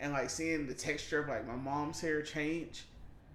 And 0.01 0.13
like 0.13 0.31
seeing 0.31 0.67
the 0.67 0.75
texture 0.75 1.21
of 1.21 1.29
like 1.29 1.47
my 1.47 1.55
mom's 1.55 2.01
hair 2.01 2.23
change. 2.23 2.85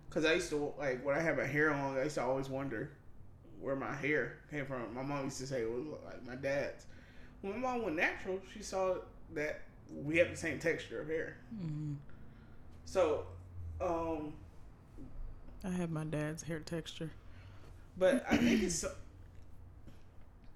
Cause 0.10 0.26
I 0.26 0.34
used 0.34 0.50
to 0.50 0.74
like 0.78 1.06
when 1.06 1.16
I 1.16 1.22
had 1.22 1.38
my 1.38 1.46
hair 1.46 1.72
long, 1.72 1.98
I 1.98 2.04
used 2.04 2.16
to 2.16 2.24
always 2.24 2.50
wonder 2.50 2.90
where 3.62 3.76
my 3.76 3.94
hair 3.96 4.38
came 4.52 4.66
from. 4.66 4.94
My 4.94 5.02
mom 5.04 5.26
used 5.26 5.38
to 5.40 5.48
say 5.48 5.62
it 5.62 5.70
was 5.72 5.86
like 6.06 6.26
my 6.26 6.36
dad's. 6.36 6.86
When 7.42 7.54
my 7.54 7.60
mom 7.74 7.84
went 7.84 7.96
natural, 7.96 8.40
she 8.54 8.62
saw 8.64 8.96
that 9.34 9.62
we 9.94 10.18
have 10.18 10.30
the 10.32 10.38
same 10.38 10.60
texture 10.60 11.02
of 11.02 11.08
hair. 11.08 11.38
Mhm. 11.56 11.96
So, 12.86 13.26
um, 13.82 14.34
I 15.64 15.70
have 15.70 15.90
my 15.92 16.04
dad's 16.04 16.44
hair 16.44 16.60
texture. 16.60 17.10
but 17.98 18.26
I 18.30 18.38
think 18.38 18.62
it's. 18.64 18.84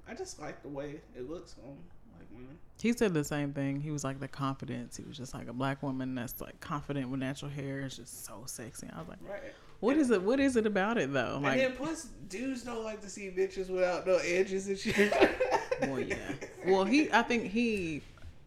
I 0.07 0.13
just 0.15 0.39
like 0.39 0.61
the 0.63 0.69
way 0.69 1.01
it 1.15 1.29
looks 1.29 1.55
on 1.63 1.77
like 2.17 2.27
women. 2.31 2.57
He 2.81 2.93
said 2.93 3.13
the 3.13 3.23
same 3.23 3.53
thing. 3.53 3.79
He 3.81 3.91
was 3.91 4.03
like 4.03 4.19
the 4.19 4.27
confidence. 4.27 4.97
He 4.97 5.03
was 5.03 5.17
just 5.17 5.33
like 5.33 5.47
a 5.47 5.53
black 5.53 5.83
woman 5.83 6.15
that's 6.15 6.41
like 6.41 6.59
confident 6.59 7.09
with 7.09 7.19
natural 7.19 7.51
hair 7.51 7.81
is 7.81 7.95
just 7.95 8.25
so 8.25 8.43
sexy. 8.45 8.87
I 8.93 8.99
was 8.99 9.07
like, 9.09 9.19
Right. 9.21 9.53
What 9.79 9.97
is 9.97 10.11
it? 10.11 10.21
What 10.21 10.39
is 10.39 10.55
it 10.55 10.65
about 10.65 10.97
it 10.97 11.11
though? 11.13 11.35
and 11.35 11.43
Like, 11.43 11.57
then 11.59 11.73
plus, 11.73 12.07
dudes 12.27 12.63
don't 12.63 12.83
like 12.83 13.01
to 13.01 13.09
see 13.09 13.29
bitches 13.35 13.69
without 13.69 14.05
no 14.05 14.15
edges 14.17 14.67
and 14.67 14.77
shit. 14.77 15.13
well, 15.81 15.99
yeah. 15.99 16.17
Well, 16.65 16.85
he. 16.85 17.11
I 17.11 17.21
think 17.21 17.45
he 17.45 18.01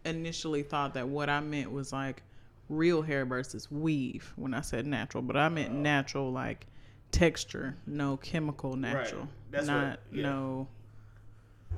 initially 0.05 0.63
thought 0.63 0.93
that 0.95 1.07
what 1.07 1.29
I 1.29 1.39
meant 1.39 1.71
was 1.71 1.91
like 1.93 2.21
real 2.69 3.01
hair 3.01 3.25
versus 3.25 3.71
weave 3.71 4.31
when 4.35 4.53
I 4.53 4.61
said 4.61 4.85
natural, 4.85 5.23
but 5.23 5.35
I 5.37 5.49
meant 5.49 5.71
Oh. 5.71 5.77
natural 5.77 6.31
like 6.31 6.67
texture, 7.11 7.75
no 7.87 8.17
chemical 8.17 8.75
natural, 8.75 9.27
That's 9.51 9.67
what- 9.67 9.73
not 9.73 9.99
yeah. 10.11 10.23
no. 10.23 10.67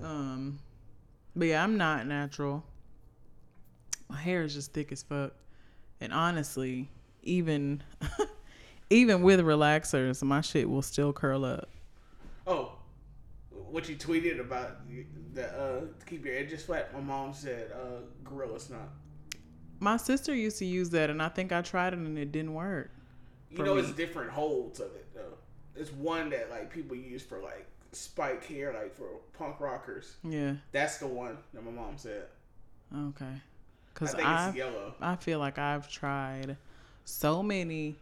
Um, 0.03 0.59
but 1.35 1.45
yeah, 1.47 1.63
I'm 1.63 1.77
not 1.77 2.05
natural. 2.07 2.63
My 4.09 4.17
hair 4.17 4.43
is 4.43 4.53
just 4.53 4.73
thick 4.73 4.91
as 4.91 5.03
fuck, 5.03 5.33
and 5.99 6.13
honestly, 6.13 6.89
even 7.23 7.81
even 8.89 9.21
with 9.21 9.39
relaxers, 9.39 10.21
my 10.23 10.41
shit 10.41 10.69
will 10.69 10.81
still 10.81 11.13
curl 11.13 11.45
up. 11.45 11.69
oh, 12.47 12.73
what 13.49 13.89
you 13.89 13.95
tweeted 13.95 14.39
about 14.39 14.77
the 15.33 15.45
uh, 15.45 15.79
to 15.99 16.05
keep 16.05 16.25
your 16.25 16.35
edges 16.35 16.63
flat? 16.63 16.93
My 16.93 17.01
mom 17.01 17.33
said 17.33 17.71
uh, 17.71 18.01
gorilla 18.23 18.59
snot. 18.59 18.89
My 19.79 19.97
sister 19.97 20.33
used 20.33 20.57
to 20.59 20.65
use 20.65 20.89
that, 20.91 21.09
and 21.09 21.21
I 21.21 21.27
think 21.29 21.51
I 21.51 21.61
tried 21.61 21.93
it 21.93 21.99
and 21.99 22.17
it 22.17 22.31
didn't 22.31 22.53
work. 22.53 22.91
You 23.51 23.63
know, 23.63 23.75
me. 23.75 23.81
it's 23.81 23.91
different 23.91 24.31
holds 24.31 24.79
of 24.79 24.87
it 24.95 25.07
though. 25.13 25.33
It's 25.75 25.91
one 25.91 26.29
that 26.29 26.49
like 26.49 26.71
people 26.71 26.95
use 26.95 27.21
for 27.21 27.39
like 27.41 27.67
spike 27.91 28.45
hair, 28.45 28.73
like 28.73 28.95
for 28.95 29.07
punk 29.37 29.59
rockers. 29.59 30.15
Yeah. 30.23 30.53
That's 30.71 30.97
the 30.97 31.07
one 31.07 31.37
that 31.53 31.63
my 31.63 31.71
mom 31.71 31.97
said. 31.97 32.25
Okay. 32.95 33.25
I 33.25 33.41
Cause 33.93 34.13
think 34.13 34.27
I, 34.27 34.49
it's 34.49 34.57
yellow. 34.57 34.93
I 35.01 35.15
feel 35.15 35.39
like 35.39 35.57
I've 35.57 35.89
tried 35.89 36.57
so 37.05 37.41
many, 37.41 37.95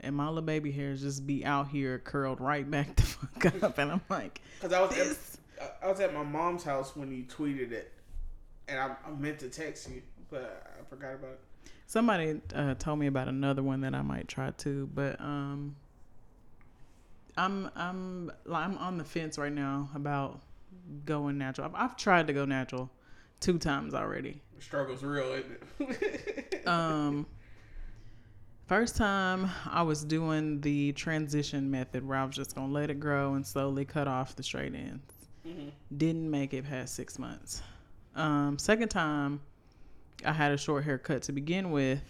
and 0.00 0.14
my 0.16 0.26
little 0.28 0.42
baby 0.42 0.70
hairs 0.72 1.02
just 1.02 1.26
be 1.26 1.44
out 1.44 1.68
here 1.68 1.98
curled 1.98 2.40
right 2.40 2.68
back 2.70 2.94
the 2.96 3.02
fuck 3.02 3.62
up, 3.62 3.78
and 3.78 3.92
I'm 3.92 4.00
like, 4.08 4.40
Because 4.60 4.72
I 4.72 4.80
was 4.80 4.90
at, 4.92 4.96
this. 4.96 5.38
I- 5.60 5.86
I 5.86 5.90
was 5.90 6.00
at 6.00 6.14
my 6.14 6.22
mom's 6.22 6.62
house 6.64 6.94
when 6.94 7.10
you 7.12 7.24
tweeted 7.24 7.72
it, 7.72 7.92
and 8.68 8.78
I, 8.78 8.94
I 9.06 9.10
meant 9.18 9.40
to 9.40 9.48
text 9.48 9.88
you, 9.90 10.02
but 10.30 10.64
I 10.80 10.84
forgot 10.88 11.14
about 11.14 11.30
it. 11.32 11.40
Somebody 11.86 12.40
uh, 12.54 12.74
told 12.74 12.98
me 12.98 13.06
about 13.06 13.28
another 13.28 13.62
one 13.62 13.80
that 13.80 13.94
I 13.94 14.02
might 14.02 14.28
try 14.28 14.50
to, 14.52 14.88
but 14.94 15.20
um, 15.20 15.74
I'm 17.36 17.70
I'm 17.76 18.30
I'm 18.52 18.76
on 18.78 18.98
the 18.98 19.04
fence 19.04 19.38
right 19.38 19.52
now 19.52 19.88
about 19.94 20.40
going 21.06 21.38
natural. 21.38 21.66
I've, 21.68 21.74
I've 21.90 21.96
tried 21.96 22.26
to 22.26 22.32
go 22.32 22.44
natural 22.44 22.90
two 23.40 23.58
times 23.58 23.94
already. 23.94 24.40
The 24.56 24.62
struggle's 24.62 25.02
real, 25.02 25.32
isn't 25.32 25.62
it? 25.80 26.44
Um, 26.68 27.26
first 28.68 28.96
time 28.96 29.50
I 29.66 29.82
was 29.82 30.04
doing 30.04 30.60
the 30.60 30.92
transition 30.92 31.70
method 31.70 32.06
where 32.06 32.18
I 32.18 32.24
was 32.24 32.36
just 32.36 32.54
gonna 32.54 32.72
let 32.72 32.90
it 32.90 33.00
grow 33.00 33.34
and 33.34 33.44
slowly 33.46 33.86
cut 33.86 34.06
off 34.06 34.36
the 34.36 34.42
straight 34.42 34.74
ends. 34.74 35.14
Mhm. 35.46 35.72
Didn't 35.96 36.30
make 36.30 36.52
it 36.52 36.66
past 36.66 36.94
six 36.94 37.18
months. 37.18 37.62
Um, 38.14 38.58
second 38.58 38.90
time, 38.90 39.40
I 40.24 40.32
had 40.32 40.52
a 40.52 40.58
short 40.58 40.84
haircut 40.84 41.22
to 41.22 41.32
begin 41.32 41.70
with, 41.70 42.02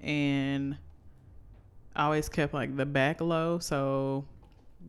and 0.00 0.78
I 1.96 2.04
always 2.04 2.28
kept 2.28 2.54
like 2.54 2.76
the 2.76 2.86
back 2.86 3.20
low, 3.20 3.58
so 3.58 4.24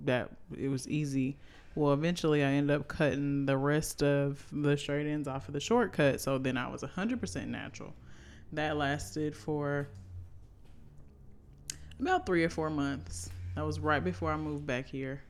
that 0.03 0.29
it 0.55 0.67
was 0.67 0.87
easy. 0.87 1.37
Well, 1.73 1.93
eventually 1.93 2.43
I 2.43 2.51
ended 2.51 2.75
up 2.75 2.87
cutting 2.87 3.45
the 3.47 3.57
rest 3.57 4.03
of 4.03 4.45
the 4.51 4.77
straight 4.77 5.07
ends 5.07 5.27
off 5.27 5.47
of 5.47 5.53
the 5.53 5.59
shortcut, 5.59 6.21
so 6.21 6.37
then 6.37 6.55
I 6.55 6.67
was 6.67 6.83
100% 6.83 7.49
natural. 7.49 7.95
That 8.53 8.77
lasted 8.77 9.35
for 9.35 9.87
about 11.99 12.25
three 12.25 12.43
or 12.43 12.49
four 12.49 12.69
months. 12.69 13.29
That 13.55 13.65
was 13.65 13.79
right 13.79 14.03
before 14.03 14.31
I 14.31 14.37
moved 14.37 14.65
back 14.65 14.87
here. 14.87 15.21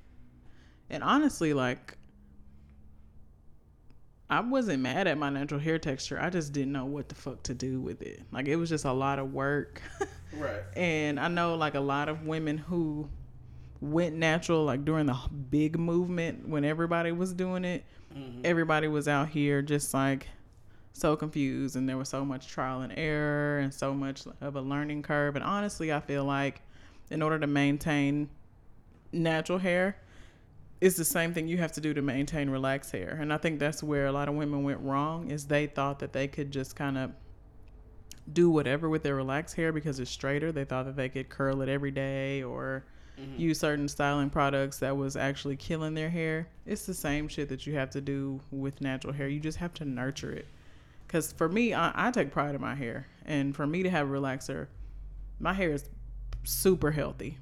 And 0.89 1.03
honestly, 1.03 1.53
like, 1.53 1.97
I 4.29 4.39
wasn't 4.39 4.81
mad 4.81 5.07
at 5.07 5.17
my 5.17 5.29
natural 5.29 5.59
hair 5.59 5.77
texture. 5.77 6.19
I 6.19 6.29
just 6.29 6.51
didn't 6.51 6.71
know 6.71 6.85
what 6.85 7.09
the 7.09 7.15
fuck 7.15 7.43
to 7.43 7.53
do 7.53 7.79
with 7.79 8.01
it. 8.01 8.21
Like, 8.31 8.47
it 8.47 8.55
was 8.55 8.69
just 8.69 8.85
a 8.85 8.91
lot 8.91 9.19
of 9.19 9.33
work. 9.33 9.81
right. 10.33 10.61
And 10.75 11.19
I 11.19 11.27
know 11.27 11.55
like 11.55 11.75
a 11.75 11.79
lot 11.79 12.09
of 12.09 12.25
women 12.25 12.57
who 12.57 13.07
went 13.81 14.15
natural 14.15 14.63
like 14.63 14.83
during 14.83 15.05
the 15.05 15.17
big 15.51 15.77
movement 15.77 16.47
when 16.47 16.65
everybody 16.65 17.11
was 17.11 17.33
doing 17.33 17.63
it. 17.65 17.85
Mhm. 18.15 18.41
Everybody 18.43 18.87
was 18.87 19.07
out 19.07 19.29
here 19.29 19.61
just 19.61 19.93
like 19.93 20.27
so 20.95 21.13
confused 21.15 21.75
and 21.75 21.89
there 21.89 21.97
was 21.97 22.07
so 22.07 22.23
much 22.23 22.47
trial 22.47 22.79
and 22.81 22.93
error 22.95 23.59
and 23.59 23.73
so 23.73 23.93
much 23.93 24.23
of 24.39 24.55
a 24.55 24.61
learning 24.61 25.03
curve 25.03 25.35
and 25.35 25.43
honestly 25.43 25.91
I 25.91 25.99
feel 25.99 26.23
like 26.23 26.61
in 27.11 27.21
order 27.21 27.37
to 27.37 27.47
maintain 27.47 28.29
natural 29.11 29.57
hair 29.57 29.97
it's 30.79 30.95
the 30.95 31.03
same 31.03 31.33
thing 31.33 31.49
you 31.49 31.57
have 31.57 31.73
to 31.73 31.81
do 31.81 31.93
to 31.93 32.01
maintain 32.01 32.49
relaxed 32.49 32.93
hair 32.93 33.17
and 33.21 33.33
I 33.33 33.37
think 33.37 33.59
that's 33.59 33.83
where 33.83 34.05
a 34.05 34.11
lot 34.13 34.29
of 34.29 34.35
women 34.35 34.63
went 34.63 34.79
wrong 34.79 35.29
is 35.29 35.47
they 35.47 35.67
thought 35.67 35.99
that 35.99 36.13
they 36.13 36.29
could 36.29 36.49
just 36.49 36.77
kind 36.77 36.97
of 36.97 37.11
do 38.31 38.49
whatever 38.49 38.87
with 38.89 39.03
their 39.03 39.15
relaxed 39.15 39.55
hair 39.55 39.71
because 39.71 39.99
it's 39.99 40.09
straighter. 40.09 40.51
They 40.51 40.65
thought 40.65 40.85
that 40.85 40.95
they 40.95 41.09
could 41.09 41.29
curl 41.29 41.61
it 41.61 41.69
every 41.69 41.91
day 41.91 42.41
or 42.41 42.83
Mhm. 43.19 43.37
use 43.37 43.59
certain 43.59 43.87
styling 43.87 44.31
products 44.31 44.79
that 44.79 44.97
was 44.97 45.15
actually 45.15 45.57
killing 45.57 45.93
their 45.93 46.09
hair. 46.09 46.47
It's 46.65 46.87
the 46.87 46.95
same 46.95 47.27
shit 47.27 47.49
that 47.49 47.67
you 47.67 47.75
have 47.75 47.91
to 47.91 48.01
do 48.01 48.41
with 48.49 48.81
natural 48.81 49.13
hair. 49.13 49.27
You 49.27 49.39
just 49.39 49.59
have 49.59 49.75
to 49.75 49.85
nurture 49.85 50.31
it. 50.31 50.47
Because 51.15 51.31
for 51.31 51.47
me, 51.47 51.73
I, 51.73 52.09
I 52.09 52.11
take 52.11 52.29
pride 52.29 52.55
in 52.55 52.59
my 52.61 52.75
hair. 52.75 53.07
And 53.25 53.55
for 53.55 53.65
me 53.65 53.83
to 53.83 53.89
have 53.89 54.05
a 54.05 54.11
relaxer, 54.11 54.67
my 55.39 55.53
hair 55.53 55.71
is 55.71 55.85
super 56.43 56.91
healthy. 56.91 57.37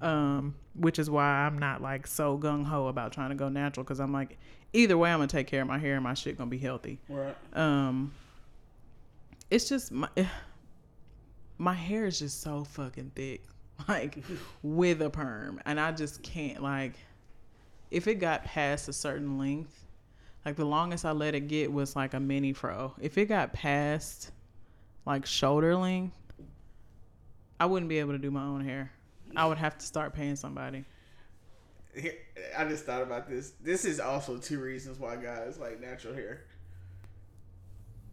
Um, 0.00 0.54
which 0.76 1.00
is 1.00 1.10
why 1.10 1.24
I'm 1.24 1.58
not 1.58 1.82
like 1.82 2.06
so 2.06 2.38
gung 2.38 2.64
ho 2.64 2.86
about 2.86 3.10
trying 3.10 3.30
to 3.30 3.34
go 3.34 3.48
natural. 3.48 3.82
Because 3.82 3.98
I'm 3.98 4.12
like, 4.12 4.38
either 4.72 4.96
way, 4.96 5.10
I'm 5.10 5.18
going 5.18 5.28
to 5.28 5.36
take 5.36 5.48
care 5.48 5.60
of 5.62 5.66
my 5.66 5.78
hair 5.78 5.94
and 5.96 6.04
my 6.04 6.14
shit 6.14 6.38
going 6.38 6.48
to 6.48 6.56
be 6.56 6.62
healthy 6.62 7.00
Right. 7.08 7.34
um 7.54 8.12
it's 9.50 9.68
just 9.68 9.90
my 9.90 10.08
my 11.58 11.72
hair 11.74 12.06
is 12.06 12.18
just 12.20 12.42
so 12.42 12.62
fucking 12.62 13.10
thick 13.16 13.42
like 13.88 14.18
with 14.62 15.00
a 15.02 15.08
perm 15.10 15.60
and 15.64 15.78
i 15.78 15.92
just 15.92 16.20
can't 16.22 16.62
like 16.62 16.94
if 17.92 18.08
it 18.08 18.16
got 18.16 18.44
past 18.44 18.88
a 18.88 18.92
certain 18.92 19.38
length 19.38 19.85
like 20.46 20.56
the 20.56 20.64
longest 20.64 21.04
i 21.04 21.10
let 21.10 21.34
it 21.34 21.48
get 21.48 21.70
was 21.70 21.96
like 21.96 22.14
a 22.14 22.20
mini 22.20 22.52
fro 22.52 22.94
if 23.00 23.18
it 23.18 23.26
got 23.26 23.52
past 23.52 24.30
like 25.04 25.26
shoulder 25.26 25.74
length 25.76 26.14
i 27.58 27.66
wouldn't 27.66 27.88
be 27.88 27.98
able 27.98 28.12
to 28.12 28.18
do 28.18 28.30
my 28.30 28.44
own 28.44 28.64
hair 28.64 28.92
i 29.34 29.44
would 29.44 29.58
have 29.58 29.76
to 29.76 29.84
start 29.84 30.14
paying 30.14 30.36
somebody 30.36 30.84
Here, 31.94 32.14
I 32.56 32.64
just 32.64 32.84
thought 32.84 33.02
about 33.02 33.26
this. 33.28 33.54
This 33.62 33.86
is 33.86 34.00
also 34.00 34.36
two 34.36 34.60
reasons 34.60 34.98
why 34.98 35.16
guys 35.16 35.58
like 35.58 35.80
natural 35.80 36.12
hair. 36.12 36.44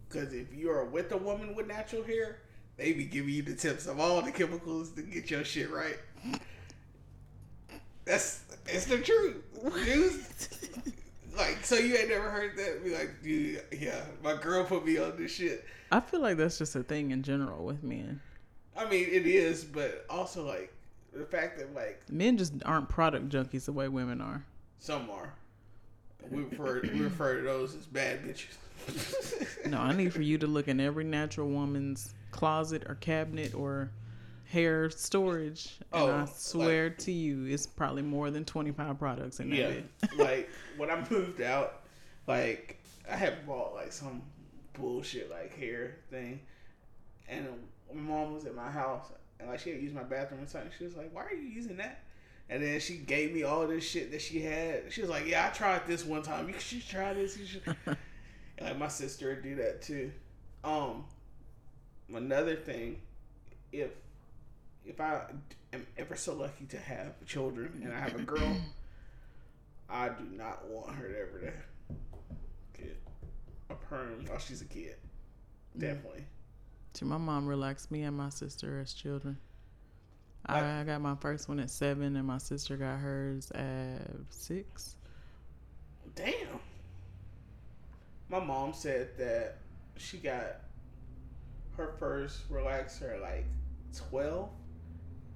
Because 0.08 0.34
if 0.34 0.54
you 0.54 0.72
are 0.72 0.86
with 0.86 1.12
a 1.12 1.18
woman 1.18 1.54
with 1.54 1.68
natural 1.68 2.02
hair, 2.04 2.40
they 2.78 2.94
be 2.94 3.04
giving 3.04 3.34
you 3.34 3.42
the 3.42 3.56
tips 3.56 3.86
of 3.86 4.00
all 4.00 4.22
the 4.22 4.32
chemicals 4.32 4.92
to 4.92 5.02
get 5.02 5.30
your 5.30 5.44
shit 5.44 5.70
right. 5.70 5.98
That's 8.06 8.44
it's 8.68 8.86
the 8.86 9.00
truth. 9.00 10.94
like, 11.38 11.66
so 11.66 11.76
you 11.76 11.96
ain't 11.96 12.10
never 12.10 12.30
heard 12.30 12.58
that? 12.58 12.84
Be 12.84 12.94
like, 12.94 13.22
dude, 13.24 13.64
yeah, 13.72 14.02
my 14.24 14.36
girl 14.36 14.64
put 14.64 14.86
me 14.86 14.98
on 14.98 15.18
this 15.18 15.34
shit. 15.34 15.66
i 15.92 16.00
feel 16.00 16.20
like 16.22 16.38
that's 16.38 16.58
just 16.58 16.76
a 16.76 16.84
thing 16.84 17.12
in 17.12 17.24
general 17.24 17.66
with 17.66 17.84
men 17.84 18.22
I 18.76 18.90
mean, 18.90 19.08
it 19.12 19.28
is, 19.28 19.64
but 19.64 20.06
also 20.10 20.46
like 20.46 20.74
the 21.14 21.26
fact 21.26 21.60
that 21.60 21.74
like 21.76 22.02
men 22.10 22.38
just 22.38 22.54
aren't 22.66 22.90
product 22.90 23.30
junkies 23.30 23.66
the 23.66 23.72
way 23.72 23.88
women 23.88 24.20
are 24.20 24.44
some 24.80 25.10
are, 25.12 25.34
we 26.30 26.44
refer 26.44 26.82
we 26.82 27.02
refer 27.02 27.38
to 27.38 27.44
those 27.44 27.76
as 27.76 27.86
bad 27.86 28.24
bitches. 28.24 28.58
No, 29.66 29.78
I 29.80 29.96
need 29.96 30.12
for 30.12 30.22
you 30.22 30.38
to 30.40 30.48
look 30.48 30.68
in 30.68 30.80
every 30.82 31.06
natural 31.06 31.48
woman's 31.48 32.14
closet 32.32 32.84
or 32.88 32.96
cabinet 32.96 33.54
or 33.54 33.92
hair 34.54 34.89
storage, 34.91 35.78
and 35.91 36.01
Oh, 36.04 36.08
I 36.12 36.20
like- 36.22 36.30
swear 36.30 36.89
to 36.91 37.12
you, 37.12 37.45
it's 37.45 37.66
probably 37.66 38.04
more 38.04 38.30
than 38.30 38.45
twenty 38.45 38.72
five 38.72 38.99
products 38.99 39.39
in 39.39 39.49
that 39.49 39.56
Yeah, 39.58 39.74
like 40.18 40.49
when 40.78 40.89
I 40.91 41.04
moved 41.10 41.41
out, 41.41 41.82
like 42.28 42.80
I 43.10 43.16
had 43.16 43.45
bought 43.47 43.74
like 43.74 43.91
some 43.91 44.22
bullshit 44.74 45.30
like 45.32 45.58
hair 45.58 45.97
thing, 46.12 46.39
and 47.28 47.47
my 47.93 47.99
mom 48.01 48.34
was 48.34 48.45
at 48.45 48.56
my 48.56 48.70
house 48.70 49.08
and 49.39 49.49
like 49.49 49.60
she 49.60 49.72
had 49.72 49.82
used 49.82 49.95
my 49.95 50.04
bathroom 50.04 50.41
and 50.41 50.49
something. 50.49 50.72
She 50.78 50.84
was 50.86 50.95
like, 50.95 51.14
"Why 51.14 51.24
are 51.26 51.34
you 51.34 51.49
using 51.49 51.78
that?" 51.78 52.04
And 52.49 52.62
then 52.62 52.80
she 52.80 52.97
gave 52.97 53.34
me 53.34 53.43
all 53.43 53.66
this 53.68 53.84
shit 53.84 54.12
that 54.12 54.22
she 54.22 54.39
had. 54.41 54.91
She 54.93 55.01
was 55.01 55.10
like, 55.10 55.26
"Yeah, 55.28 55.47
I 55.47 55.49
tried 55.56 55.88
this 55.88 56.06
one 56.06 56.22
time. 56.22 56.47
You 56.47 56.60
should 56.60 56.88
try 56.88 57.14
this. 57.14 57.38
You 57.38 57.45
should." 57.47 57.64
and 57.88 57.97
like 58.62 58.78
my 58.78 58.88
sister 58.88 59.30
would 59.30 59.41
do 59.43 59.56
that 59.56 59.82
too. 59.82 60.12
Um, 60.64 61.06
another 62.14 62.56
thing, 62.56 63.01
if 63.72 63.89
if 64.86 65.00
I 65.00 65.22
am 65.72 65.86
ever 65.98 66.16
so 66.16 66.34
lucky 66.34 66.66
to 66.66 66.78
have 66.78 67.26
children 67.26 67.82
and 67.84 67.94
I 67.94 68.00
have 68.00 68.16
a 68.16 68.22
girl, 68.22 68.58
I 69.90 70.10
do 70.10 70.26
not 70.32 70.66
want 70.68 70.96
her 70.96 71.08
to 71.08 71.20
ever 71.20 71.40
to 71.40 72.82
get 72.82 73.02
a 73.70 73.76
perm 73.76 74.26
while 74.28 74.40
she's 74.40 74.62
a 74.62 74.66
kid. 74.66 74.96
Mm. 75.78 75.82
Definitely. 75.82 76.26
See, 76.94 77.06
my 77.06 77.18
mom 77.18 77.48
relaxed 77.48 77.90
me 77.92 78.04
and 78.04 78.16
my 78.16 78.30
sister 78.30 78.80
as 78.80 78.94
children. 78.94 79.38
Like- 80.48 80.64
I, 80.64 80.82
I 80.82 80.84
got 80.84 81.02
my 81.02 81.16
first 81.16 81.48
one 81.48 81.60
at 81.60 81.70
seven, 81.70 82.16
and 82.16 82.28
my 82.28 82.38
sister 82.38 82.76
got 82.78 83.00
hers 83.00 83.50
at 83.52 84.02
six. 84.30 84.96
Damn. 86.16 86.60
My 88.30 88.40
mom 88.40 88.74
said 88.74 89.18
that 89.18 89.58
she 89.98 90.18
got 90.18 90.62
her 91.78 91.94
first 91.98 92.52
relaxer 92.52 93.20
like 93.22 93.46
12, 94.10 94.50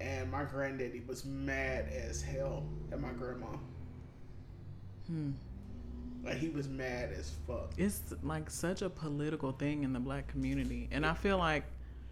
and 0.00 0.30
my 0.30 0.44
granddaddy 0.44 1.02
was 1.06 1.24
mad 1.24 1.88
as 1.92 2.22
hell 2.22 2.64
at 2.92 3.00
my 3.00 3.10
grandma. 3.12 3.46
Hmm. 5.06 5.32
Like, 6.24 6.36
he 6.36 6.48
was 6.48 6.68
mad 6.68 7.12
as 7.16 7.32
fuck. 7.46 7.72
It's 7.76 8.02
like 8.22 8.50
such 8.50 8.82
a 8.82 8.90
political 8.90 9.52
thing 9.52 9.84
in 9.84 9.92
the 9.92 10.00
black 10.00 10.28
community, 10.28 10.88
and 10.90 11.06
I 11.06 11.14
feel 11.14 11.38
like 11.38 11.64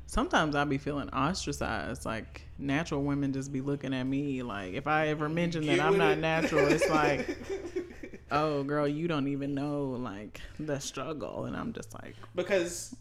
sometimes 0.07 0.55
I 0.55 0.65
be 0.65 0.79
feeling 0.79 1.11
ostracized. 1.11 2.05
Like 2.05 2.43
natural 2.59 3.03
women 3.03 3.33
just 3.33 3.53
be 3.53 3.61
looking 3.61 3.93
at 3.93 4.05
me 4.05 4.43
like 4.43 4.75
if 4.75 4.87
I 4.87 5.09
ever 5.09 5.29
mention 5.29 5.67
that 5.67 5.81
I'm 5.81 5.99
not 5.99 6.19
natural, 6.19 6.67
it's 6.69 6.89
like, 6.89 7.37
oh 8.31 8.63
girl, 8.63 8.89
you 8.89 9.09
don't 9.09 9.29
even 9.29 9.55
know 9.55 9.99
like 10.01 10.41
the 10.59 10.79
struggle, 10.79 11.45
and 11.45 11.57
I'm 11.57 11.73
just 11.73 11.93
like, 11.95 12.15
because 12.35 12.95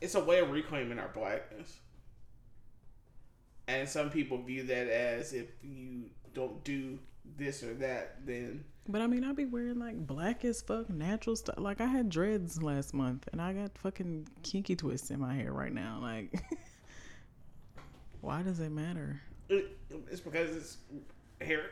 it's 0.00 0.14
a 0.14 0.20
way 0.20 0.40
of 0.40 0.50
reclaiming 0.50 0.98
our 0.98 1.10
blackness. 1.14 1.78
And 3.66 3.88
some 3.88 4.10
people 4.10 4.42
view 4.42 4.64
that 4.64 4.88
as 4.88 5.32
if 5.32 5.46
you 5.62 6.10
don't 6.34 6.62
do 6.64 6.98
this 7.36 7.62
or 7.62 7.74
that, 7.74 8.26
then 8.26 8.64
but 8.86 9.00
I 9.00 9.06
mean 9.06 9.24
I 9.24 9.32
be 9.32 9.46
wearing 9.46 9.78
like 9.78 9.96
black 10.06 10.44
as 10.44 10.60
fuck 10.60 10.90
natural 10.90 11.36
stuff. 11.36 11.58
Like 11.58 11.80
I 11.80 11.86
had 11.86 12.10
dreads 12.10 12.62
last 12.62 12.92
month, 12.92 13.26
and 13.32 13.40
I 13.40 13.52
got 13.54 13.76
fucking 13.78 14.28
kinky 14.42 14.76
twists 14.76 15.10
in 15.10 15.20
my 15.20 15.34
hair 15.34 15.52
right 15.52 15.72
now. 15.72 15.98
Like, 16.02 16.34
why 18.20 18.42
does 18.42 18.60
it 18.60 18.70
matter? 18.70 19.22
it, 19.48 19.76
it's 20.10 20.20
because 20.20 20.56
it's 20.56 20.76
hair. 21.40 21.70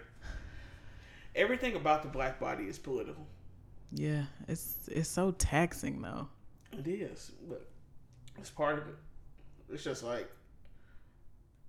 Everything 1.35 1.77
about 1.77 2.03
the 2.03 2.09
black 2.09 2.39
body 2.39 2.65
is 2.65 2.79
political. 2.79 3.27
Yeah, 3.91 4.25
it's 4.49 4.89
it's 4.91 5.09
so 5.09 5.33
taxing 5.33 6.01
though. 6.01 6.29
It 6.73 6.89
is, 6.89 7.33
but 7.49 7.69
it's 8.39 8.51
part 8.51 8.79
of 8.79 8.89
it. 8.89 8.95
It's 9.71 9.85
just 9.85 10.03
like 10.03 10.31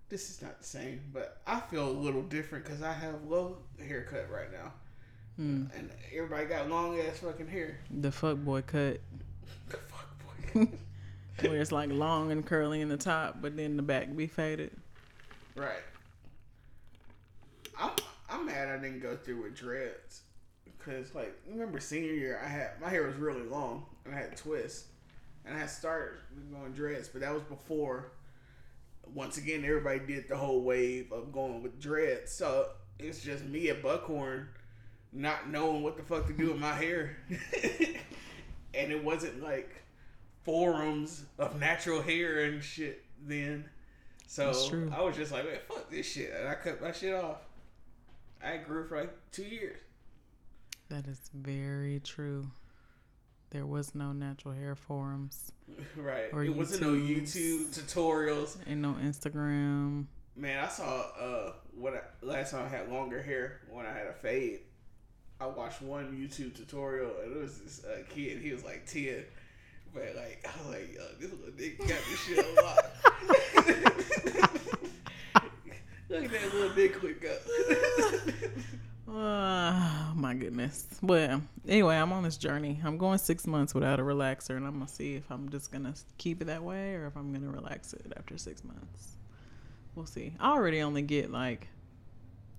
this 0.09 0.29
is 0.29 0.41
not 0.41 0.59
the 0.59 0.63
same, 0.65 1.01
but 1.13 1.41
I 1.47 1.59
feel 1.59 1.89
a 1.89 1.91
little 1.91 2.21
different 2.23 2.65
because 2.65 2.81
I 2.81 2.93
have 2.93 3.23
low 3.27 3.57
haircut 3.79 4.29
right 4.31 4.51
now, 4.51 4.73
Hmm. 5.37 5.65
and 5.75 5.89
everybody 6.15 6.45
got 6.45 6.69
long 6.69 6.99
ass 6.99 7.19
fucking 7.19 7.47
hair. 7.47 7.79
The 7.89 8.11
fuck 8.11 8.37
boy 8.37 8.61
cut. 8.61 8.99
The 9.69 9.77
fuck 9.77 10.09
boy. 10.53 10.67
where 11.49 11.59
it's 11.61 11.71
like 11.71 11.89
long 11.91 12.31
and 12.31 12.45
curly 12.45 12.81
in 12.81 12.89
the 12.89 12.97
top, 12.97 13.41
but 13.41 13.57
then 13.57 13.75
the 13.75 13.81
back 13.83 14.15
be 14.15 14.27
faded. 14.27 14.71
right. 15.55 15.81
I'm 17.79 17.91
I'm 18.29 18.45
mad 18.45 18.69
I 18.69 18.77
didn't 18.81 18.99
go 19.01 19.15
through 19.15 19.43
with 19.43 19.55
dreads, 19.55 20.21
cause 20.79 21.13
like 21.15 21.33
remember 21.49 21.79
senior 21.79 22.11
year 22.13 22.39
I 22.43 22.47
had 22.47 22.79
my 22.81 22.89
hair 22.89 23.07
was 23.07 23.15
really 23.15 23.43
long 23.43 23.85
and 24.05 24.13
I 24.13 24.17
had 24.19 24.37
twists, 24.37 24.87
and 25.45 25.55
I 25.55 25.59
had 25.61 25.69
started 25.71 26.19
going 26.51 26.73
dreads, 26.73 27.07
but 27.09 27.21
that 27.21 27.33
was 27.33 27.43
before. 27.43 28.11
Once 29.13 29.37
again, 29.37 29.63
everybody 29.65 29.99
did 29.99 30.27
the 30.27 30.35
whole 30.35 30.61
wave 30.61 31.11
of 31.11 31.31
going 31.31 31.61
with 31.61 31.79
dreads, 31.79 32.31
so 32.31 32.67
it's 32.99 33.21
just 33.21 33.43
me 33.45 33.69
at 33.69 33.81
Buckhorn, 33.83 34.47
not 35.11 35.49
knowing 35.49 35.83
what 35.83 35.97
the 35.97 36.03
fuck 36.03 36.27
to 36.27 36.33
do 36.33 36.51
with 36.51 36.59
my 36.59 36.73
hair, 36.73 37.17
and 38.73 38.91
it 38.91 39.03
wasn't 39.03 39.41
like 39.43 39.83
forums 40.43 41.25
of 41.37 41.59
natural 41.59 42.01
hair 42.01 42.45
and 42.45 42.63
shit 42.63 43.03
then. 43.25 43.65
So 44.27 44.51
I 44.91 45.01
was 45.01 45.15
just 45.15 45.31
like, 45.31 45.45
man, 45.45 45.59
fuck 45.67 45.89
this 45.91 46.11
shit, 46.11 46.33
and 46.37 46.47
I 46.47 46.55
cut 46.55 46.81
my 46.81 46.91
shit 46.91 47.13
off. 47.13 47.37
I 48.43 48.57
grew 48.57 48.87
for 48.87 48.99
like 48.99 49.13
two 49.31 49.43
years. 49.43 49.79
That 50.89 51.07
is 51.07 51.19
very 51.33 51.99
true. 51.99 52.47
There 53.53 53.65
was 53.67 53.93
no 53.93 54.11
natural 54.11 54.53
hair 54.55 54.75
forums 54.75 55.51
right. 55.95 56.25
Or 56.33 56.43
it 56.43 56.53
wasn't 56.55 56.81
no 56.81 56.93
YouTube 56.93 57.67
tutorials. 57.67 58.57
and 58.67 58.81
no 58.81 58.93
Instagram. 59.01 60.07
Man, 60.35 60.63
I 60.63 60.67
saw 60.67 61.01
uh 61.19 61.53
when 61.77 61.93
I, 61.93 61.99
last 62.23 62.51
time 62.51 62.65
I 62.65 62.67
had 62.67 62.89
longer 62.91 63.21
hair 63.21 63.61
when 63.69 63.85
I 63.85 63.93
had 63.93 64.07
a 64.07 64.13
fade. 64.13 64.61
I 65.39 65.45
watched 65.47 65.81
one 65.83 66.11
YouTube 66.17 66.55
tutorial 66.55 67.11
and 67.23 67.31
it 67.35 67.39
was 67.39 67.59
this 67.59 67.85
uh, 67.85 67.99
kid. 68.09 68.39
He 68.41 68.51
was 68.51 68.63
like 68.63 68.85
ten, 68.87 69.23
but 69.93 70.15
like 70.15 70.43
I 70.47 70.51
was 70.65 70.75
like, 70.75 70.93
Yo, 70.95 71.03
this 71.19 71.31
little 71.31 71.53
nigga 71.53 71.77
got 71.77 72.01
this 72.09 72.19
shit 72.25 72.45
unlocked. 72.45 72.87
Look 76.09 76.25
at 76.25 76.31
that 76.31 76.53
little 76.53 76.73
dick 76.75 76.99
quick 76.99 77.23
up. 77.25 77.41
Oh 79.07 80.13
my 80.15 80.33
goodness. 80.33 80.87
Well, 81.01 81.41
anyway, 81.67 81.95
I'm 81.97 82.13
on 82.13 82.23
this 82.23 82.37
journey. 82.37 82.79
I'm 82.83 82.97
going 82.97 83.17
six 83.17 83.45
months 83.45 83.73
without 83.73 83.99
a 83.99 84.03
relaxer, 84.03 84.51
and 84.51 84.65
I'm 84.65 84.73
gonna 84.73 84.87
see 84.87 85.15
if 85.15 85.29
I'm 85.29 85.49
just 85.49 85.71
gonna 85.71 85.93
keep 86.17 86.41
it 86.41 86.45
that 86.45 86.63
way 86.63 86.93
or 86.95 87.07
if 87.07 87.15
I'm 87.17 87.33
gonna 87.33 87.51
relax 87.51 87.93
it 87.93 88.13
after 88.15 88.37
six 88.37 88.63
months. 88.63 89.17
We'll 89.95 90.05
see. 90.05 90.33
I 90.39 90.51
already 90.51 90.81
only 90.81 91.01
get 91.01 91.31
like 91.31 91.67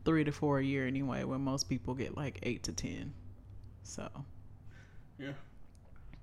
three 0.05 0.25
to 0.25 0.33
four 0.33 0.59
a 0.59 0.65
year 0.65 0.87
anyway, 0.87 1.25
when 1.25 1.41
most 1.41 1.69
people 1.69 1.95
get 1.95 2.17
like 2.17 2.39
eight 2.43 2.63
to 2.65 2.73
ten. 2.73 3.15
So 3.83 4.09
Yeah. 5.19 5.33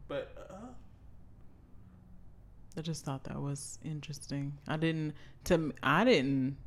But 0.07 0.32
uh, 0.49 0.67
I 2.78 2.82
just 2.82 3.03
thought 3.05 3.24
that 3.26 3.41
was 3.41 3.80
interesting. 3.84 4.57
I 4.67 4.78
didn't 4.78 5.13
to 5.45 5.74
I 5.82 6.03
didn't 6.03 6.57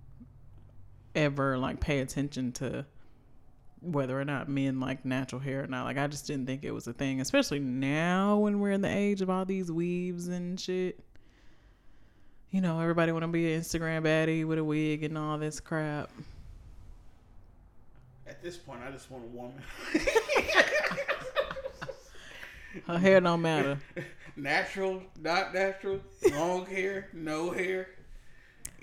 ever 1.14 1.56
like 1.56 1.78
pay 1.80 2.00
attention 2.00 2.50
to 2.52 2.84
whether 3.84 4.18
or 4.20 4.24
not 4.24 4.48
men 4.48 4.80
like 4.80 5.04
natural 5.04 5.40
hair 5.40 5.64
or 5.64 5.66
not. 5.66 5.84
Like 5.84 5.98
I 5.98 6.06
just 6.06 6.26
didn't 6.26 6.46
think 6.46 6.64
it 6.64 6.72
was 6.72 6.86
a 6.86 6.92
thing, 6.92 7.20
especially 7.20 7.58
now 7.58 8.38
when 8.38 8.60
we're 8.60 8.72
in 8.72 8.80
the 8.80 8.94
age 8.94 9.20
of 9.22 9.30
all 9.30 9.44
these 9.44 9.70
weaves 9.70 10.28
and 10.28 10.58
shit. 10.58 10.98
You 12.50 12.60
know, 12.60 12.80
everybody 12.80 13.10
want 13.12 13.24
to 13.24 13.28
be 13.28 13.52
an 13.52 13.60
Instagram 13.60 14.02
baddie 14.04 14.46
with 14.46 14.58
a 14.58 14.64
wig 14.64 15.02
and 15.02 15.18
all 15.18 15.38
this 15.38 15.58
crap. 15.60 16.08
at 18.26 18.42
this 18.42 18.56
point, 18.56 18.80
I 18.86 18.90
just 18.92 19.10
want 19.10 19.24
a 19.24 19.28
woman. 19.28 19.60
Her 22.86 22.98
hair 22.98 23.20
don't 23.20 23.42
matter. 23.42 23.78
natural, 24.36 25.02
not 25.20 25.54
natural, 25.54 26.00
long 26.32 26.66
hair, 26.66 27.08
no 27.12 27.50
hair. 27.50 27.88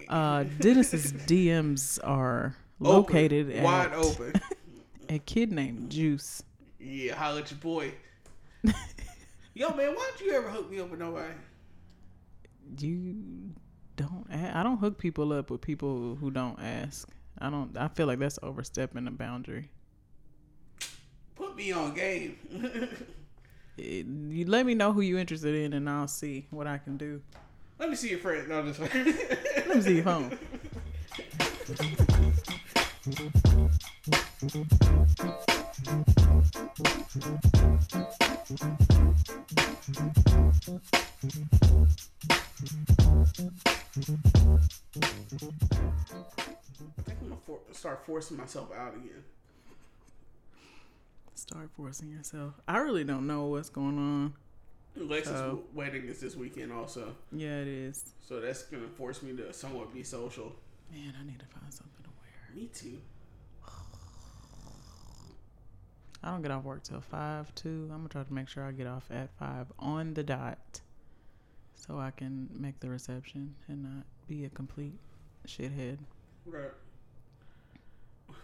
Uh, 0.07 0.45
Dennis's 0.59 1.13
DMs 1.13 1.99
are 2.03 2.55
Open, 2.81 2.93
located 2.93 3.51
at 3.51 3.63
wide 3.63 3.93
open. 3.93 4.33
a 5.11 5.19
kid 5.19 5.51
named 5.51 5.89
Juice. 5.91 6.41
Yeah, 6.79 7.15
holla 7.15 7.41
at 7.41 7.51
your 7.51 7.59
boy. 7.59 7.91
Yo, 9.53 9.69
man, 9.75 9.93
why 9.93 10.09
don't 10.09 10.21
you 10.25 10.33
ever 10.33 10.49
hook 10.49 10.71
me 10.71 10.79
up 10.79 10.89
with 10.89 10.99
nobody? 10.99 11.33
you 12.79 13.15
don't 13.97 14.25
I 14.31 14.63
don't 14.63 14.77
hook 14.77 14.97
people 14.97 15.33
up 15.33 15.49
with 15.49 15.59
people 15.59 16.15
who 16.15 16.31
don't 16.31 16.57
ask. 16.59 17.09
I 17.39 17.49
don't 17.49 17.75
I 17.77 17.89
feel 17.89 18.07
like 18.07 18.19
that's 18.19 18.39
overstepping 18.41 19.03
the 19.03 19.11
boundary. 19.11 19.69
Put 21.35 21.55
me 21.55 21.71
on 21.71 21.93
game. 21.93 22.37
It- 23.77 24.05
you 24.05 24.45
let 24.45 24.65
me 24.65 24.75
know 24.75 24.91
who 24.93 25.01
you 25.01 25.17
interested 25.17 25.55
in 25.55 25.73
and 25.73 25.89
I'll 25.89 26.07
see 26.07 26.45
what 26.51 26.67
I 26.67 26.77
can 26.77 26.97
do. 26.97 27.21
Let 27.79 27.89
me 27.89 27.95
see 27.95 28.09
your 28.09 28.19
friend. 28.19 28.47
No, 28.47 28.61
way. 28.61 29.15
Let 29.55 29.75
me 29.75 29.81
see 29.81 29.95
your 29.95 30.03
phone. 30.03 30.37
start 47.71 48.05
forcing 48.05 48.37
myself 48.37 48.69
out 48.77 48.93
again. 48.95 49.23
Start 51.35 51.69
forcing 51.75 52.11
yourself. 52.11 52.53
I 52.67 52.77
really 52.77 53.03
don't 53.03 53.27
know 53.27 53.45
what's 53.47 53.69
going 53.69 53.97
on. 53.97 54.33
Alexa's 54.97 55.39
Oh. 55.41 55.63
wedding 55.73 56.05
is 56.05 56.19
this 56.19 56.35
weekend 56.35 56.71
also, 56.71 57.15
Yeah, 57.31 57.61
it 57.61 57.67
is. 57.67 58.13
so 58.21 58.41
that's 58.41 58.63
gonna 58.63 58.89
force 58.89 59.23
me 59.23 59.35
to 59.37 59.53
somewhat 59.53 59.93
be 59.93 60.03
social. 60.03 60.55
Man, 60.91 61.15
I 61.19 61.23
need 61.23 61.39
to 61.39 61.45
find 61.45 61.73
something. 61.73 62.00
Me 62.55 62.67
too. 62.73 62.97
I 66.23 66.29
don't 66.29 66.41
get 66.41 66.51
off 66.51 66.63
work 66.63 66.83
till 66.83 67.01
five 67.01 67.53
too. 67.55 67.89
I'm 67.91 67.97
gonna 67.97 68.09
try 68.09 68.23
to 68.23 68.33
make 68.33 68.47
sure 68.47 68.63
I 68.63 68.71
get 68.71 68.87
off 68.87 69.09
at 69.11 69.31
five 69.37 69.71
on 69.79 70.13
the 70.13 70.23
dot, 70.23 70.81
so 71.75 71.99
I 71.99 72.11
can 72.11 72.49
make 72.53 72.79
the 72.79 72.89
reception 72.89 73.55
and 73.67 73.83
not 73.83 74.05
be 74.27 74.45
a 74.45 74.49
complete 74.49 74.99
shithead. 75.47 75.97
Right. 76.45 76.71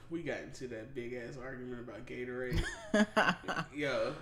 We 0.09 0.23
got 0.23 0.39
into 0.39 0.67
that 0.69 0.95
big 0.95 1.13
ass 1.13 1.37
argument 1.41 1.81
about 1.81 2.05
Gatorade. 2.05 2.63
Yo, 3.75 4.13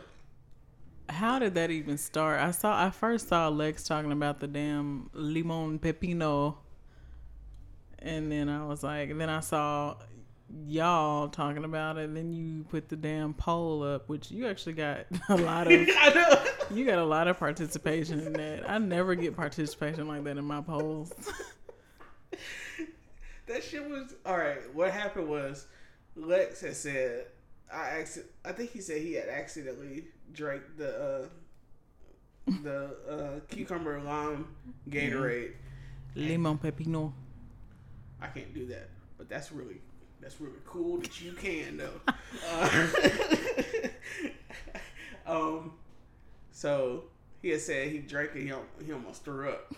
How 1.09 1.39
did 1.39 1.53
that 1.55 1.69
even 1.71 1.97
start? 1.97 2.39
I 2.41 2.51
saw 2.51 2.83
I 2.83 2.89
first 2.89 3.29
saw 3.29 3.47
Lex 3.47 3.83
talking 3.83 4.11
about 4.11 4.39
the 4.39 4.47
damn 4.47 5.09
limon 5.13 5.79
pepino, 5.79 6.55
and 8.05 8.31
then 8.31 8.47
I 8.47 8.65
was 8.65 8.83
like, 8.83 9.09
and 9.09 9.19
then 9.19 9.29
I 9.29 9.41
saw 9.41 9.97
y'all 10.65 11.27
talking 11.27 11.65
about 11.65 11.97
it. 11.97 12.13
Then 12.13 12.31
you 12.31 12.63
put 12.65 12.87
the 12.87 12.95
damn 12.95 13.33
poll 13.33 13.83
up, 13.83 14.07
which 14.07 14.31
you 14.31 14.47
actually 14.47 14.73
got 14.73 15.05
a 15.29 15.35
lot 15.35 15.71
of. 15.71 15.73
I 15.97 16.13
know. 16.13 16.75
You 16.75 16.85
got 16.85 16.99
a 16.99 17.05
lot 17.05 17.27
of 17.27 17.37
participation 17.37 18.19
in 18.21 18.33
that. 18.33 18.69
I 18.69 18.77
never 18.77 19.15
get 19.15 19.35
participation 19.35 20.07
like 20.07 20.23
that 20.23 20.37
in 20.37 20.45
my 20.45 20.61
polls. 20.61 21.11
That 23.47 23.63
shit 23.63 23.87
was 23.87 24.15
all 24.25 24.37
right. 24.37 24.73
What 24.73 24.91
happened 24.91 25.29
was 25.29 25.67
Lex 26.15 26.61
had 26.61 26.75
said 26.75 27.27
I 27.71 28.01
acci- 28.01 28.25
I 28.43 28.51
think 28.51 28.71
he 28.71 28.81
said 28.81 29.01
he 29.01 29.13
had 29.13 29.29
accidentally 29.29 30.05
drank 30.33 30.63
the 30.77 30.97
uh, 32.47 32.51
the 32.63 32.95
uh, 33.09 33.39
cucumber 33.47 34.01
lime 34.01 34.47
Gatorade. 34.89 35.51
Limon 36.15 36.57
pepino. 36.57 37.13
I 38.21 38.27
can't 38.27 38.53
do 38.53 38.65
that, 38.67 38.89
but 39.17 39.29
that's 39.29 39.51
really 39.51 39.77
that's 40.21 40.39
really 40.39 40.59
cool 40.65 40.97
that 40.99 41.21
you 41.21 41.33
can 41.33 41.77
though. 41.77 42.01
Uh, 42.51 42.87
um, 45.25 45.71
so 46.51 47.05
he 47.41 47.49
had 47.49 47.61
said 47.61 47.89
he 47.89 47.99
drank 47.99 48.31
it. 48.35 48.41
He, 48.41 48.85
he 48.85 48.91
almost 48.91 49.23
threw 49.23 49.49
up. 49.49 49.73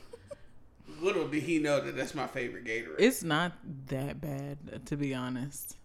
Little 1.02 1.28
did 1.28 1.44
he 1.44 1.60
know 1.60 1.80
that 1.82 1.96
that's 1.96 2.16
my 2.16 2.26
favorite 2.28 2.66
Gatorade. 2.66 2.96
It's 3.00 3.24
not 3.24 3.54
that 3.88 4.20
bad, 4.22 4.86
to 4.88 4.98
be 4.98 5.14
honest. 5.14 5.76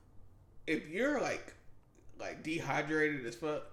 if 0.67 0.89
you're 0.89 1.21
like 1.21 1.55
like 2.19 2.43
dehydrated 2.43 3.27
as 3.27 3.35
fuck, 3.35 3.65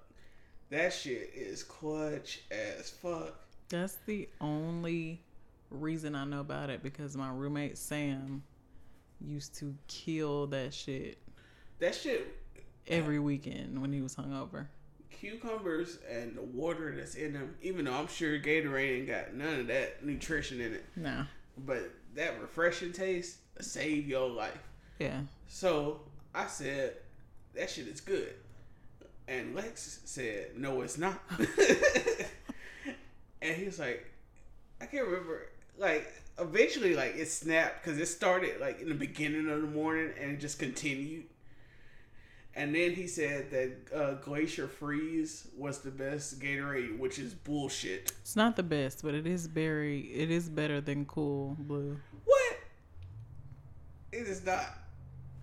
that 0.72 0.92
shit 0.92 1.32
is 1.36 1.64
clutch 1.64 2.42
as 2.52 2.90
fuck. 2.90 3.36
That's 3.70 3.98
the 4.06 4.28
only 4.42 5.22
reason 5.70 6.16
I 6.16 6.26
know 6.26 6.40
about 6.42 6.70
it 6.70 6.82
because 6.84 7.16
my 7.16 7.30
roommate 7.32 7.78
Sam 7.78 8.44
used 9.26 9.56
to 9.60 9.76
kill 9.88 10.48
that 10.48 10.74
shit 10.74 11.18
That 11.80 11.94
shit 11.96 12.36
every 12.88 13.20
weekend 13.20 13.82
when 13.82 13.92
he 13.94 14.02
was 14.02 14.16
hungover. 14.16 14.68
cucumbers 15.12 16.00
and 16.10 16.36
the 16.36 16.42
water 16.42 16.94
that's 16.96 17.16
in 17.16 17.34
them, 17.34 17.56
even 17.62 17.86
though 17.86 17.94
I'm 17.94 18.08
sure 18.08 18.40
Gatorade 18.40 18.98
ain't 19.00 19.08
got 19.08 19.34
none 19.34 19.60
of 19.62 19.68
that 19.68 20.04
nutrition 20.06 20.62
in 20.62 20.74
it, 20.74 20.86
Nah. 20.96 21.26
but 21.58 21.92
that 22.16 22.40
refreshing 22.42 22.92
taste 22.94 23.38
save 23.60 24.08
your 24.08 24.30
life. 24.30 24.58
Yeah. 25.00 25.22
So 25.48 26.02
I 26.34 26.48
said, 26.48 26.94
that 27.56 27.70
shit 27.70 27.88
is 27.88 28.00
good. 28.02 28.34
And 29.28 29.54
Lex 29.56 30.00
said, 30.06 30.58
no, 30.58 30.82
it's 30.82 30.98
not. 30.98 31.22
and 33.42 33.56
he's 33.56 33.80
like, 33.80 34.10
I 34.82 34.86
can't 34.86 35.06
remember. 35.06 35.50
Like, 35.80 36.14
eventually, 36.38 36.96
like, 36.96 37.16
it 37.16 37.28
snapped 37.28 37.84
because 37.84 38.00
it 38.00 38.06
started, 38.06 38.62
like, 38.62 38.82
in 38.82 38.90
the 38.90 38.96
beginning 38.96 39.50
of 39.50 39.62
the 39.62 39.68
morning 39.68 40.12
and 40.22 40.32
it 40.32 40.40
just 40.40 40.60
continued. 40.60 41.26
And 42.56 42.76
then 42.76 42.94
he 42.94 43.08
said 43.08 43.50
that 43.52 43.96
uh, 43.96 44.14
Glacier 44.16 44.68
Freeze 44.68 45.48
was 45.58 45.80
the 45.80 45.92
best 45.92 46.40
Gatorade, 46.40 47.00
which 47.00 47.18
is 47.18 47.34
bullshit. 47.34 48.12
It's 48.22 48.36
not 48.36 48.56
the 48.56 48.64
best, 48.64 49.02
but 49.02 49.14
it 49.14 49.26
is 49.26 49.48
very 49.48 50.02
it 50.02 50.30
is 50.30 50.50
better 50.50 50.82
than 50.82 51.06
cool 51.06 51.56
blue. 51.60 51.98
What? 52.26 52.58
It 54.12 54.28
is 54.28 54.46
not 54.46 54.66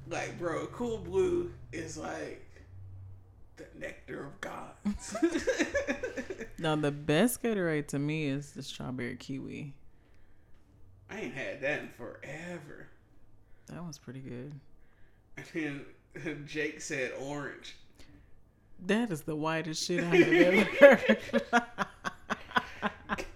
like, 0.08 0.38
bro. 0.38 0.66
Cool 0.66 0.98
Blue 0.98 1.52
is 1.72 1.96
like 1.96 2.44
the 3.56 3.66
nectar 3.78 4.26
of 4.26 4.40
gods. 4.40 5.16
now, 6.58 6.76
the 6.76 6.90
best 6.90 7.42
Gatorade 7.42 7.88
to 7.88 7.98
me 7.98 8.26
is 8.26 8.52
the 8.52 8.62
strawberry 8.62 9.16
kiwi. 9.16 9.74
I 11.10 11.20
ain't 11.20 11.34
had 11.34 11.60
that 11.62 11.80
in 11.82 11.88
forever. 11.96 12.88
That 13.68 13.84
was 13.86 13.98
pretty 13.98 14.20
good. 14.20 14.52
And 15.54 15.84
then 16.14 16.44
Jake 16.46 16.80
said 16.80 17.12
orange. 17.20 17.76
That 18.86 19.10
is 19.10 19.22
the 19.22 19.36
whitest 19.36 19.84
shit 19.86 20.00
I 20.04 20.16
have 20.16 20.32
ever 20.32 20.64
heard. 20.80 21.18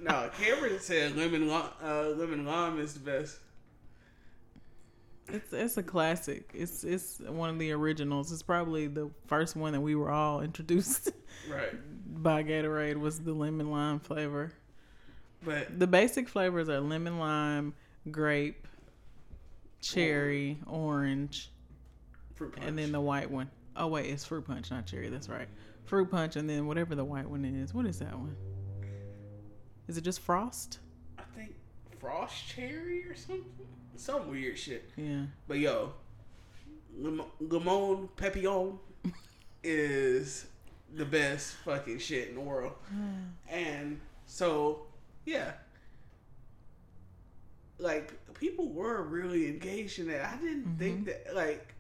No, 0.03 0.31
Cameron 0.39 0.79
said 0.81 1.15
lemon 1.15 1.47
lime, 1.49 1.69
uh, 1.83 2.09
lemon 2.17 2.45
lime 2.47 2.79
is 2.81 2.95
the 2.95 3.01
best. 3.01 3.39
It's 5.29 5.53
it's 5.53 5.77
a 5.77 5.83
classic. 5.83 6.51
It's 6.55 6.83
it's 6.85 7.21
one 7.21 7.51
of 7.51 7.59
the 7.59 7.71
originals. 7.73 8.33
It's 8.33 8.43
probably 8.43 8.87
the 8.89 9.11
first 9.27 9.57
one 9.57 9.73
that 9.75 9.81
we 9.81 9.95
were 9.95 10.11
all 10.11 10.41
introduced 10.41 11.11
Right. 11.49 11.73
by 12.23 12.43
Gatorade 12.43 12.97
was 12.99 13.21
the 13.21 13.33
lemon 13.35 13.71
lime 13.71 14.01
flavor. 14.01 14.53
But 15.45 15.79
The 15.79 15.87
basic 15.87 16.29
flavors 16.29 16.69
are 16.69 16.81
lemon 16.81 17.19
lime, 17.19 17.75
grape, 18.11 18.67
cherry, 19.81 20.59
orange, 20.67 21.51
fruit 22.35 22.55
punch. 22.55 22.67
and 22.67 22.79
then 22.79 22.93
the 22.93 23.01
white 23.01 23.31
one. 23.31 23.51
Oh 23.77 23.87
wait, 23.87 24.07
it's 24.11 24.25
fruit 24.25 24.47
punch, 24.47 24.71
not 24.71 24.87
cherry. 24.87 25.09
That's 25.09 25.29
right. 25.29 25.49
Fruit 25.85 26.11
punch, 26.11 26.37
and 26.37 26.49
then 26.49 26.67
whatever 26.67 26.95
the 26.95 27.05
white 27.05 27.29
one 27.29 27.45
is. 27.45 27.73
What 27.73 27.87
is 27.87 27.99
that 28.01 28.13
one? 28.17 28.37
Is 29.89 29.97
it 29.97 30.03
just 30.03 30.21
frost? 30.21 30.79
I 31.19 31.23
think 31.35 31.55
frost 31.99 32.47
cherry 32.49 33.05
or 33.07 33.15
something. 33.17 33.45
Some 33.97 34.31
weird 34.31 34.59
shit. 34.59 34.91
Yeah. 34.97 35.23
But 35.49 35.59
yo, 35.59 35.93
Lim- 36.99 37.23
Limon 37.41 38.09
Pepillon 38.17 38.79
is 39.65 40.47
the 40.95 41.05
best 41.05 41.55
fucking 41.65 41.99
shit 41.99 42.29
in 42.29 42.35
the 42.35 42.41
world. 42.41 42.73
And 43.51 44.01
so, 44.27 44.83
yeah. 45.25 45.53
Like, 47.79 48.13
people 48.35 48.69
were 48.69 49.03
really 49.03 49.47
engaged 49.47 49.99
in 49.99 50.09
that. 50.09 50.25
I 50.25 50.37
didn't 50.37 50.65
mm-hmm. 50.65 50.79
think 50.79 51.07
that, 51.07 51.35
like, 51.35 51.75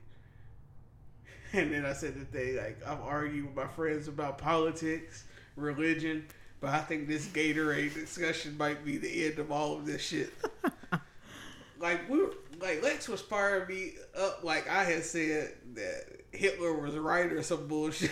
and 1.52 1.72
then 1.72 1.84
I 1.84 1.92
said 1.92 2.14
the 2.14 2.24
thing, 2.24 2.56
like, 2.56 2.78
I've 2.86 3.00
argued 3.00 3.46
with 3.46 3.54
my 3.54 3.66
friends 3.66 4.08
about 4.08 4.38
politics, 4.38 5.24
religion, 5.56 6.26
but 6.60 6.70
I 6.70 6.80
think 6.80 7.08
this 7.08 7.26
Gatorade 7.28 7.94
discussion 7.94 8.56
might 8.56 8.84
be 8.84 8.98
the 8.98 9.26
end 9.26 9.38
of 9.38 9.50
all 9.50 9.76
of 9.76 9.86
this 9.86 10.02
shit. 10.02 10.32
like, 11.80 12.08
we 12.08 12.18
were, 12.18 12.34
like, 12.60 12.82
Lex 12.82 13.08
was 13.08 13.20
firing 13.20 13.68
me 13.68 13.92
up, 14.18 14.44
like 14.44 14.68
I 14.68 14.84
had 14.84 15.04
said 15.04 15.54
that 15.74 16.04
Hitler 16.32 16.74
was 16.74 16.94
right 16.96 17.30
or 17.32 17.42
some 17.42 17.66
bullshit. 17.66 18.10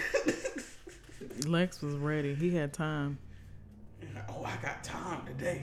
Lex 1.47 1.83
was 1.83 1.95
ready. 1.95 2.35
He 2.35 2.51
had 2.51 2.73
time. 2.73 3.19
Oh, 4.29 4.45
I 4.45 4.57
got 4.63 4.83
time 4.85 5.27
today. 5.27 5.63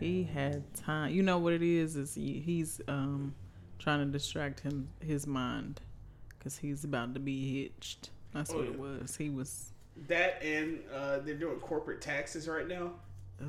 He 0.00 0.24
had 0.24 0.62
time. 0.74 1.12
You 1.12 1.22
know 1.22 1.38
what 1.38 1.52
it 1.52 1.62
is? 1.62 1.96
Is 1.96 2.14
he, 2.14 2.40
he's 2.44 2.80
um 2.88 3.34
trying 3.78 4.00
to 4.00 4.06
distract 4.06 4.60
him 4.60 4.88
his 5.00 5.26
mind 5.26 5.80
because 6.38 6.58
he's 6.58 6.84
about 6.84 7.14
to 7.14 7.20
be 7.20 7.62
hitched. 7.62 8.10
That's 8.32 8.50
Oh, 8.52 8.58
what 8.58 8.66
it 8.66 8.78
was. 8.78 9.16
He 9.16 9.30
was. 9.30 9.72
That 10.08 10.42
and 10.42 10.80
uh, 10.94 11.18
they're 11.20 11.34
doing 11.34 11.58
corporate 11.60 12.02
taxes 12.02 12.46
right 12.48 12.68
now. 12.68 12.92
Ugh. 13.40 13.46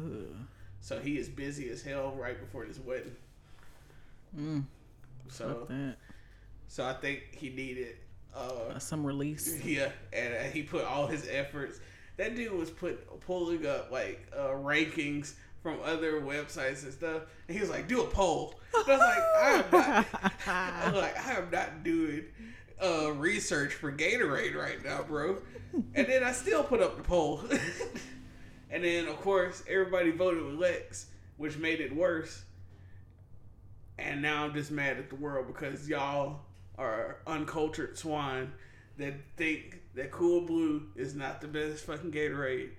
So 0.80 1.00
he 1.00 1.18
is 1.18 1.28
busy 1.28 1.70
as 1.70 1.82
hell 1.82 2.14
right 2.18 2.40
before 2.40 2.66
this 2.66 2.80
wedding. 2.80 3.16
Mm, 4.38 4.64
So 5.30 5.68
so 6.68 6.86
I 6.86 6.94
think 6.94 7.24
he 7.32 7.50
needed 7.50 7.96
uh 8.36 8.74
Uh, 8.76 8.80
some 8.80 9.06
release. 9.06 9.60
yeah, 9.66 9.92
and 10.14 10.34
uh, 10.34 10.44
he 10.44 10.64
put 10.64 10.86
all 10.86 11.08
his 11.08 11.28
efforts. 11.30 11.80
That 12.18 12.36
dude 12.36 12.52
was 12.52 12.70
put 12.72 13.22
pulling 13.22 13.66
up 13.66 13.92
like 13.92 14.28
uh, 14.36 14.50
rankings 14.50 15.34
from 15.62 15.80
other 15.84 16.22
websites 16.22 16.84
and 16.84 16.94
stuff, 16.94 17.24
and 17.48 17.56
he 17.56 17.62
was 17.62 17.70
like, 17.70 17.88
"Do 17.88 18.02
a 18.02 18.08
poll." 18.08 18.56
And 18.74 18.86
I 18.88 18.92
was 18.92 19.00
like, 19.00 19.24
"I 19.42 19.50
am 19.52 19.66
not." 19.72 20.32
I 20.48 20.92
was 20.92 20.94
like, 21.02 21.28
"I 21.28 21.32
am 21.34 21.50
not 21.52 21.84
doing 21.84 22.26
uh, 22.84 23.12
research 23.14 23.74
for 23.74 23.92
Gatorade 23.92 24.56
right 24.56 24.84
now, 24.84 25.04
bro." 25.04 25.38
And 25.94 26.08
then 26.08 26.24
I 26.24 26.32
still 26.32 26.64
put 26.64 26.82
up 26.82 26.98
the 26.98 27.04
poll, 27.04 27.42
and 28.72 28.84
then 28.84 29.08
of 29.08 29.18
course 29.18 29.64
everybody 29.70 30.12
voted 30.12 30.44
with 30.44 30.56
Lex, 30.56 31.08
which 31.38 31.58
made 31.58 31.82
it 31.82 31.96
worse. 31.96 32.44
And 34.00 34.22
now 34.22 34.46
I'm 34.46 34.54
just 34.54 34.72
mad 34.72 34.98
at 34.98 35.10
the 35.10 35.16
world 35.16 35.48
because 35.48 35.90
y'all 35.90 36.42
are 36.78 37.18
uncultured 37.26 37.98
swine 37.98 38.52
that 38.98 39.14
think 39.36 39.82
that 39.98 40.12
Cool 40.12 40.42
Blue 40.42 40.84
is 40.96 41.16
not 41.16 41.42
the 41.42 41.48
best 41.48 41.84
fucking 41.86 42.12
Gatorade, 42.12 42.70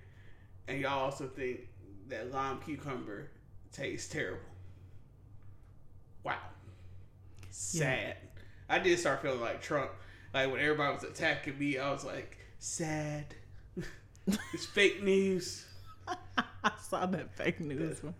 and 0.69 0.79
y'all 0.79 1.03
also 1.03 1.27
think 1.27 1.67
that 2.07 2.31
lime 2.31 2.59
cucumber 2.65 3.29
tastes 3.73 4.11
terrible. 4.11 4.39
Wow, 6.23 6.37
sad. 7.49 8.15
I 8.69 8.79
did 8.79 8.97
start 8.99 9.21
feeling 9.21 9.41
like 9.41 9.61
Trump. 9.61 9.91
Like 10.33 10.49
when 10.49 10.61
everybody 10.61 10.93
was 10.93 11.03
attacking 11.03 11.59
me, 11.59 11.77
I 11.77 11.91
was 11.91 12.05
like, 12.05 12.37
sad. 12.57 13.25
it's 14.53 14.65
fake 14.67 15.03
news. 15.03 15.65
I 16.07 16.71
saw 16.81 17.05
that 17.05 17.35
fake 17.35 17.59
news 17.59 18.01
one. 18.01 18.15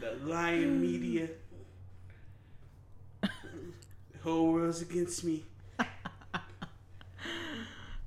The 0.00 0.16
lying 0.24 0.80
media. 0.80 1.28
The 4.12 4.24
whole 4.24 4.52
world's 4.52 4.82
against 4.82 5.22
me. 5.22 5.44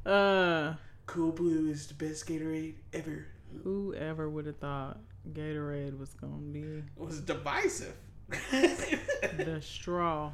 Uh, 0.05 0.73
Cool 1.05 1.31
Blue 1.31 1.69
is 1.69 1.87
the 1.87 1.93
best 1.93 2.27
Gatorade 2.27 2.75
ever. 2.93 3.27
whoever 3.63 4.29
would 4.29 4.45
have 4.45 4.57
thought 4.57 4.99
Gatorade 5.33 5.97
was 5.99 6.13
gonna 6.13 6.37
be 6.51 6.61
It 6.61 6.83
was 6.97 7.19
divisive. 7.21 7.93
the 8.51 9.59
straw? 9.61 10.31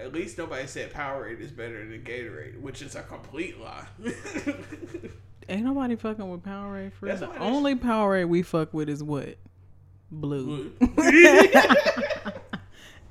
At 0.00 0.12
least 0.12 0.36
nobody 0.38 0.66
said 0.66 0.92
Powerade 0.92 1.40
is 1.40 1.50
better 1.50 1.78
than 1.88 2.02
Gatorade, 2.02 2.60
which 2.60 2.82
is 2.82 2.94
a 2.94 3.02
complete 3.02 3.60
lie. 3.60 3.86
Ain't 5.48 5.64
nobody 5.64 5.96
fucking 5.96 6.28
with 6.30 6.42
Powerade 6.42 6.92
for 6.94 7.06
real. 7.06 7.16
That's 7.16 7.32
The 7.32 7.38
only 7.40 7.74
Powerade 7.76 8.28
we 8.28 8.42
fuck 8.42 8.72
with 8.74 8.88
is 8.88 9.02
what? 9.02 9.36
Blue. 10.10 10.70
Blue. 10.70 10.72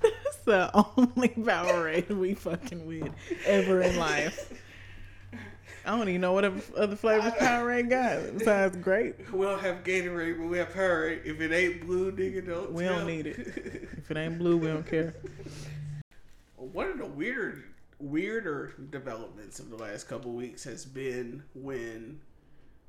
That's 0.02 0.38
the 0.46 0.70
only 0.98 1.30
Powerade 1.30 2.10
we 2.10 2.34
fucking 2.36 2.86
with 2.86 3.12
ever 3.46 3.82
in 3.82 3.98
life. 3.98 4.52
I 5.86 5.92
don't 5.98 6.08
even 6.08 6.22
know 6.22 6.34
what 6.34 6.46
other- 6.46 6.96
flavors 6.96 7.34
Powerade 7.34 7.90
got 7.90 8.38
besides 8.38 8.78
grape. 8.78 9.32
we 9.34 9.46
don't 9.46 9.60
have 9.62 9.84
Gatorade, 9.84 10.38
but 10.38 10.48
we 10.48 10.58
have 10.58 10.70
Powerade. 10.74 11.26
If 11.26 11.42
it 11.42 11.52
ain't 11.52 11.86
blue, 11.86 12.12
nigga, 12.12 12.46
don't. 12.46 12.72
We 12.72 12.86
don't 12.86 13.06
need 13.08 13.28
it. 13.28 13.90
If 14.04 14.12
it 14.12 14.18
ain't 14.18 14.38
blue, 14.38 14.58
we 14.58 14.68
don't 14.68 14.86
care. 14.86 15.14
One 16.58 16.90
of 16.90 16.98
the 16.98 17.06
weirder, 17.06 17.64
weirder 18.00 18.74
developments 18.92 19.60
of 19.60 19.70
the 19.70 19.78
last 19.78 20.10
couple 20.10 20.32
weeks 20.34 20.64
has 20.66 20.84
been 20.86 21.44
when 21.56 22.20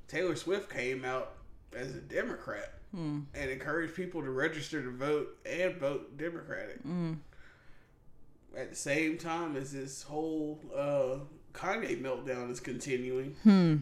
Taylor 0.09 0.35
Swift 0.37 0.73
came 0.73 1.05
out 1.05 1.35
as 1.77 1.95
a 1.95 2.01
Democrat 2.01 2.75
Hmm. 2.93 3.21
and 3.35 3.51
encouraged 3.51 3.95
people 3.97 4.23
to 4.23 4.31
register 4.31 4.81
to 4.83 4.91
vote 4.91 5.37
and 5.45 5.77
vote 5.77 6.17
Democratic. 6.17 6.83
Mm. 6.85 7.19
At 8.57 8.71
the 8.71 8.77
same 8.77 9.19
time 9.19 9.57
as 9.57 9.73
this 9.73 10.03
whole 10.05 10.61
uh, 10.77 11.17
Kanye 11.55 12.01
meltdown 12.03 12.51
is 12.51 12.61
continuing, 12.61 13.37
Hmm. 13.43 13.77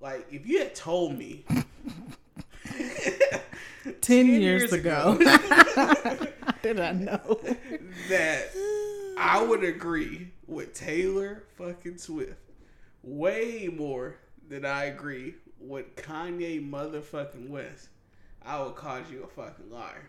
like 0.00 0.26
if 0.30 0.46
you 0.46 0.58
had 0.58 0.74
told 0.74 1.16
me 1.18 1.44
Ten 4.02 4.26
years, 4.26 4.72
ago. 4.72 5.18
How 5.74 5.94
did 6.62 6.78
I 6.78 6.92
know? 6.92 7.40
that 8.08 8.48
I 9.16 9.42
would 9.42 9.64
agree 9.64 10.30
with 10.46 10.74
Taylor 10.74 11.44
fucking 11.56 11.98
Swift 11.98 12.36
way 13.02 13.68
more 13.74 14.16
than 14.48 14.64
I 14.64 14.84
agree 14.86 15.34
with 15.60 15.96
Kanye 15.96 16.68
motherfucking 16.68 17.48
West, 17.48 17.88
I 18.44 18.62
would 18.62 18.76
call 18.76 19.00
you 19.10 19.24
a 19.24 19.26
fucking 19.26 19.70
liar. 19.70 20.04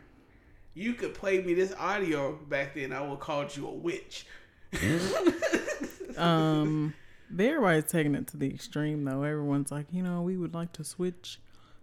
You 0.73 0.93
could 0.93 1.13
play 1.13 1.41
me 1.41 1.53
this 1.53 1.73
audio 1.77 2.34
back 2.49 2.76
then, 2.76 2.91
I 2.93 3.01
would 3.01 3.19
call 3.19 3.45
you 3.53 3.68
a 3.68 3.73
witch. 3.73 4.26
um, 6.18 6.94
everybody's 7.32 7.86
taking 7.86 8.16
it 8.16 8.28
to 8.28 8.38
the 8.38 8.50
extreme 8.50 9.04
though. 9.04 9.24
Everyone's 9.24 9.72
like, 9.72 9.88
you 9.91 10.04
know, 10.04 10.22
we 10.22 10.38
would 10.38 10.54
like 10.54 10.74
to 10.74 10.84
switch 10.84 11.40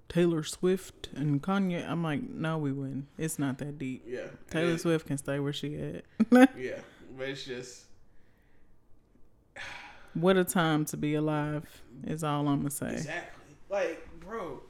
Taylor 0.09 0.43
Swift 0.43 1.09
and 1.15 1.43
Kanye. 1.43 1.89
I'm 1.89 2.03
like, 2.03 2.23
no, 2.23 2.59
we 2.59 2.73
wouldn't. 2.73 3.07
It's 3.19 3.39
not 3.39 3.59
that 3.59 3.79
deep. 3.79 4.05
yeah. 4.07 4.27
Taylor 4.51 4.79
Swift 4.79 5.07
can 5.07 5.19
stay 5.19 5.39
where 5.39 5.53
she 5.53 5.77
at. 5.77 6.05
Yeah. 6.57 6.79
But 7.17 7.29
it's 7.29 7.45
just 7.45 7.85
what 10.15 10.37
a 10.37 10.45
time 10.45 10.85
to 10.87 10.97
be 10.97 11.15
alive 11.15 11.83
is 12.07 12.23
all 12.23 12.47
I'm 12.49 12.59
gonna 12.59 12.71
say. 12.71 12.93
Exactly. 12.93 13.55
Like, 13.71 14.07
bro, 14.21 14.61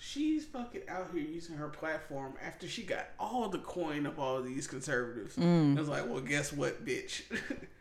she's 0.00 0.46
fucking 0.46 0.82
out 0.88 1.10
here 1.12 1.22
using 1.22 1.56
her 1.56 1.68
platform 1.68 2.32
after 2.44 2.66
she 2.66 2.82
got 2.82 3.08
all 3.18 3.48
the 3.50 3.58
coin 3.58 4.06
of 4.06 4.18
all 4.18 4.40
these 4.42 4.66
conservatives. 4.66 5.36
Mm. 5.36 5.76
I 5.76 5.80
was 5.80 5.88
like, 5.88 6.08
well, 6.08 6.20
guess 6.20 6.52
what, 6.52 6.84
bitch? 6.84 7.22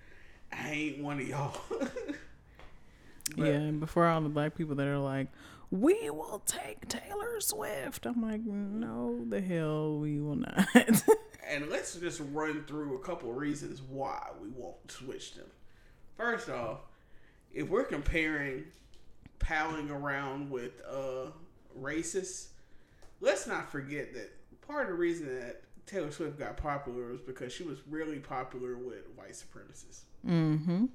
I 0.52 0.70
ain't 0.70 1.00
one 1.04 1.20
of 1.20 1.28
y'all. 1.28 1.58
But- 3.38 3.46
yeah, 3.46 3.52
and 3.54 3.80
before 3.80 4.08
all 4.08 4.22
the 4.22 4.30
black 4.30 4.58
people 4.58 4.74
that 4.74 4.88
are 4.88 4.98
like, 4.98 5.28
we 5.70 6.10
will 6.10 6.42
take 6.48 6.88
Taylor 6.88 7.40
Swift. 7.40 8.08
I'm 8.08 8.24
like, 8.24 8.42
no, 8.44 9.24
the 9.30 9.40
hell 9.40 9.98
we 9.98 10.20
will 10.20 10.36
not. 10.36 10.68
And 11.52 11.68
let's 11.68 11.96
just 11.96 12.22
run 12.32 12.64
through 12.66 12.96
a 12.96 13.00
couple 13.00 13.34
reasons 13.34 13.82
why 13.82 14.28
we 14.40 14.50
won't 14.50 14.92
switch 14.92 15.34
them. 15.34 15.48
First 16.16 16.48
off, 16.48 16.82
if 17.52 17.68
we're 17.68 17.86
comparing 17.86 18.66
palling 19.40 19.90
around 19.90 20.52
with 20.52 20.74
uh, 20.88 21.32
racists, 21.78 22.48
let's 23.22 23.48
not 23.48 23.72
forget 23.72 24.14
that 24.14 24.32
part 24.62 24.84
of 24.84 24.90
the 24.90 24.98
reason 24.98 25.28
that 25.40 25.62
Taylor 25.86 26.12
Swift 26.12 26.38
got 26.38 26.58
popular 26.58 27.12
was 27.12 27.22
because 27.22 27.52
she 27.52 27.64
was 27.64 27.80
really 27.90 28.20
popular 28.20 28.78
with 28.78 29.06
white 29.16 29.32
supremacists. 29.32 30.02
mm-hmm. 30.26 30.86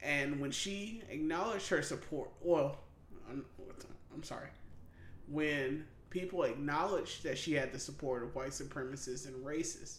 And 0.00 0.40
when 0.40 0.52
she 0.52 1.02
acknowledged 1.10 1.68
her 1.68 1.82
support, 1.82 2.30
well, 2.40 2.78
I'm, 3.28 3.44
I'm 4.14 4.22
sorry, 4.22 4.48
when 5.28 5.84
people 6.10 6.44
acknowledged 6.44 7.24
that 7.24 7.36
she 7.36 7.52
had 7.52 7.72
the 7.72 7.78
support 7.78 8.22
of 8.22 8.34
white 8.34 8.50
supremacists 8.50 9.26
and 9.26 9.44
racists, 9.44 9.98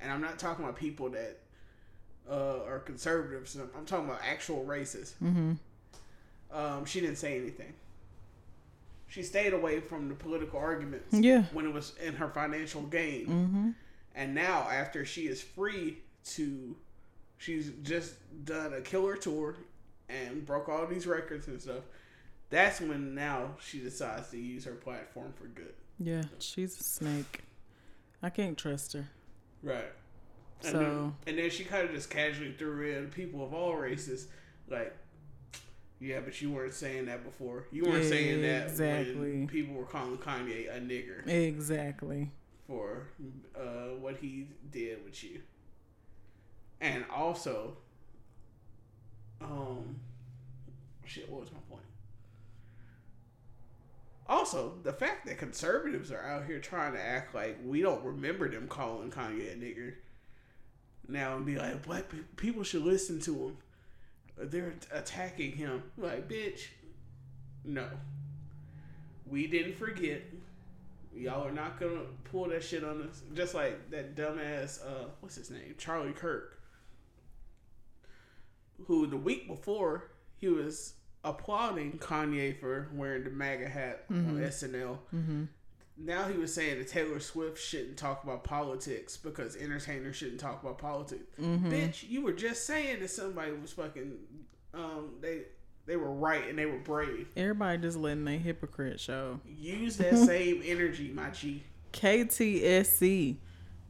and 0.00 0.10
I'm 0.10 0.20
not 0.20 0.38
talking 0.38 0.64
about 0.64 0.76
people 0.76 1.10
that 1.10 1.40
uh, 2.28 2.60
or 2.66 2.80
conservatives. 2.80 3.56
I'm 3.56 3.84
talking 3.84 4.06
about 4.06 4.20
actual 4.26 4.64
racists. 4.64 5.12
Mm-hmm. 5.22 5.52
Um, 6.52 6.84
she 6.84 7.00
didn't 7.00 7.18
say 7.18 7.38
anything. 7.38 7.74
She 9.06 9.22
stayed 9.22 9.52
away 9.52 9.80
from 9.80 10.08
the 10.08 10.14
political 10.14 10.58
arguments. 10.58 11.14
Yeah. 11.16 11.44
When 11.52 11.66
it 11.66 11.72
was 11.72 11.92
in 12.02 12.14
her 12.14 12.28
financial 12.28 12.82
gain. 12.82 13.26
Mm-hmm. 13.26 13.70
And 14.14 14.34
now, 14.34 14.68
after 14.70 15.04
she 15.04 15.22
is 15.22 15.42
free 15.42 15.98
to, 16.34 16.76
she's 17.38 17.72
just 17.82 18.14
done 18.44 18.72
a 18.72 18.80
killer 18.80 19.16
tour 19.16 19.56
and 20.08 20.44
broke 20.46 20.68
all 20.68 20.86
these 20.86 21.06
records 21.06 21.46
and 21.48 21.60
stuff. 21.60 21.84
That's 22.50 22.80
when 22.80 23.14
now 23.14 23.56
she 23.60 23.80
decides 23.80 24.30
to 24.30 24.38
use 24.38 24.64
her 24.64 24.74
platform 24.74 25.32
for 25.36 25.46
good. 25.46 25.74
Yeah, 25.98 26.22
she's 26.38 26.78
a 26.80 26.84
snake. 26.84 27.42
I 28.22 28.30
can't 28.30 28.56
trust 28.56 28.92
her. 28.92 29.06
Right. 29.62 29.92
And 30.62 30.72
So- 30.72 30.78
then, 30.78 31.14
and 31.26 31.38
then 31.38 31.50
she 31.50 31.64
kind 31.64 31.88
of 31.88 31.94
just 31.94 32.10
casually 32.10 32.52
threw 32.52 32.96
in 32.96 33.10
people 33.10 33.44
of 33.44 33.52
all 33.52 33.74
races, 33.76 34.28
like, 34.68 34.94
yeah, 36.04 36.20
but 36.20 36.40
you 36.42 36.50
weren't 36.50 36.74
saying 36.74 37.06
that 37.06 37.24
before. 37.24 37.66
You 37.72 37.84
weren't 37.84 38.04
saying 38.04 38.42
that 38.42 38.64
Exactly. 38.68 39.14
when 39.14 39.46
people 39.48 39.74
were 39.74 39.86
calling 39.86 40.18
Kanye 40.18 40.68
a 40.74 40.78
nigger 40.80 41.26
Exactly. 41.26 42.30
for 42.66 43.08
uh, 43.56 43.94
what 44.00 44.18
he 44.18 44.48
did 44.70 45.02
with 45.04 45.22
you. 45.24 45.40
And 46.80 47.04
also, 47.14 47.76
um, 49.40 49.96
shit, 51.06 51.30
what 51.30 51.40
was 51.40 51.50
my 51.52 51.58
point? 51.70 51.82
Also, 54.26 54.74
the 54.82 54.92
fact 54.92 55.26
that 55.26 55.38
conservatives 55.38 56.10
are 56.10 56.22
out 56.26 56.46
here 56.46 56.58
trying 56.58 56.92
to 56.94 57.00
act 57.00 57.34
like 57.34 57.58
we 57.64 57.82
don't 57.82 58.02
remember 58.04 58.48
them 58.50 58.66
calling 58.68 59.10
Kanye 59.10 59.52
a 59.52 59.56
nigger 59.56 59.94
now 61.08 61.36
and 61.36 61.44
be 61.44 61.56
like, 61.56 61.82
black 61.84 62.08
pe- 62.08 62.18
people 62.36 62.62
should 62.62 62.82
listen 62.82 63.20
to 63.20 63.34
him. 63.48 63.56
They're 64.36 64.74
attacking 64.92 65.52
him. 65.52 65.82
Like, 65.96 66.28
bitch, 66.28 66.66
no. 67.64 67.88
We 69.26 69.46
didn't 69.46 69.76
forget. 69.76 70.22
Y'all 71.14 71.46
are 71.46 71.52
not 71.52 71.78
gonna 71.78 72.02
pull 72.24 72.48
that 72.48 72.64
shit 72.64 72.82
on 72.84 73.02
us. 73.02 73.22
Just 73.34 73.54
like 73.54 73.90
that 73.90 74.16
dumbass, 74.16 74.84
uh, 74.84 75.06
what's 75.20 75.36
his 75.36 75.50
name? 75.50 75.74
Charlie 75.78 76.12
Kirk. 76.12 76.60
Who 78.86 79.06
the 79.06 79.16
week 79.16 79.46
before 79.46 80.10
he 80.36 80.48
was 80.48 80.94
applauding 81.22 81.92
Kanye 81.98 82.58
for 82.58 82.88
wearing 82.92 83.24
the 83.24 83.30
MAGA 83.30 83.68
hat 83.68 84.04
on 84.10 84.38
SNL. 84.38 84.98
Mm-hmm. 85.14 85.44
Now 85.96 86.24
he 86.24 86.36
was 86.36 86.52
saying 86.52 86.78
that 86.78 86.88
Taylor 86.88 87.20
Swift 87.20 87.58
shouldn't 87.60 87.96
talk 87.96 88.24
about 88.24 88.42
politics 88.42 89.16
because 89.16 89.56
entertainers 89.56 90.16
shouldn't 90.16 90.40
talk 90.40 90.62
about 90.62 90.78
politics. 90.78 91.24
Mm-hmm. 91.40 91.70
Bitch, 91.70 92.08
you 92.08 92.22
were 92.22 92.32
just 92.32 92.66
saying 92.66 93.00
that 93.00 93.10
somebody 93.10 93.52
was 93.52 93.72
fucking 93.72 94.12
um 94.72 95.10
they 95.20 95.42
they 95.86 95.96
were 95.96 96.12
right 96.12 96.48
and 96.48 96.58
they 96.58 96.66
were 96.66 96.78
brave. 96.78 97.28
Everybody 97.36 97.78
just 97.78 97.96
letting 97.96 98.24
their 98.24 98.38
hypocrite 98.38 98.98
show. 98.98 99.40
Use 99.46 99.96
that 99.98 100.16
same 100.26 100.62
energy, 100.64 101.12
my 101.14 101.30
G. 101.30 101.62
KTSE. 101.92 103.36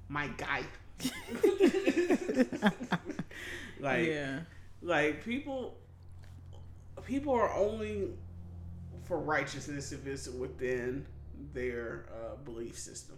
My 0.08 0.28
guy. 0.28 0.64
like 3.80 4.06
yeah. 4.06 4.40
like 4.82 5.24
people 5.24 5.76
people 7.06 7.32
are 7.32 7.52
only 7.54 8.08
for 9.04 9.18
righteousness 9.18 9.92
if 9.92 10.06
it's 10.06 10.28
within 10.28 11.04
their 11.52 12.06
uh, 12.12 12.36
belief 12.44 12.78
system. 12.78 13.16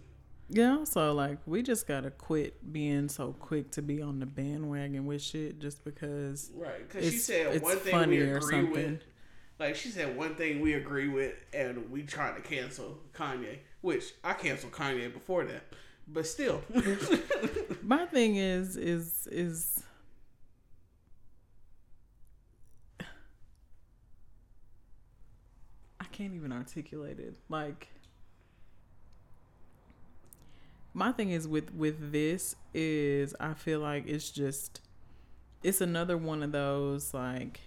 Yeah, 0.49 0.85
so 0.85 1.13
like 1.13 1.39
we 1.45 1.61
just 1.61 1.87
gotta 1.87 2.09
quit 2.09 2.71
being 2.71 3.09
so 3.09 3.33
quick 3.33 3.71
to 3.71 3.81
be 3.81 4.01
on 4.01 4.19
the 4.19 4.25
bandwagon 4.25 5.05
with 5.05 5.21
shit 5.21 5.59
just 5.59 5.83
because 5.83 6.51
Right, 6.55 6.87
because 6.87 7.11
she 7.11 7.17
said 7.17 7.61
one 7.61 7.77
thing 7.77 8.09
we 8.09 8.21
agree 8.21 8.63
with. 8.63 9.01
Like 9.59 9.75
she 9.75 9.89
said 9.89 10.15
one 10.15 10.35
thing 10.35 10.61
we 10.61 10.73
agree 10.75 11.09
with, 11.09 11.33
and 11.53 11.89
we 11.91 12.03
trying 12.03 12.35
to 12.35 12.41
cancel 12.41 12.99
Kanye, 13.13 13.57
which 13.81 14.13
I 14.23 14.33
canceled 14.33 14.71
Kanye 14.71 15.11
before 15.11 15.43
that, 15.45 15.63
but 16.07 16.25
still. 16.25 16.61
my 17.81 18.05
thing 18.05 18.37
is 18.37 18.77
is 18.77 19.27
is 19.29 19.83
I 25.99 26.05
can't 26.11 26.33
even 26.33 26.53
articulate 26.53 27.19
it. 27.19 27.35
Like 27.49 27.89
my 30.97 31.11
thing 31.11 31.29
is 31.29 31.47
with 31.47 31.71
with 31.75 32.11
this 32.11 32.55
is 32.73 33.35
I 33.39 33.53
feel 33.53 33.79
like 33.79 34.07
it's 34.07 34.31
just 34.31 34.81
it's 35.63 35.79
another 35.79 36.17
one 36.17 36.41
of 36.41 36.51
those 36.51 37.13
like 37.13 37.59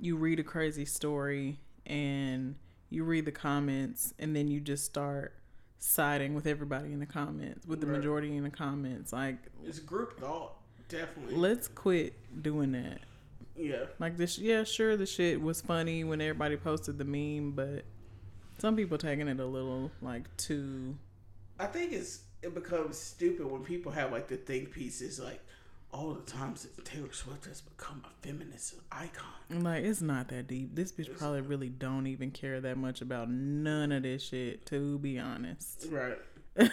you 0.00 0.16
read 0.16 0.40
a 0.40 0.42
crazy 0.42 0.86
story 0.86 1.58
and 1.84 2.54
you 2.88 3.04
read 3.04 3.26
the 3.26 3.32
comments 3.32 4.14
and 4.18 4.34
then 4.34 4.48
you 4.48 4.60
just 4.60 4.86
start 4.86 5.34
siding 5.78 6.34
with 6.34 6.46
everybody 6.46 6.90
in 6.92 7.00
the 7.00 7.06
comments 7.06 7.66
with 7.66 7.82
the 7.82 7.86
Right. 7.86 7.98
majority 7.98 8.34
in 8.34 8.44
the 8.44 8.50
comments 8.50 9.12
like 9.12 9.36
it's 9.62 9.78
group 9.78 10.18
thought, 10.18 10.56
definitely. 10.88 11.36
let's 11.36 11.68
quit 11.68 12.14
doing 12.42 12.72
that 12.72 13.00
yeah, 13.56 13.84
like 13.98 14.16
this 14.16 14.38
yeah 14.38 14.64
sure 14.64 14.96
the 14.96 15.04
shit 15.04 15.40
was 15.42 15.60
funny 15.60 16.02
when 16.04 16.22
everybody 16.22 16.56
posted 16.56 16.96
the 16.96 17.04
meme 17.04 17.50
but 17.52 17.84
some 18.58 18.74
people 18.74 18.96
taking 18.96 19.28
it 19.28 19.38
a 19.38 19.44
little 19.44 19.90
like 20.00 20.34
too 20.38 20.96
I 21.60 21.66
think 21.66 21.92
it's 21.92 22.22
it 22.42 22.54
becomes 22.54 22.96
stupid 22.96 23.46
when 23.46 23.62
people 23.62 23.92
have 23.92 24.12
like 24.12 24.28
the 24.28 24.36
think 24.36 24.70
pieces 24.72 25.20
like 25.20 25.40
all 25.92 26.14
the 26.14 26.22
times 26.22 26.62
that 26.62 26.84
Taylor 26.84 27.12
Swift 27.12 27.44
has 27.46 27.60
become 27.60 28.02
a 28.04 28.26
feminist 28.26 28.76
icon. 28.90 29.26
I'm 29.50 29.62
like 29.62 29.84
it's 29.84 30.00
not 30.00 30.28
that 30.28 30.46
deep 30.48 30.74
this 30.74 30.90
bitch 30.90 31.16
probably 31.18 31.42
really 31.42 31.68
don't 31.68 32.06
even 32.06 32.30
care 32.30 32.60
that 32.62 32.78
much 32.78 33.02
about 33.02 33.30
none 33.30 33.92
of 33.92 34.04
this 34.04 34.22
shit 34.22 34.64
to 34.66 34.98
be 34.98 35.18
honest 35.18 35.86
Right. 35.90 36.18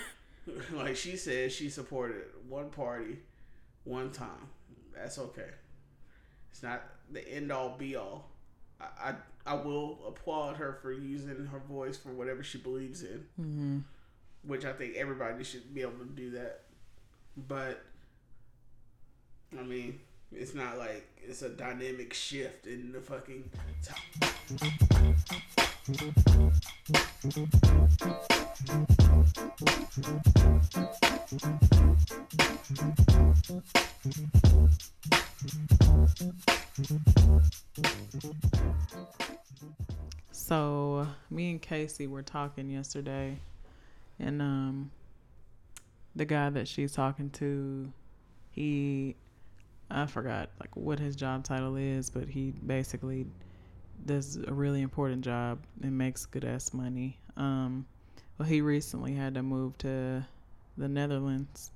like 0.73 0.95
she 0.95 1.17
said, 1.17 1.51
she 1.51 1.69
supported 1.69 2.23
one 2.47 2.69
party, 2.69 3.19
one 3.83 4.11
time. 4.11 4.47
That's 4.95 5.19
okay. 5.19 5.49
It's 6.51 6.63
not 6.63 6.83
the 7.11 7.27
end 7.29 7.51
all 7.51 7.75
be 7.77 7.95
all. 7.95 8.29
I, 8.79 8.85
I 9.09 9.15
I 9.45 9.55
will 9.55 9.99
applaud 10.07 10.57
her 10.57 10.79
for 10.81 10.91
using 10.91 11.45
her 11.45 11.59
voice 11.59 11.97
for 11.97 12.09
whatever 12.09 12.43
she 12.43 12.57
believes 12.57 13.01
in, 13.03 13.25
mm-hmm. 13.39 13.79
Which 14.47 14.65
I 14.65 14.73
think 14.73 14.95
everybody 14.95 15.43
should 15.43 15.73
be 15.73 15.81
able 15.81 15.99
to 15.99 16.05
do 16.05 16.31
that. 16.31 16.61
But 17.47 17.83
I 19.57 19.63
mean, 19.63 19.99
it's 20.31 20.55
not 20.55 20.77
like 20.77 21.05
it's 21.23 21.41
a 21.41 21.49
dynamic 21.49 22.13
shift 22.13 22.65
in 22.65 22.91
the 22.91 23.01
fucking. 23.01 23.49
So 40.31 41.07
me 41.29 41.51
and 41.51 41.61
Casey 41.61 42.07
were 42.07 42.21
talking 42.21 42.69
yesterday, 42.69 43.37
and 44.19 44.41
um, 44.41 44.91
the 46.15 46.25
guy 46.25 46.49
that 46.49 46.67
she's 46.67 46.91
talking 46.93 47.29
to, 47.31 47.91
he, 48.51 49.15
I 49.89 50.05
forgot 50.05 50.49
like 50.59 50.75
what 50.75 50.99
his 50.99 51.15
job 51.15 51.43
title 51.43 51.75
is, 51.75 52.09
but 52.09 52.27
he 52.27 52.51
basically 52.65 53.27
does 54.05 54.37
a 54.47 54.53
really 54.53 54.81
important 54.81 55.23
job 55.23 55.59
and 55.81 55.97
makes 55.97 56.25
good 56.25 56.45
ass 56.45 56.73
money. 56.73 57.17
Um, 57.35 57.85
well, 58.37 58.47
he 58.47 58.61
recently 58.61 59.13
had 59.13 59.35
to 59.35 59.43
move 59.43 59.77
to 59.79 60.25
the 60.77 60.87
Netherlands, 60.87 61.71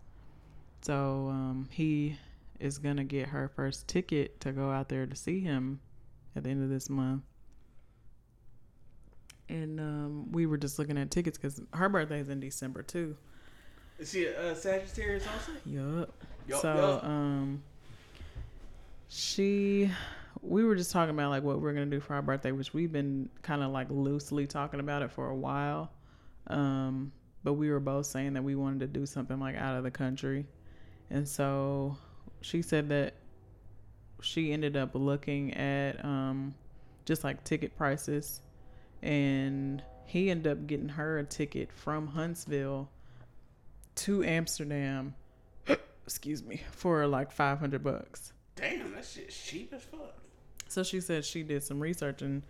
so 0.81 1.27
um, 1.29 1.67
he 1.71 2.17
is 2.59 2.77
gonna 2.77 3.03
get 3.03 3.27
her 3.27 3.49
first 3.55 3.87
ticket 3.87 4.39
to 4.41 4.51
go 4.51 4.69
out 4.69 4.89
there 4.89 5.05
to 5.05 5.15
see 5.15 5.39
him 5.39 5.79
at 6.35 6.43
the 6.43 6.49
end 6.49 6.63
of 6.63 6.69
this 6.69 6.89
month 6.89 7.23
and 9.51 9.79
um, 9.79 10.31
we 10.31 10.45
were 10.45 10.57
just 10.57 10.79
looking 10.79 10.97
at 10.97 11.11
tickets 11.11 11.37
because 11.37 11.61
her 11.73 11.89
birthday's 11.89 12.29
in 12.29 12.39
December 12.39 12.81
too. 12.81 13.15
Is 13.99 14.11
she 14.11 14.25
a 14.25 14.51
uh, 14.51 14.55
Sagittarius 14.55 15.25
also? 15.27 15.51
Yup. 15.65 16.13
Yup, 16.47 16.61
so 16.61 16.73
yup. 16.73 17.03
um, 17.03 17.61
she, 19.09 19.91
we 20.41 20.63
were 20.63 20.75
just 20.75 20.91
talking 20.91 21.13
about 21.13 21.29
like 21.29 21.43
what 21.43 21.61
we're 21.61 21.73
gonna 21.73 21.85
do 21.85 21.99
for 21.99 22.15
our 22.15 22.21
birthday, 22.21 22.51
which 22.51 22.73
we've 22.73 22.91
been 22.91 23.29
kind 23.41 23.61
of 23.61 23.71
like 23.71 23.87
loosely 23.89 24.47
talking 24.47 24.79
about 24.79 25.01
it 25.01 25.11
for 25.11 25.29
a 25.29 25.35
while. 25.35 25.91
Um, 26.47 27.11
but 27.43 27.53
we 27.53 27.69
were 27.69 27.79
both 27.79 28.05
saying 28.05 28.33
that 28.33 28.43
we 28.43 28.55
wanted 28.55 28.79
to 28.79 28.87
do 28.87 29.05
something 29.05 29.39
like 29.39 29.55
out 29.55 29.75
of 29.75 29.83
the 29.83 29.91
country, 29.91 30.45
and 31.09 31.27
so 31.27 31.97
she 32.41 32.61
said 32.61 32.89
that 32.89 33.15
she 34.21 34.53
ended 34.53 34.77
up 34.77 34.91
looking 34.93 35.53
at 35.55 36.03
um, 36.05 36.55
just 37.05 37.23
like 37.23 37.43
ticket 37.43 37.75
prices 37.77 38.41
and 39.01 39.81
he 40.05 40.29
ended 40.29 40.51
up 40.51 40.67
getting 40.67 40.89
her 40.89 41.19
a 41.19 41.23
ticket 41.23 41.71
from 41.71 42.07
Huntsville 42.07 42.89
to 43.95 44.23
Amsterdam 44.23 45.15
excuse 46.05 46.43
me, 46.43 46.61
for 46.71 47.05
like 47.07 47.31
500 47.31 47.83
bucks. 47.83 48.33
Damn, 48.55 48.93
that 48.93 49.05
shit's 49.05 49.37
cheap 49.41 49.73
as 49.73 49.83
fuck. 49.83 50.15
So 50.67 50.83
she 50.83 51.01
said 51.01 51.25
she 51.25 51.43
did 51.43 51.63
some 51.63 51.79
research 51.79 52.21
and 52.21 52.43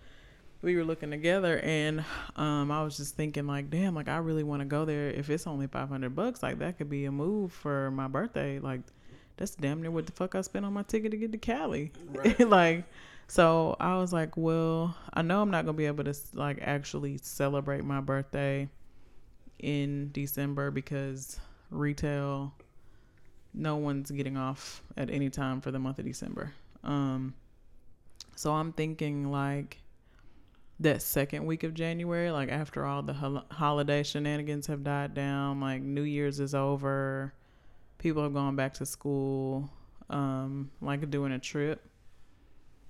we 0.61 0.75
were 0.75 0.83
looking 0.83 1.09
together 1.09 1.59
and 1.59 2.03
um 2.35 2.71
I 2.71 2.83
was 2.83 2.95
just 2.97 3.15
thinking 3.15 3.47
like 3.47 3.71
damn 3.71 3.95
like 3.95 4.07
I 4.07 4.17
really 4.17 4.43
want 4.43 4.59
to 4.61 4.65
go 4.65 4.85
there 4.85 5.09
if 5.09 5.29
it's 5.31 5.47
only 5.47 5.65
500 5.65 6.15
bucks 6.15 6.43
like 6.43 6.59
that 6.59 6.77
could 6.77 6.87
be 6.89 7.05
a 7.05 7.11
move 7.11 7.51
for 7.51 7.89
my 7.89 8.07
birthday 8.07 8.59
like 8.59 8.81
that's 9.37 9.55
damn 9.55 9.81
near 9.81 9.89
what 9.89 10.05
the 10.05 10.11
fuck 10.11 10.35
I 10.35 10.41
spent 10.41 10.63
on 10.65 10.73
my 10.73 10.83
ticket 10.83 11.09
to 11.11 11.17
get 11.17 11.31
to 11.31 11.39
Cali 11.39 11.91
Right. 12.11 12.39
like 12.47 12.85
so 13.31 13.77
I 13.79 13.95
was 13.95 14.11
like 14.11 14.35
well 14.35 14.93
I 15.13 15.21
know 15.21 15.41
I'm 15.41 15.51
not 15.51 15.63
going 15.63 15.75
to 15.75 15.77
be 15.77 15.85
able 15.85 16.03
to 16.03 16.13
like 16.33 16.59
actually 16.61 17.17
celebrate 17.21 17.85
my 17.85 18.01
birthday 18.01 18.67
in 19.57 20.11
December 20.11 20.69
because 20.69 21.39
retail 21.69 22.53
no 23.53 23.77
one's 23.77 24.11
getting 24.11 24.35
off 24.35 24.83
at 24.97 25.09
any 25.09 25.29
time 25.29 25.61
for 25.61 25.71
the 25.71 25.79
month 25.79 25.97
of 25.99 26.05
December. 26.05 26.51
Um 26.83 27.33
so 28.35 28.51
I'm 28.51 28.73
thinking 28.73 29.31
like 29.31 29.77
that 30.81 31.01
second 31.01 31.45
week 31.45 31.63
of 31.63 31.73
January, 31.73 32.31
like 32.31 32.49
after 32.49 32.85
all 32.85 33.01
the 33.01 33.13
hol- 33.13 33.45
holiday 33.49 34.03
shenanigans 34.03 34.67
have 34.67 34.83
died 34.83 35.13
down, 35.13 35.61
like 35.61 35.81
New 35.81 36.01
Year's 36.01 36.41
is 36.41 36.53
over, 36.53 37.33
people 37.97 38.23
have 38.23 38.33
gone 38.33 38.57
back 38.57 38.73
to 38.73 38.85
school, 38.85 39.69
um, 40.09 40.69
like 40.81 41.09
doing 41.09 41.31
a 41.31 41.39
trip 41.39 41.81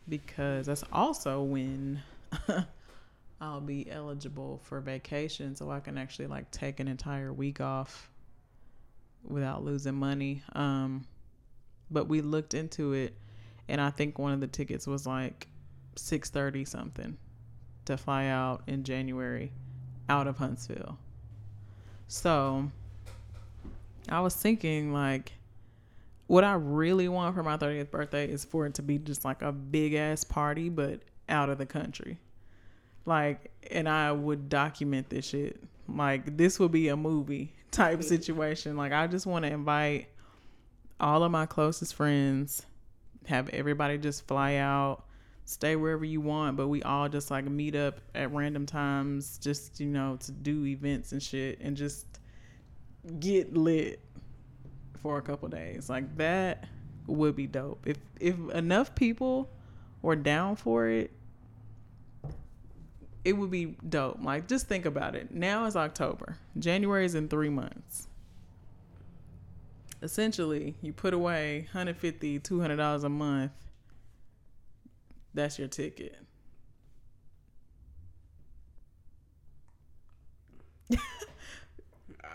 because 0.07 0.65
that's 0.65 0.84
also 0.91 1.41
when 1.44 2.02
I'll 3.41 3.61
be 3.61 3.90
eligible 3.90 4.60
for 4.64 4.80
vacation, 4.82 5.56
so 5.56 5.72
I 5.72 5.80
can 5.80 5.98
actually 5.98 6.28
like 6.28 6.49
take 6.52 6.80
an 6.80 6.88
entire 6.88 7.34
week 7.34 7.60
off 7.60 8.10
without 9.28 9.64
losing 9.64 9.95
money. 9.95 10.44
Um, 10.53 11.06
but 11.90 12.07
we 12.07 12.22
looked 12.22 12.53
into 12.53 12.94
it, 12.94 13.15
and 13.68 13.82
I 13.82 13.90
think 13.90 14.19
one 14.19 14.34
of 14.34 14.41
the 14.41 14.48
tickets 14.48 14.86
was 14.88 15.07
like 15.07 15.48
six 15.95 16.30
thirty 16.30 16.65
something 16.65 17.18
to 17.86 17.98
fly 17.98 18.28
out 18.28 18.64
in 18.68 18.84
January 18.84 19.52
out 20.07 20.28
of 20.28 20.38
Huntsville. 20.38 20.98
So 22.07 22.69
I 24.10 24.19
was 24.19 24.36
thinking 24.36 24.94
like 24.94 25.34
what 26.32 26.45
I 26.45 26.53
really 26.53 27.10
want 27.10 27.36
for 27.36 27.44
my 27.44 27.58
30th 27.58 27.91
birthday 27.91 28.26
is 28.26 28.45
for 28.45 28.66
it 28.66 28.76
to 28.76 28.82
be 28.82 28.98
just 28.98 29.26
like 29.26 29.41
a 29.41 29.52
big 29.52 29.95
ass 29.95 30.24
party 30.24 30.70
but 30.70 31.02
out 31.28 31.49
of 31.49 31.58
the 31.58 31.66
country. 31.66 32.20
Like 33.06 33.52
and 33.70 33.90
I 33.90 34.14
would 34.14 34.48
document 34.48 35.10
this 35.10 35.26
shit. 35.26 35.62
Like 35.90 36.38
this 36.38 36.58
would 36.58 36.72
be 36.72 36.88
a 36.88 36.95
movie 36.95 37.52
type 37.72 38.02
situation. 38.02 38.78
Like 38.78 38.94
I 38.94 39.08
just 39.08 39.26
want 39.26 39.44
to 39.44 39.52
invite 39.52 40.08
all 41.02 41.22
of 41.26 41.34
my 41.34 41.45
closest 41.45 41.95
friends, 41.95 42.66
have 43.26 43.49
everybody 43.49 43.98
just 43.98 44.26
fly 44.26 44.56
out 44.56 45.03
stay 45.44 45.76
wherever 45.76 46.06
you 46.06 46.22
want, 46.22 46.56
but 46.56 46.70
we 46.70 46.82
all 46.84 47.10
just 47.10 47.30
like 47.30 47.44
meet 47.44 47.76
up 47.76 47.99
at 48.16 48.32
random 48.32 48.66
times, 48.66 49.38
just 49.38 49.82
you 49.82 49.88
know, 49.88 50.16
to 50.22 50.32
do 50.32 50.66
events 50.66 51.12
and 51.12 51.22
shit, 51.22 51.60
and 51.60 51.76
just 51.76 52.06
get 53.20 53.53
lit 53.53 53.99
for 55.02 55.18
a 55.18 55.22
couple 55.22 55.48
days. 55.49 55.90
Like 55.90 56.18
that 56.18 56.65
would 57.07 57.36
be 57.36 57.48
dope. 57.48 57.86
If 57.88 57.98
if 58.19 58.36
enough 58.52 58.95
people 58.95 59.49
were 60.02 60.15
down 60.15 60.56
for 60.56 60.88
it, 60.88 61.11
it 63.23 63.34
would 63.34 63.52
be 63.52 63.76
dope. 63.88 64.18
Like 64.22 64.48
just 64.48 64.68
think 64.68 64.86
about 64.86 65.15
it. 65.15 65.32
Now 65.32 65.65
is 65.65 65.76
October. 65.76 66.38
January 66.57 67.06
is 67.06 67.15
in 67.15 67.28
three 67.28 67.49
months. 67.49 68.07
Essentially, 70.02 70.76
you 70.82 70.94
put 70.94 71.14
away 71.14 71.61
150 71.72 72.40
$200 72.40 73.03
a 73.03 73.10
month 73.10 73.52
that's 75.34 75.57
your 75.60 75.68
ticket. 75.68 76.18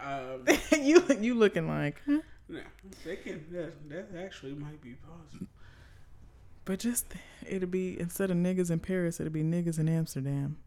Um, 0.04 0.44
you 0.82 1.02
you 1.20 1.34
looking 1.34 1.66
like, 1.68 2.00
huh? 2.06 2.20
Yeah, 2.48 2.60
they 3.04 3.16
can. 3.16 3.44
That, 3.50 3.88
that 3.88 4.08
actually 4.18 4.54
might 4.54 4.80
be 4.80 4.94
possible. 4.94 5.46
But 6.64 6.80
just 6.80 7.06
it'll 7.48 7.68
be 7.68 7.98
instead 7.98 8.30
of 8.30 8.36
niggas 8.36 8.70
in 8.70 8.80
Paris, 8.80 9.20
it'll 9.20 9.32
be 9.32 9.42
niggas 9.42 9.78
in 9.78 9.88
Amsterdam. 9.88 10.56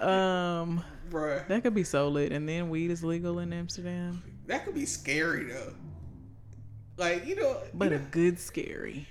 Um, 0.00 0.84
Bruh, 1.10 1.46
that 1.48 1.62
could 1.62 1.74
be 1.74 1.84
so 1.84 2.08
lit, 2.08 2.30
and 2.30 2.46
then 2.46 2.68
weed 2.68 2.90
is 2.90 3.02
legal 3.02 3.38
in 3.38 3.54
Amsterdam, 3.54 4.22
that 4.46 4.64
could 4.64 4.74
be 4.74 4.86
scary 4.86 5.44
though. 5.44 5.72
Like 6.96 7.26
you 7.26 7.36
know, 7.36 7.58
but 7.72 7.90
you 7.90 7.96
a 7.96 8.00
good 8.00 8.38
scary. 8.38 9.08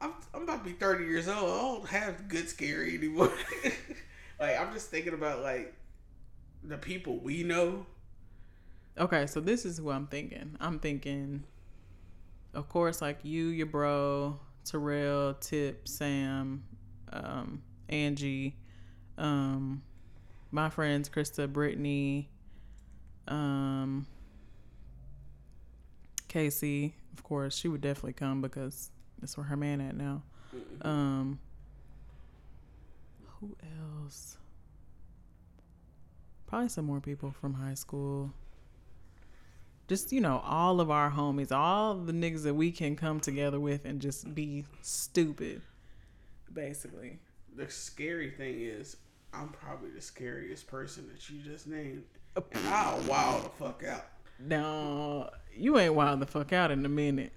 I'm, 0.00 0.12
I'm 0.34 0.42
about 0.42 0.64
to 0.64 0.70
be 0.70 0.76
30 0.76 1.04
years 1.06 1.28
old. 1.28 1.38
I 1.38 1.60
don't 1.62 1.88
have 1.88 2.28
good 2.28 2.48
scary 2.48 2.96
anymore. 2.96 3.32
like 4.44 4.60
I'm 4.60 4.72
just 4.72 4.90
thinking 4.90 5.14
about 5.14 5.42
like 5.42 5.74
the 6.62 6.76
people 6.76 7.18
we 7.18 7.42
know. 7.42 7.86
Okay, 8.98 9.26
so 9.26 9.40
this 9.40 9.64
is 9.64 9.80
what 9.80 9.96
I'm 9.96 10.06
thinking. 10.06 10.56
I'm 10.60 10.78
thinking, 10.78 11.44
of 12.52 12.68
course, 12.68 13.02
like 13.02 13.18
you, 13.22 13.46
your 13.46 13.66
bro, 13.66 14.38
Terrell, 14.64 15.34
Tip, 15.34 15.88
Sam, 15.88 16.62
um, 17.12 17.62
Angie, 17.88 18.56
um, 19.18 19.82
my 20.52 20.70
friends 20.70 21.08
Krista, 21.08 21.52
Brittany, 21.52 22.28
um, 23.26 24.06
Casey. 26.28 26.94
Of 27.16 27.24
course, 27.24 27.56
she 27.56 27.68
would 27.68 27.80
definitely 27.80 28.12
come 28.12 28.42
because 28.42 28.90
that's 29.20 29.36
where 29.36 29.44
her 29.44 29.56
man 29.56 29.80
at 29.80 29.96
now. 29.96 30.22
Um, 30.82 31.40
who 33.40 33.56
else? 33.80 34.36
Probably 36.46 36.68
some 36.68 36.84
more 36.84 37.00
people 37.00 37.30
from 37.32 37.54
high 37.54 37.74
school 37.74 38.32
just 39.86 40.12
you 40.12 40.20
know 40.20 40.40
all 40.44 40.80
of 40.80 40.90
our 40.90 41.10
homies 41.10 41.52
all 41.52 41.94
the 41.94 42.12
niggas 42.12 42.42
that 42.42 42.54
we 42.54 42.70
can 42.70 42.96
come 42.96 43.20
together 43.20 43.60
with 43.60 43.84
and 43.84 44.00
just 44.00 44.34
be 44.34 44.64
stupid 44.80 45.60
basically 46.52 47.18
The 47.56 47.68
scary 47.70 48.30
thing 48.30 48.60
is, 48.60 48.96
I'm 49.32 49.48
probably 49.48 49.90
the 49.90 50.00
scariest 50.00 50.66
person 50.66 51.08
that 51.12 51.28
you 51.28 51.40
just 51.42 51.66
named, 51.66 52.04
and 52.36 52.68
I'll 52.68 53.00
wow 53.02 53.40
the 53.42 53.50
fuck 53.64 53.84
out. 53.84 54.06
now 54.38 55.30
you 55.54 55.78
ain't 55.78 55.94
wild 55.94 56.20
the 56.20 56.26
fuck 56.26 56.52
out 56.52 56.70
in 56.70 56.84
a 56.84 56.88
minute 56.88 57.32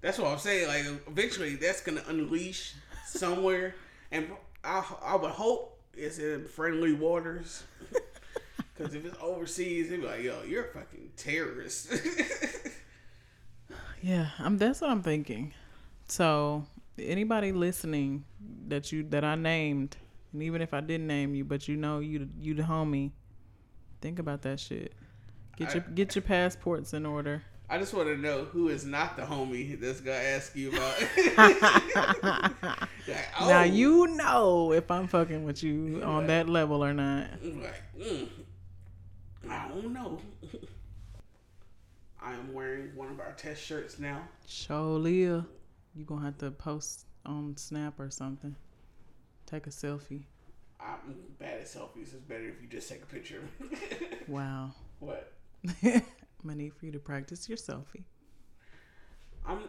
That's 0.00 0.18
what 0.18 0.32
I'm 0.32 0.38
saying. 0.38 0.68
Like 0.68 0.84
eventually, 1.06 1.56
that's 1.56 1.80
gonna 1.82 2.02
unleash 2.08 2.74
somewhere, 3.06 3.74
and 4.10 4.28
I 4.64 4.84
I 5.02 5.16
would 5.16 5.30
hope 5.30 5.80
it's 5.94 6.18
in 6.18 6.46
friendly 6.46 6.92
waters. 6.92 7.62
Because 8.76 8.94
if 8.94 9.04
it's 9.04 9.16
overseas, 9.20 9.90
they'd 9.90 10.00
be 10.00 10.06
like, 10.06 10.22
"Yo, 10.22 10.42
you're 10.42 10.64
a 10.64 10.68
fucking 10.72 11.10
terrorist." 11.14 11.92
yeah 14.02 14.30
i'm 14.38 14.56
that's 14.56 14.80
what 14.80 14.90
i'm 14.90 15.02
thinking 15.02 15.52
so 16.08 16.64
anybody 16.98 17.52
listening 17.52 18.24
that 18.68 18.90
you 18.92 19.02
that 19.02 19.24
i 19.24 19.34
named 19.34 19.96
and 20.32 20.42
even 20.42 20.62
if 20.62 20.72
i 20.72 20.80
didn't 20.80 21.06
name 21.06 21.34
you 21.34 21.44
but 21.44 21.68
you 21.68 21.76
know 21.76 21.98
you 21.98 22.26
you 22.38 22.54
the 22.54 22.62
homie 22.62 23.10
think 24.00 24.18
about 24.18 24.40
that 24.42 24.58
shit 24.58 24.94
get 25.56 25.74
your 25.74 25.84
I- 25.86 25.90
get 25.92 26.14
your 26.14 26.22
passports 26.22 26.94
in 26.94 27.04
order 27.04 27.42
I 27.70 27.78
just 27.78 27.94
want 27.94 28.08
to 28.08 28.16
know 28.16 28.44
who 28.46 28.68
is 28.68 28.84
not 28.84 29.16
the 29.16 29.22
homie 29.22 29.80
that's 29.80 30.00
gonna 30.00 30.16
ask 30.16 30.56
you 30.56 30.72
about. 30.72 32.52
Like, 33.08 33.26
oh. 33.40 33.48
now 33.48 33.62
you 33.64 34.06
know 34.08 34.72
if 34.72 34.88
i'm 34.88 35.08
fucking 35.08 35.42
with 35.42 35.64
you 35.64 36.00
on 36.04 36.28
that 36.28 36.48
level 36.48 36.84
or 36.84 36.92
not 36.92 37.28
like, 37.42 37.82
mm, 37.98 38.28
I 39.48 39.68
don't 39.68 39.92
know. 39.92 40.20
I 42.22 42.34
am 42.34 42.52
wearing 42.52 42.94
one 42.94 43.10
of 43.10 43.20
our 43.20 43.32
test 43.32 43.62
shirts 43.62 43.98
now. 43.98 44.28
Show 44.46 44.92
Leah. 44.92 45.46
You 45.94 46.04
gonna 46.04 46.24
have 46.26 46.38
to 46.38 46.50
post 46.50 47.06
on 47.24 47.56
Snap 47.56 47.98
or 47.98 48.10
something. 48.10 48.54
Take 49.46 49.66
a 49.66 49.70
selfie. 49.70 50.24
I'm 50.78 51.16
bad 51.38 51.60
at 51.60 51.66
selfies. 51.66 52.12
It's 52.12 52.14
better 52.14 52.48
if 52.48 52.62
you 52.62 52.68
just 52.68 52.88
take 52.88 53.02
a 53.02 53.06
picture. 53.06 53.42
Wow. 54.28 54.72
what? 55.00 55.32
Need 56.44 56.74
for 56.74 56.86
you 56.86 56.92
to 56.92 56.98
practice 56.98 57.48
your 57.48 57.58
selfie. 57.58 58.04
I'm. 59.46 59.60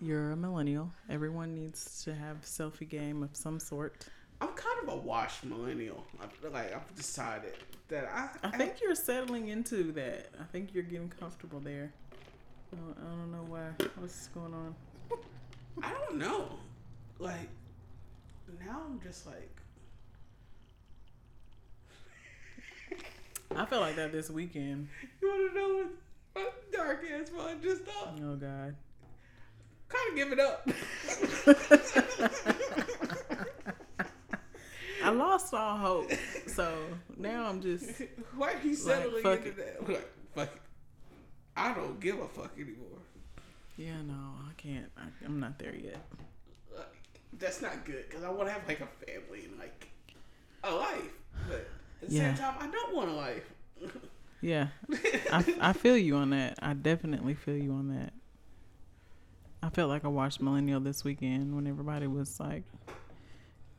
You're 0.00 0.32
a 0.32 0.36
millennial. 0.36 0.90
Everyone 1.08 1.54
needs 1.54 2.02
to 2.04 2.14
have 2.14 2.42
selfie 2.42 2.88
game 2.88 3.22
of 3.22 3.36
some 3.36 3.60
sort. 3.60 4.06
I'm 4.40 4.48
kind 4.48 4.76
of 4.82 4.92
a 4.92 4.96
washed 4.96 5.44
millennial. 5.44 6.04
I 6.20 6.26
feel 6.26 6.50
like 6.50 6.74
I've 6.74 6.94
decided 6.96 7.54
that 7.88 8.08
I. 8.12 8.28
I 8.42 8.56
think 8.56 8.80
you're 8.82 8.96
settling 8.96 9.48
into 9.48 9.92
that. 9.92 10.30
I 10.40 10.44
think 10.50 10.74
you're 10.74 10.82
getting 10.82 11.08
comfortable 11.08 11.60
there. 11.60 11.92
I 12.72 12.76
don't, 12.76 12.96
I 12.98 13.10
don't 13.10 13.32
know 13.32 13.44
why. 13.46 13.86
What's 13.98 14.26
going 14.28 14.52
on? 14.52 14.74
I 15.82 15.90
don't 15.90 16.18
know. 16.18 16.58
Like 17.18 17.48
now, 18.64 18.82
I'm 18.86 19.00
just 19.00 19.26
like. 19.26 19.60
I 23.56 23.64
felt 23.66 23.82
like 23.82 23.96
that 23.96 24.12
this 24.12 24.30
weekend. 24.30 24.88
You 25.20 25.28
want 25.28 25.52
to 25.52 25.58
know 25.58 25.74
what 25.76 25.86
my 26.34 26.76
dark 26.76 27.04
ass 27.12 27.28
fun 27.28 27.60
just 27.62 27.82
thought? 27.82 28.18
Oh 28.22 28.36
God. 28.36 28.74
Kind 29.88 30.08
of 30.10 30.16
give 30.16 30.32
it 30.32 30.40
up. 30.40 30.68
I 35.04 35.10
lost 35.10 35.52
all 35.52 35.76
hope. 35.76 36.10
So 36.46 36.74
now 37.16 37.46
I'm 37.46 37.60
just 37.60 38.02
Why 38.36 38.52
are 38.54 38.60
you 38.62 38.74
settling 38.74 39.22
fuck 39.22 39.44
into 39.44 39.52
that? 39.60 39.88
Like, 39.88 40.06
fuck 40.34 40.54
it. 40.54 40.62
I 41.56 41.74
don't 41.74 42.00
give 42.00 42.18
a 42.18 42.28
fuck 42.28 42.52
anymore. 42.56 43.00
yeah, 43.76 44.00
no, 44.06 44.14
I 44.48 44.52
can't. 44.56 44.90
I, 44.96 45.02
I'm 45.24 45.38
not 45.40 45.58
there 45.58 45.74
yet. 45.74 45.98
Like, 46.74 46.86
that's 47.38 47.60
not 47.60 47.84
good 47.84 48.08
because 48.08 48.24
I 48.24 48.30
want 48.30 48.48
to 48.48 48.52
have 48.52 48.66
like 48.66 48.80
a 48.80 48.88
family 49.04 49.44
and 49.44 49.58
like 49.58 49.88
a 50.64 50.74
life, 50.74 51.12
but 51.48 51.68
at 52.02 52.08
the 52.08 52.14
Yeah. 52.14 52.34
same 52.34 52.44
time, 52.44 52.54
I 52.60 52.70
don't 52.70 52.94
want 52.94 53.10
a 53.10 53.12
life. 53.12 53.52
Yeah. 54.40 54.68
I, 55.32 55.56
I 55.60 55.72
feel 55.72 55.96
you 55.96 56.16
on 56.16 56.30
that. 56.30 56.58
I 56.60 56.74
definitely 56.74 57.34
feel 57.34 57.56
you 57.56 57.72
on 57.72 57.88
that. 57.96 58.12
I 59.62 59.68
felt 59.70 59.88
like 59.88 60.04
I 60.04 60.08
watched 60.08 60.40
Millennial 60.40 60.80
this 60.80 61.04
weekend 61.04 61.54
when 61.54 61.66
everybody 61.68 62.06
was 62.08 62.40
like 62.40 62.64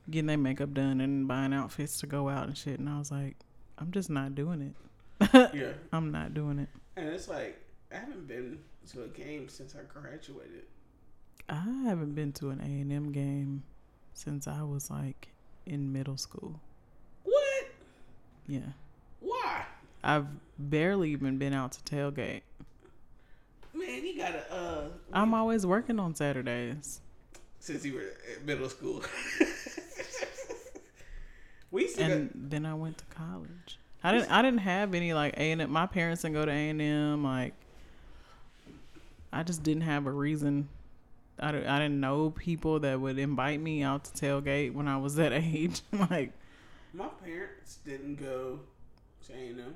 getting 0.09 0.27
their 0.27 0.37
makeup 0.37 0.73
done 0.73 1.01
and 1.01 1.27
buying 1.27 1.53
outfits 1.53 1.99
to 1.99 2.07
go 2.07 2.29
out 2.29 2.47
and 2.47 2.57
shit. 2.57 2.79
And 2.79 2.87
I 2.89 2.97
was 2.97 3.11
like, 3.11 3.35
I'm 3.77 3.91
just 3.91 4.09
not 4.09 4.35
doing 4.35 4.61
it. 5.21 5.29
yeah, 5.53 5.73
I'm 5.91 6.11
not 6.11 6.33
doing 6.33 6.59
it. 6.59 6.69
and 6.95 7.07
it's 7.09 7.27
like 7.27 7.59
I 7.91 7.97
haven't 7.97 8.27
been 8.27 8.59
to 8.91 9.03
a 9.03 9.07
game 9.07 9.47
since 9.49 9.75
I 9.75 9.81
graduated. 9.83 10.63
I 11.49 11.61
haven't 11.85 12.15
been 12.15 12.31
to 12.33 12.49
an 12.49 12.59
A&M 12.61 13.11
game 13.11 13.63
since 14.13 14.47
I 14.47 14.63
was 14.63 14.89
like 14.89 15.29
in 15.65 15.91
middle 15.91 16.17
school. 16.17 16.59
Yeah. 18.47 18.59
Why? 19.19 19.65
I've 20.03 20.27
barely 20.59 21.11
even 21.11 21.37
been 21.37 21.53
out 21.53 21.71
to 21.73 21.95
tailgate. 21.95 22.41
Man, 23.73 24.05
you 24.05 24.17
gotta 24.17 24.51
uh. 24.53 24.83
I'm 25.11 25.33
always 25.33 25.65
working 25.65 25.99
on 25.99 26.15
Saturdays. 26.15 27.01
since 27.59 27.83
you 27.85 27.93
were 27.95 28.01
in 28.01 28.45
middle 28.45 28.69
school. 28.69 29.03
we 31.71 31.83
used 31.83 31.97
to 31.97 32.03
and 32.03 32.29
then 32.33 32.65
I 32.65 32.73
went 32.73 32.97
to 32.99 33.05
college. 33.05 33.77
I 34.03 34.11
didn't. 34.11 34.31
I 34.31 34.41
didn't 34.41 34.59
have 34.59 34.93
any 34.93 35.13
like 35.13 35.33
A 35.37 35.51
and 35.51 35.61
M. 35.61 35.71
My 35.71 35.85
parents 35.85 36.21
didn't 36.23 36.35
go 36.35 36.45
to 36.45 36.51
A 36.51 36.69
and 36.69 36.81
M. 36.81 37.23
Like, 37.23 37.53
I 39.31 39.43
just 39.43 39.63
didn't 39.63 39.83
have 39.83 40.05
a 40.05 40.11
reason. 40.11 40.67
I, 41.39 41.49
I 41.49 41.79
didn't 41.79 41.99
know 41.99 42.29
people 42.29 42.79
that 42.81 42.99
would 42.99 43.17
invite 43.17 43.59
me 43.59 43.81
out 43.81 44.03
to 44.05 44.11
tailgate 44.11 44.73
when 44.73 44.87
I 44.87 44.97
was 44.97 45.15
that 45.15 45.31
age. 45.33 45.81
like, 45.93 46.29
go, 46.29 46.33
my 46.93 47.07
parents 47.23 47.79
didn't 47.85 48.15
go 48.15 48.59
to 49.27 49.33
A 49.33 49.47
and 49.49 49.59
M. 49.59 49.75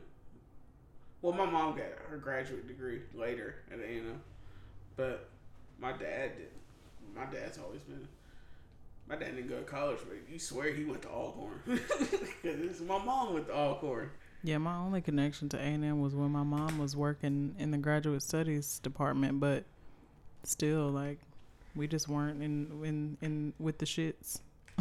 Well, 1.21 1.33
my 1.33 1.45
mom 1.45 1.75
got 1.75 1.85
her 2.09 2.17
graduate 2.17 2.67
degree 2.67 3.01
later 3.15 3.55
at 3.71 3.79
A 3.79 3.83
and 3.83 4.07
M, 4.07 4.21
but 4.95 5.29
my 5.79 5.91
dad 5.91 6.37
did. 6.37 6.49
My 7.15 7.25
dad's 7.25 7.57
always 7.57 7.81
been. 7.81 8.07
My 9.09 9.15
dad 9.15 9.35
didn't 9.35 9.49
go 9.49 9.57
to 9.57 9.63
college, 9.63 9.99
but 10.07 10.17
you 10.31 10.37
swear 10.37 10.73
he 10.73 10.83
went 10.83 11.01
to 11.03 11.09
Alcorn 11.09 11.61
because 12.43 12.81
my 12.81 13.03
mom 13.03 13.33
went 13.33 13.47
to 13.47 13.55
Alcorn. 13.55 14.09
yeah, 14.43 14.57
my 14.57 14.75
only 14.75 15.01
connection 15.01 15.47
to 15.49 15.57
A 15.57 15.61
and 15.61 15.83
M 15.83 16.01
was 16.01 16.13
when 16.13 16.29
my 16.29 16.43
mom 16.43 16.77
was 16.77 16.95
working 16.95 17.55
in 17.57 17.71
the 17.71 17.77
graduate 17.77 18.21
studies 18.21 18.79
department. 18.79 19.39
But 19.39 19.63
still, 20.43 20.89
like, 20.89 21.19
we 21.75 21.87
just 21.87 22.07
weren't 22.09 22.43
in 22.43 22.69
in 22.83 23.17
in 23.21 23.53
with 23.59 23.79
the 23.79 23.85
shits. 23.85 24.39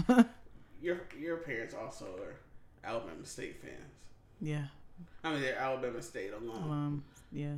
Your 0.80 1.00
your 1.18 1.38
parents 1.38 1.74
also 1.74 2.06
are 2.22 2.36
Alabama 2.88 3.24
State 3.24 3.60
fans. 3.60 3.92
Yeah. 4.40 4.64
I 5.24 5.32
mean, 5.32 5.40
they're 5.42 5.58
Alabama 5.58 6.00
State 6.02 6.32
alum. 6.32 6.70
Um. 6.70 7.04
Yeah. 7.32 7.54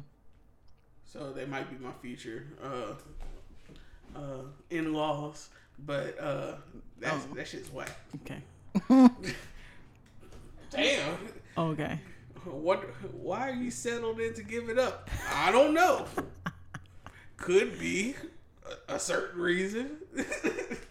So 1.04 1.32
they 1.32 1.46
might 1.46 1.68
be 1.70 1.82
my 1.84 1.92
future 2.02 2.46
uh 2.62 2.94
uh 4.18 4.42
in 4.70 4.92
laws. 4.92 5.48
But 5.84 6.18
uh 6.20 6.54
that's 6.98 7.26
Oh. 7.30 7.34
that 7.34 7.46
shit's 7.48 7.72
whack. 7.72 7.90
Okay. 8.22 8.42
Damn. 10.70 11.18
Okay. 11.56 11.98
What 12.44 12.84
why 13.14 13.50
are 13.50 13.54
you 13.54 13.70
settled 13.70 14.20
in 14.20 14.34
to 14.34 14.42
give 14.42 14.68
it 14.68 14.78
up? 14.78 15.08
I 15.32 15.50
don't 15.52 15.74
know. 15.74 16.06
Could 17.36 17.78
be 17.78 18.14
a, 18.88 18.94
a 18.94 18.98
certain 18.98 19.40
reason. 19.40 19.98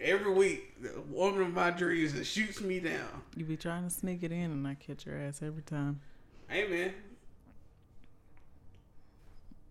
Every 0.00 0.32
week, 0.32 0.80
the 0.80 1.00
woman 1.10 1.42
of 1.42 1.52
my 1.54 1.70
dreams 1.70 2.14
that 2.14 2.24
shoots 2.24 2.60
me 2.60 2.78
down. 2.78 3.22
You 3.36 3.44
be 3.44 3.56
trying 3.56 3.84
to 3.84 3.90
sneak 3.90 4.22
it 4.22 4.30
in, 4.30 4.50
and 4.52 4.66
I 4.66 4.74
catch 4.74 5.06
your 5.06 5.16
ass 5.18 5.42
every 5.42 5.62
time. 5.62 6.00
Hey 6.46 6.68
man. 6.68 6.92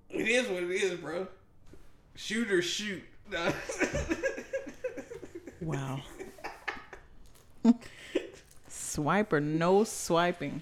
It 0.09 0.27
is 0.27 0.47
what 0.49 0.63
it 0.63 0.71
is, 0.71 0.99
bro. 0.99 1.27
Shoot 2.15 2.51
or 2.51 2.61
shoot. 2.61 3.03
Wow. 5.61 5.99
Swipe 8.69 9.33
or 9.33 9.41
no 9.41 9.83
swiping. 9.83 10.61